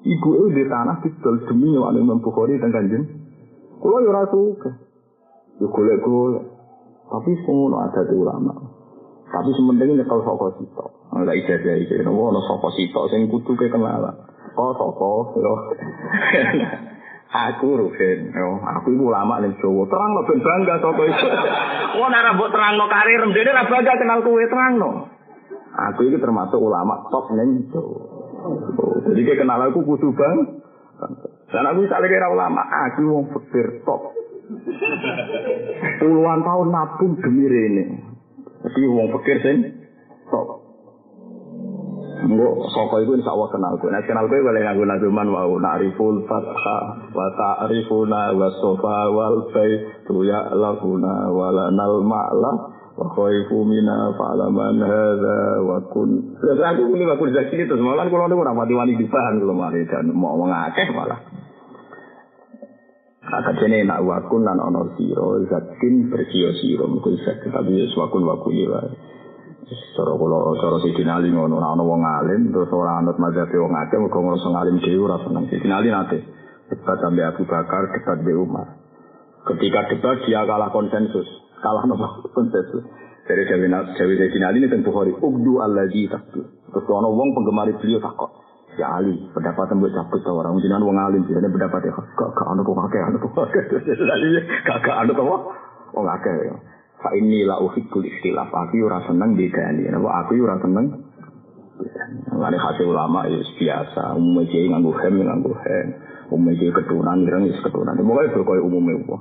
[0.08, 3.04] Ibu itu di tanah didol demi Imam Bukhari dan kanjen.
[3.82, 4.40] Kalau ya rasa
[5.58, 6.46] Ya golek-golek.
[7.08, 8.54] Tapi semua ada di ulama.
[9.28, 10.90] Tapi sementing kalau soko sitok.
[11.16, 12.00] Enggak ijazah iki.
[12.04, 14.16] Nopo ono soko sitok sing kudu kenalan.
[14.56, 15.36] Oh soko.
[17.28, 19.84] Aku Ruben, oh, aku iku ulama ning Jawa.
[19.92, 21.28] Terang lo ben bangga sapa itu.
[22.00, 25.12] Wong ora mbok terangno karir mdene ora bangga kenal kowe terangno.
[25.92, 28.00] Aku iki termasuk ulama top ning Jawa.
[28.48, 30.64] Oh, jadi kayak kenal aku kudu bang.
[31.52, 34.16] Dan aku misalnya kira ulama, aku wong fakir top.
[36.00, 37.84] Puluhan tahun nabung demi ini.
[38.64, 39.58] Tapi wong fakir sing
[40.32, 40.68] top.
[42.18, 43.94] Engko saka iku insya Allah kenal kowe.
[43.94, 46.78] Nek kenal kowe boleh nganggo nazuman wa na'riful fatha
[47.14, 52.52] wa ta'rifuna wa sofa wal baitu ya lafuna wa lanal ma'la
[52.98, 56.42] wa khaifu mina fa'laman hadza wa kun.
[56.42, 59.86] Terus aku ini waktu zaki itu semalam kalau niku ora mati wani dibahan kalau mari
[59.86, 61.37] dan mau ngakeh malah.
[63.28, 68.64] Kata jene nak wakun lan ono siro zakin bersio siro mungkin zakin tapi wakun wakuni
[68.72, 68.88] wae.
[69.68, 74.00] Cara kula cara Sidina Ali ngono ana wong alim terus ora anut mazhab wong akeh
[74.00, 75.44] mergo ngrasa ngalim dhewe ora seneng.
[75.52, 76.24] Sidina Ali nate
[76.72, 78.68] debat sampai Abu Bakar, debat di Umar.
[79.44, 81.28] Ketika debat dia kalah konsensus,
[81.60, 82.88] kalah nopo konsensus.
[83.28, 86.48] Dari Dewi Dewi Sidina Ali ini tentu hari Ugdu alladzi takdu.
[86.48, 88.47] Terus ana wong penggemar beliau takut.
[88.78, 92.46] Ya Ali, pendapat mbok cabut ta orang jenengan wong alim jenenge pendapat ya gak gak
[92.46, 93.64] ana kok akeh ana kok akeh.
[94.70, 95.26] Gak gak ana kok
[95.98, 96.36] wong akeh.
[97.02, 98.54] Fa ini la uhibbul ikhtilaf.
[98.54, 99.90] Aku ora seneng bedani.
[99.90, 100.86] Napa aku ora seneng
[102.38, 104.18] Lari hati ulama ya biasa.
[104.18, 105.88] Umumnya jadi nganggu hem, nganggu hem.
[106.34, 107.98] Umumnya jadi keturunan, kira ya keturunan.
[107.98, 109.18] Pokoknya berkaya umumnya apa.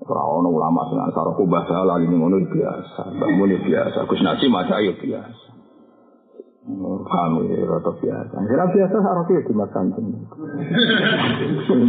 [0.00, 3.20] Orang ulama dengan sarah kubah salah ini ngono biasa.
[3.20, 3.98] Bangun biasa.
[4.08, 5.59] Gus Nasi maca ya biasa.
[6.78, 8.34] Kami rata biasa.
[8.46, 10.06] Kira biasa sarah itu di mas kancing.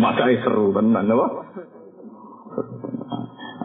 [0.01, 1.27] Maca seru tenan, apa?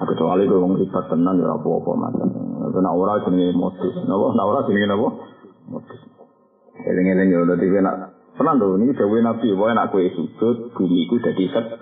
[0.06, 2.28] kecuali gue ngomong ribat tenan ya apa-apa macam.
[2.70, 3.94] Kena ora jenenge modus.
[4.06, 4.26] Napa?
[4.38, 5.08] Nah ora jenenge napa?
[5.66, 6.00] Modus.
[6.86, 7.96] Eling-eling ya dadi nak
[8.36, 11.72] Pernah tuh, ini dawuh Nabi, bahwa nak kue sujud, bumi ku jadi set.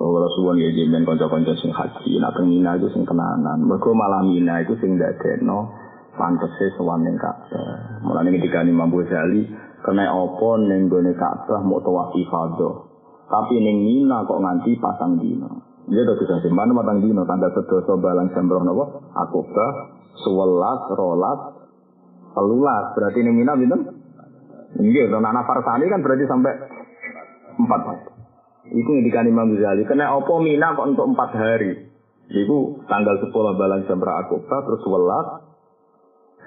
[0.00, 3.68] Bahwa Rasulullah ya jemen konco-konco sing haji, nak Mina itu sing kenanan.
[3.68, 5.81] Mereka malam Mina itu sing dadekno
[6.16, 8.02] pantese sowan ning Ka'bah.
[8.04, 9.48] Mulane ketika Imam Ghazali
[9.82, 12.74] kena apa ning gone Ka'bah mau tawaf ifadah.
[13.32, 15.72] Tapi ning Mina kok nganti pasang dino.
[15.90, 21.40] Dia tuh bisa simpan matang dino tanda sedoso balang sembroh nopo akobah sewelas rolas
[22.38, 23.80] telulas berarti ini mina binten
[24.72, 26.54] Iya, dan anak Farsani kan berarti sampai
[27.60, 27.80] empat.
[28.72, 29.84] Itu yang dikani Imam Ghazali.
[29.84, 31.92] Kena opo mina kok untuk empat hari.
[32.32, 35.26] Itu tanggal sepuluh balang sembroh akobah terus sewelas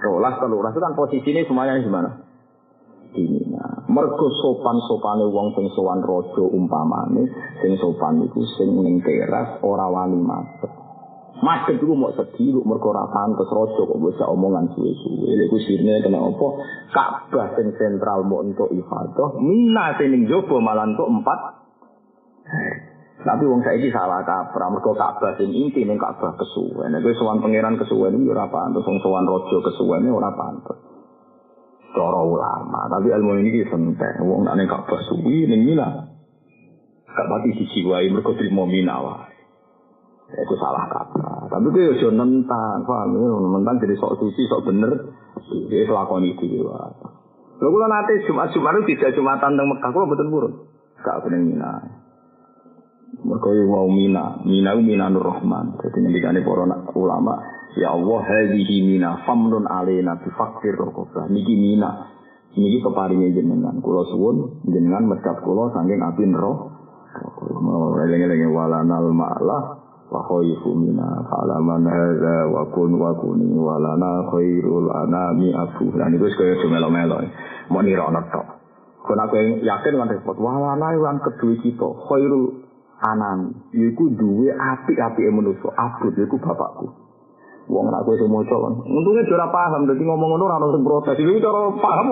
[0.04, 2.10] rolas telulas itu kan posisinya semuanya di mana?
[3.16, 3.88] Di Mina.
[3.88, 7.24] Mergo sopan-sopane wong sing raja umpamane,
[7.64, 10.72] sing sopan iku sing ning teras ora wani madhep.
[11.40, 15.32] Madhep iku mau sedih, mergo ora pantes raja kok bisa omongan suwe-suwe.
[15.32, 16.48] Lha iku sirine kena apa?
[16.92, 21.40] Ka'bah sing sentral mau untuk ibadah, Mina sing ning jaba malah untuk empat
[23.26, 26.94] Tapi wong saiki salah kaprah mergo Ka'bah sing inti ning Ka'bah kesuwen.
[26.94, 30.78] Nek sowan pangeran kesuwen iki ora pantes, wong sowan raja kesuwene ora pantes.
[31.98, 34.22] Cara ulama, tapi ilmu ini sentek.
[34.22, 36.16] Wong nek ning Ka'bah suwi ning Mina.
[37.16, 39.32] Gak dijiwai mereka terima mina wae.
[40.36, 41.48] Ya, Itu salah kata.
[41.48, 43.16] Tapi itu ya nentang, paham?
[43.56, 45.16] Nentang jadi sok suci, sok bener.
[45.72, 46.76] Dia kelakon itu ya.
[47.56, 50.54] Lalu kalau nanti Jumat-Jumat tidak Jumatan tentang Mekah, kalau betul buruk.
[51.00, 51.72] Gak bener mina.
[53.16, 55.80] Mereka wau mina, mina u mina nur rahman.
[55.80, 57.34] Jadi nanti para ulama,
[57.80, 61.32] ya Allah hadhihi mina, famnun alaina fi fakir rokofa.
[61.32, 62.12] Niki mina,
[62.52, 63.80] niki keparingnya jenengan.
[63.80, 66.76] Kula suwun jenengan mecat kula saking api roh.
[68.06, 69.62] Lengi-lengi wala nal ma'lah
[70.12, 75.88] wa khayfu mina fa'ala man hadha wa kun wa kuni wa lana khayrul anami afu.
[75.96, 77.24] Dan itu sekaya jumelo-melo.
[77.24, 77.28] E.
[77.72, 78.46] Mau nirak anak tak.
[79.06, 82.65] Aku yakin dengan repot Wala nal yang kedue kita khayrul
[83.04, 86.88] anan iku duwe apik-apike manusa abot iku bapakku.
[87.66, 91.18] Wong nak kowe semua kan untunge ora paham dadi ngomong ngono ora sing protes.
[91.18, 92.08] Iki cara paham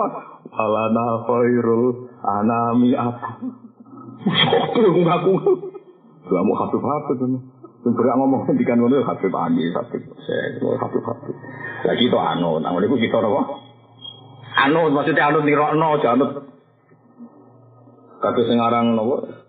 [0.50, 3.38] alana khairul anami aku
[4.74, 4.80] aku?
[4.98, 5.34] Ngaku
[6.24, 7.34] kamu hafif hafif kan
[7.94, 11.36] berak ngomong ngendikan ngono ya hafif ani hafif saya hafif hafif
[11.86, 13.42] lagi itu anu nang niku kita apa?
[14.68, 16.32] Anu maksudnya anu nirokno janut
[18.24, 19.44] Kabeh sing aran napa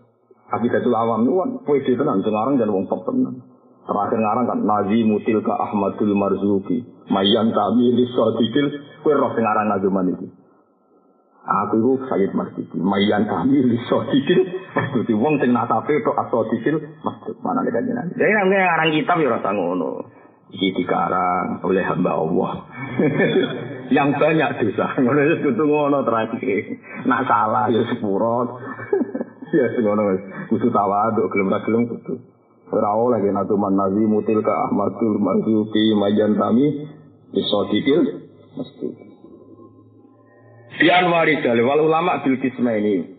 [0.52, 3.40] tapi Datul Awam itu kan pede tenan, sekarang dan wong top tenan.
[3.84, 8.66] Terakhir ngarang kan Nazi Mutil ka Ahmadul Marzuki, Mayan Tabi Lisodikil,
[9.04, 10.26] kue roh sekarang nazuman itu.
[11.44, 14.40] Aku itu sakit masjid, Mayan Tabi Lisodikil,
[14.74, 19.28] Masjid wong sing natape to asodikil, masjid mana nih kan Jadi namanya ngarang kitab ya
[19.38, 19.90] rasa ngono.
[20.50, 22.52] Iki dikarang oleh hamba Allah.
[23.96, 24.86] yang banyak dosa.
[24.98, 26.78] Ngono itu ngono terakhir.
[27.06, 28.48] Nak salah ya sepurot.
[29.56, 30.22] ya ngono wis.
[30.50, 32.34] Kudu tawaduk gelem ra gelem kudu.
[32.74, 36.88] Ora oleh yen atuman nazi mutil ka ahmadul marzuki majan kami
[37.36, 38.02] iso dikil
[38.56, 38.88] mesti
[40.74, 43.14] Dian waridal wal ulama bil kisma ini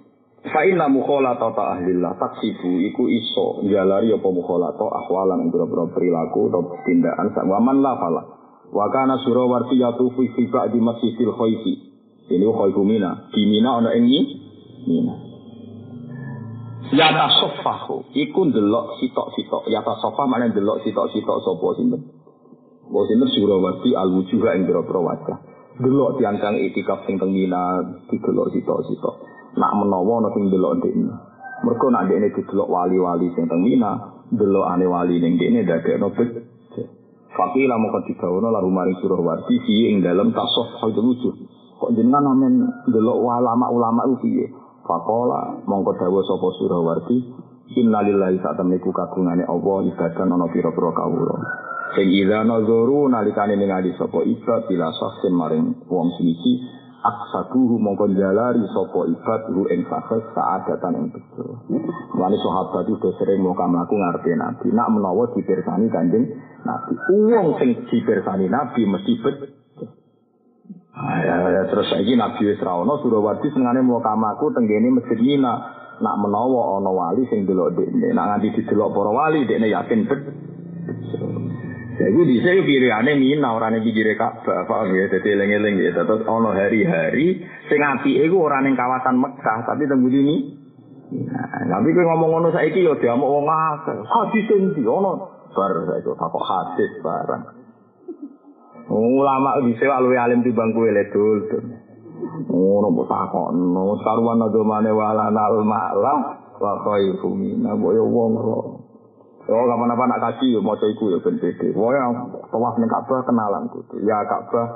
[0.46, 6.70] Fa inna mukhalata ta ahlillah taksibu iku iso jalari apa mukhalata ahwalan boro-boro perilaku atau
[6.86, 7.34] tindakan.
[7.34, 8.22] Sak waman la fala.
[8.70, 11.74] Wa kana surawarti yatufu fi ba'di masjidil khaifi.
[12.30, 13.26] Ini khaifu mina.
[13.34, 14.06] Di mina ana ing
[14.86, 15.25] mina
[16.94, 19.66] Yata sofahu, iku ndelok sitok-sitok.
[19.74, 21.98] Yata sofa mana ndelok sitok-sitok sopo sinten.
[22.86, 25.38] Sopo sinten surawati al wujuha ing biro-biro wajah.
[25.82, 29.16] Delok tiang-tiang itikaf sing teng didelok sitok-sitok.
[29.58, 31.10] Nak menawa ana sing delok ndekne.
[31.66, 36.30] Mergo nak ndekne didelok wali-wali sing teng ane wali ning ndekne dadekno bet.
[37.36, 41.34] Fakila moko digawono lalu maring surawati fi ing dalem tasof hal wujuh.
[41.82, 42.54] Kok jenengan amen
[42.88, 44.65] delok ulama-ulama ku piye?
[44.86, 47.18] Fakola mongko dawa sapa Surawarti
[47.74, 51.36] innalillahi sak temniku kagungane Allah ibadah ana pira-pira kawula.
[51.98, 56.62] Sing idza nazaru nalikane ningali sapa ibad bila saksen maring wong siji
[57.02, 61.66] aksaduhu mongko jalari sapa ibad ru ing sakes saadatan ing bejo.
[62.22, 64.70] Wali sahabat itu sering mau kamaku ngarep Nabi.
[64.70, 66.30] Nak menawa dipirsani Kanjeng
[66.62, 66.94] Nabi.
[67.34, 69.65] Wong sing dipirsani Nabi mesti bet
[70.96, 75.20] Ah, ya, ya, terus saiki Nabi wis ra ono Surawati senengane mau kamaku tenggene Masjid
[75.20, 75.84] Mina.
[75.96, 80.22] Nak menawa ana wali sing delok dekne, nak nganti didelok para wali dekne yakin bet.
[81.96, 85.08] Jadi di saya pilihane Mina ora ning pinggire Ka'bah, paham ya?
[85.08, 85.92] Dadi eling-eling ya.
[85.96, 90.64] Terus ana hari-hari sing apike iku ora ning kawasan Mekah, tapi teng ini.
[91.16, 94.00] Nah, tapi kowe ngomong ngono saiki ya diamuk wong akeh.
[94.04, 95.32] Hadis endi ono?
[95.56, 97.55] Bar saiki takok hadis barang.
[98.86, 101.40] Ulama bisa luwe alim timbang kowe le dul.
[102.46, 106.20] Ngono mbok takokno, karuan agamane wala nal malah
[106.62, 108.60] wa khairu minna boyo wong ro.
[109.46, 111.70] Oh, kapan-kapan nak kaji yo maca iku yo ben pede.
[111.78, 112.02] Wae
[112.50, 114.02] tawaf ning Ka'bah kenalan kudu.
[114.02, 114.68] Ya Ka'bah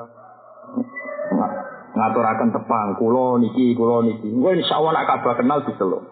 [1.90, 4.30] ngaturaken tepang kula niki kula niki.
[4.30, 6.06] Engko insyaallah nak Ka'bah kenal diseluk.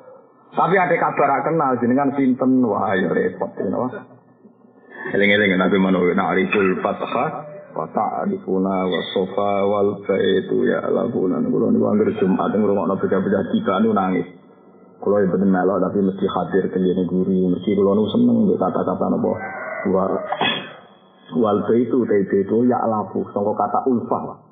[0.48, 3.68] Tapi ada kabar kenal jenengan sinten wah ya repot ya
[5.08, 7.24] Eling-eling Nabi Manu na'riful fatha wa
[7.86, 13.94] ta'rifuna wa sofa wal baitu ya laguna kula niku anggere Jumat ngrungokno beda-beda tiga niku
[13.94, 14.28] nangis.
[14.98, 17.55] Kula ibu melo tapi mesti hadir kene guru.
[17.55, 19.32] Mesti kula niku seneng mbek kata-kata napa
[19.94, 20.05] wa
[21.38, 24.42] wal baitu itu ya lafu sangka kata ulfah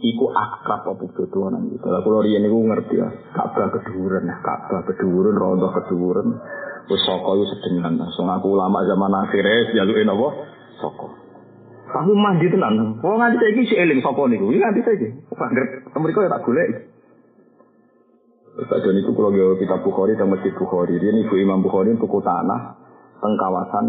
[0.00, 1.80] iku akrab apa beda nang iki?
[1.80, 3.08] Kula riyen niku ngerti ya.
[3.34, 6.28] Ka'bah keduren Ka'bah keduren rondo keduren
[6.86, 10.28] wis saka iku sedengan so aku ulama zaman akhir jaluke napa?
[10.78, 11.29] Saka
[11.90, 13.02] Aku mandi tenan.
[13.02, 14.54] Oh nganti saiki si eling sapa niku?
[14.54, 15.08] Iki nganti saiki.
[15.34, 15.64] Angger
[15.98, 16.68] mriko ya tak golek.
[18.60, 21.02] Saja niku kalau gawe kitab Bukhari dan Masjid Bukhari.
[21.02, 22.78] Dia ibu Imam Bukhari tuku tanah
[23.18, 23.86] teng kawasan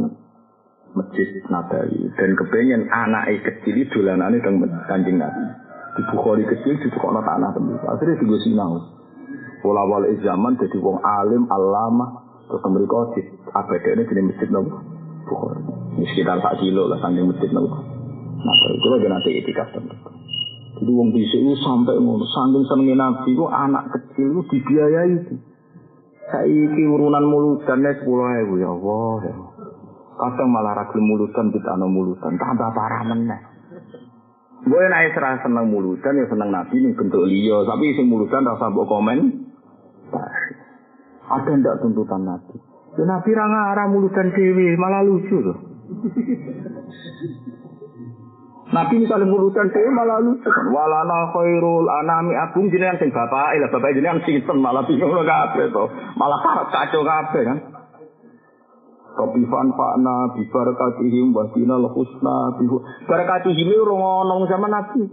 [0.98, 4.58] Masjid Nabawi dan kepengen anak kecil itu dolanane teng
[4.90, 5.46] Kanjeng Nabi.
[5.98, 7.78] Di Bukhari kecil ditukokno tanah temen.
[7.86, 8.82] Akhirnya digo sinau.
[9.62, 13.22] Pola wal zaman jadi wong alim, alama, Terus mereka di
[13.56, 14.91] abadane di masjid nopo
[15.32, 15.64] Bukhari.
[15.96, 17.80] Ini sekitar sak kilo lah saking masjid nopo.
[18.42, 19.96] Nah, itu lagi nanti itikaf tentu.
[20.82, 25.36] Jadi wong bisa itu sampai ngono, saking senengin nabi itu anak kecil itu dibiayai itu.
[26.32, 29.36] Saiki urunan mulutannya sepuluh ribu ya Allah ya.
[30.20, 33.42] Kadang malah ragil mulutan kita ano mulutan, tambah parah meneh.
[34.62, 38.70] Gue naik serah seneng mulutan ya seneng nabi ini bentuk liya, tapi sing mulutan rasa
[38.70, 39.50] mbok komen.
[41.26, 42.71] Ada ndak tuntutan nabi?
[42.92, 45.58] Ya nabi ra ngarah mulutan dewi, malah lucu loh.
[48.72, 50.66] Nabi misalnya mulutan dewi malah lucu kan.
[50.76, 55.84] Walana khairul anami agung jenengan sing bapak, lah bapak jenengan sinten malah bingung kabeh to.
[56.20, 57.60] Malah kacau kabeh kan.
[59.12, 62.64] Rabbi fanfa'na bi barakatihim wa dinal husna bi
[63.08, 65.04] barakatihim ora ngono sama Nabi.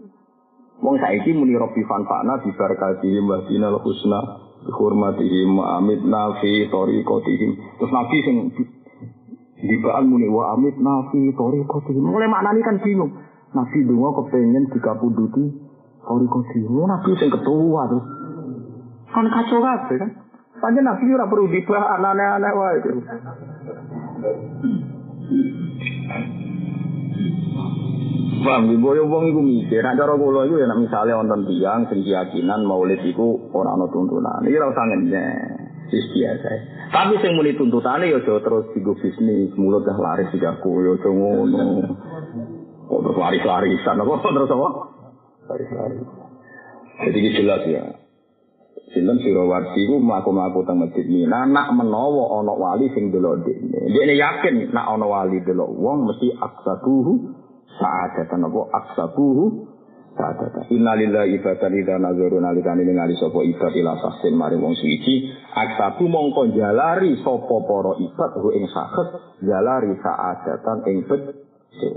[0.79, 6.67] Wong saiki muni Rabbi fanfa'na bi barakatihim wa dinal husna bi hurmatihim wa amitna fi
[6.71, 7.51] tariqatihim.
[7.79, 8.37] Terus Nabi sing
[9.59, 12.03] dibaan muni wa amitna fi tariqatihim.
[12.03, 13.13] Mulai maknani kan bingung.
[13.55, 15.45] Nabi donga kepengen dikapunduti
[16.05, 16.73] tariqatihim.
[16.73, 18.03] Nabi sing ketua tuh.
[19.09, 20.11] Kan kacau kabeh kan.
[20.59, 22.79] Panjen Nabi ora perlu dibah aneh-aneh wae.
[28.39, 32.07] Paham, boyo wong iku mikir, nek cara kula iku ya nek misale wonten tiyang sing
[32.07, 34.47] keyakinan maulid iku ora ana tuntunan.
[34.47, 35.69] Iki ora usah ngenyek.
[35.89, 36.49] Wis biasa.
[36.93, 41.11] Tapi sing muni tuntutane ya aja terus digo bisnis, mulut dah laris digaku ya aja
[41.11, 41.65] ngono.
[42.89, 44.69] Kok terus laris-larisan apa terus apa?
[45.49, 46.09] Laris-laris.
[46.99, 47.85] Jadi ini jelas ya.
[48.89, 53.85] Sinten Sirawarsi ku mlaku-mlaku teng masjid Mina nak menawa ana wali sing delok dekne.
[53.85, 57.13] Dekne yakin nak ana wali delok wong mesti aksabuhu
[57.77, 59.45] sa'adatan apa aksabuhu
[60.17, 60.73] sa'adatan.
[60.73, 66.51] Innalillahi ibadan idza nazaru nalikane ningali sapa ibad ila sahsin mari wong suci aksabu mongko
[66.57, 69.09] jalari sapa para ibad hu ing sakit
[69.45, 71.91] jalari sa'adatan ing bejo.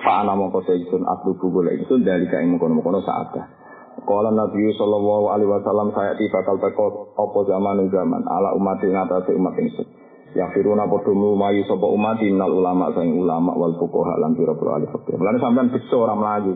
[0.00, 3.60] Fa ana mongko seisun abdu golek ingsun dalika ing mengkono-mengkono sa'adah.
[4.00, 8.96] Kala Nabi sallallahu alaihi wasallam saya tiba bakal teko apa zaman zaman ala umat ing
[8.96, 9.99] atase umat ingsun.
[10.30, 14.86] Ya firuna padha mlumayu sapa umat innal ulama saing ulama wal fuqaha lan pira-pira ahli
[14.86, 15.18] fikih.
[15.18, 16.54] Mulane sampean bisa ora mlayu.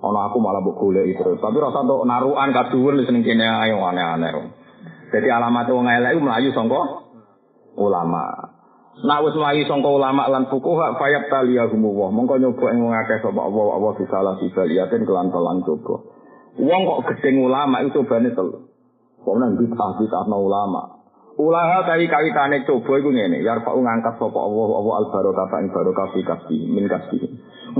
[0.00, 1.36] Ana aku malah mbok golek terus.
[1.36, 4.56] Tapi rasa untuk narukan kaduwur seneng kene ayo aneh-aneh.
[5.12, 6.80] Jadi alamat wong elek iku mlayu sangka
[7.76, 8.24] ulama.
[9.04, 12.08] Nak wis mlayu sangka ulama lan fuqaha fayab taliyahumullah.
[12.16, 16.08] Mongko nyoba ing wong akeh sapa Allah Allah bisalah sibaliatin kelan telan coba.
[16.56, 18.64] Wong kok gedeng ulama itu cobane telu.
[19.20, 20.99] Kok nang bid'ah bid'ah no ulama.
[21.40, 25.64] Ulama kali kawitane coba iku ngene, ya pak ngangkat sapa Allah Allah al barokah fa
[25.72, 27.16] barokah fi kasbi min kasbi.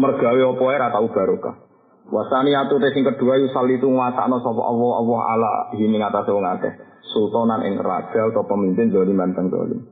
[0.00, 1.60] Mergawe apa ora tau barokah.
[2.08, 6.72] Wasani atu sing kedua yu salitu nguasakno sapa Allah Allah ala himi ngatasé wong akeh.
[7.12, 9.84] Sultanan ing raja atau pemimpin zaliman teng zalim.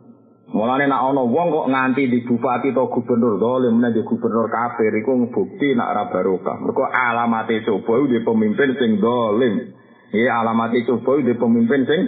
[0.48, 4.96] Mulane nak ana wong kok nganti di bupati atau gubernur dolim nek di gubernur kafir
[4.96, 6.56] iku bukti nak ora barokah.
[6.56, 9.76] Mergo alamate coba di pemimpin sing dolim.
[10.08, 12.00] Iya alamate coba di pemimpin sing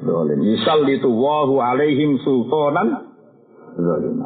[0.00, 0.38] dolim.
[0.40, 3.14] Misal itu wahu alaihim sultanan
[3.76, 4.24] dolim.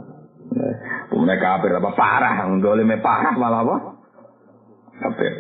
[1.10, 3.76] Pemenang kafir apa parah, dolimnya parah malah apa?
[5.02, 5.32] Kafir.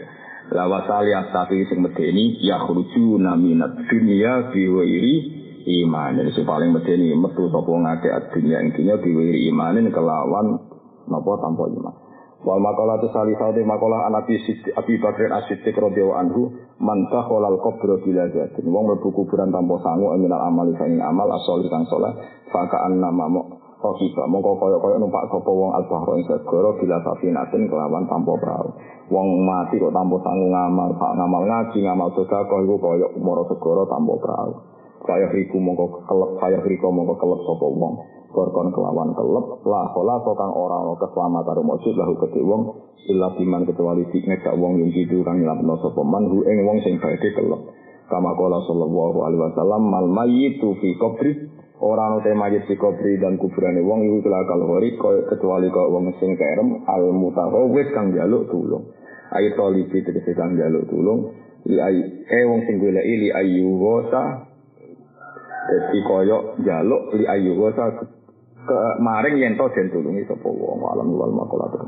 [0.52, 5.14] La wasali astafi sing medeni ya khurujuna minat dunya fi wairi
[5.82, 6.20] iman.
[6.20, 10.60] Jadi paling medeni metu sapa ngake dunya intinya diwiri imanin kelawan
[11.08, 12.03] napa tanpa iman.
[12.44, 16.42] Wal makalah tu salih saudi makalah anak Abi Bakr As-Siddiq radhiyallahu anhu
[16.76, 18.68] man takhalal qabra bila zatin.
[18.68, 22.12] Wong mlebu kuburan tanpa sangu eminal amal sing amal asoli kang saleh
[22.52, 28.08] fakaan nama mo Kokiba, mongko koyok-koyok numpak sopo wong al-bahro ing segoro bila safinatin kelawan
[28.08, 28.72] tanpa perahu.
[29.12, 33.84] Wong mati kok tanpa sangu ngamal, pak ngamal ngaji, ngamal sedekah iku koyok moro segoro
[33.84, 34.52] tanpa perahu.
[35.04, 37.94] Kaya riku mongko kelep, kaya riku mongko kelep sopo wong.
[38.34, 42.62] Korkon kelawan kelep, lah kola kang ora ana keselamatan rumojud lahu kedhe wong
[43.06, 46.82] illa biman kecuali di ngejak wong yang tidur kang nyelapno sapa man hu ing wong
[46.82, 47.62] sing badhe kelep.
[48.10, 51.54] Kama kola sallallahu alaihi wasallam mal mayyitu fi qabri
[51.84, 54.94] Orang ana mayit di kubri dan kuburane wong iku kelakal hori
[55.26, 58.94] kecuali kok wong sing kerem al mutahawwis kang jaluk tulung.
[59.34, 61.34] Ayo tolibi tegese kang jaluk tulung.
[61.66, 64.48] Li ay eh wong sing li ayu wasa
[65.66, 67.90] dadi koyo jaluk li ayu wasa
[68.64, 71.84] ke maring yen to den tulungi sapa wong alam wal makolat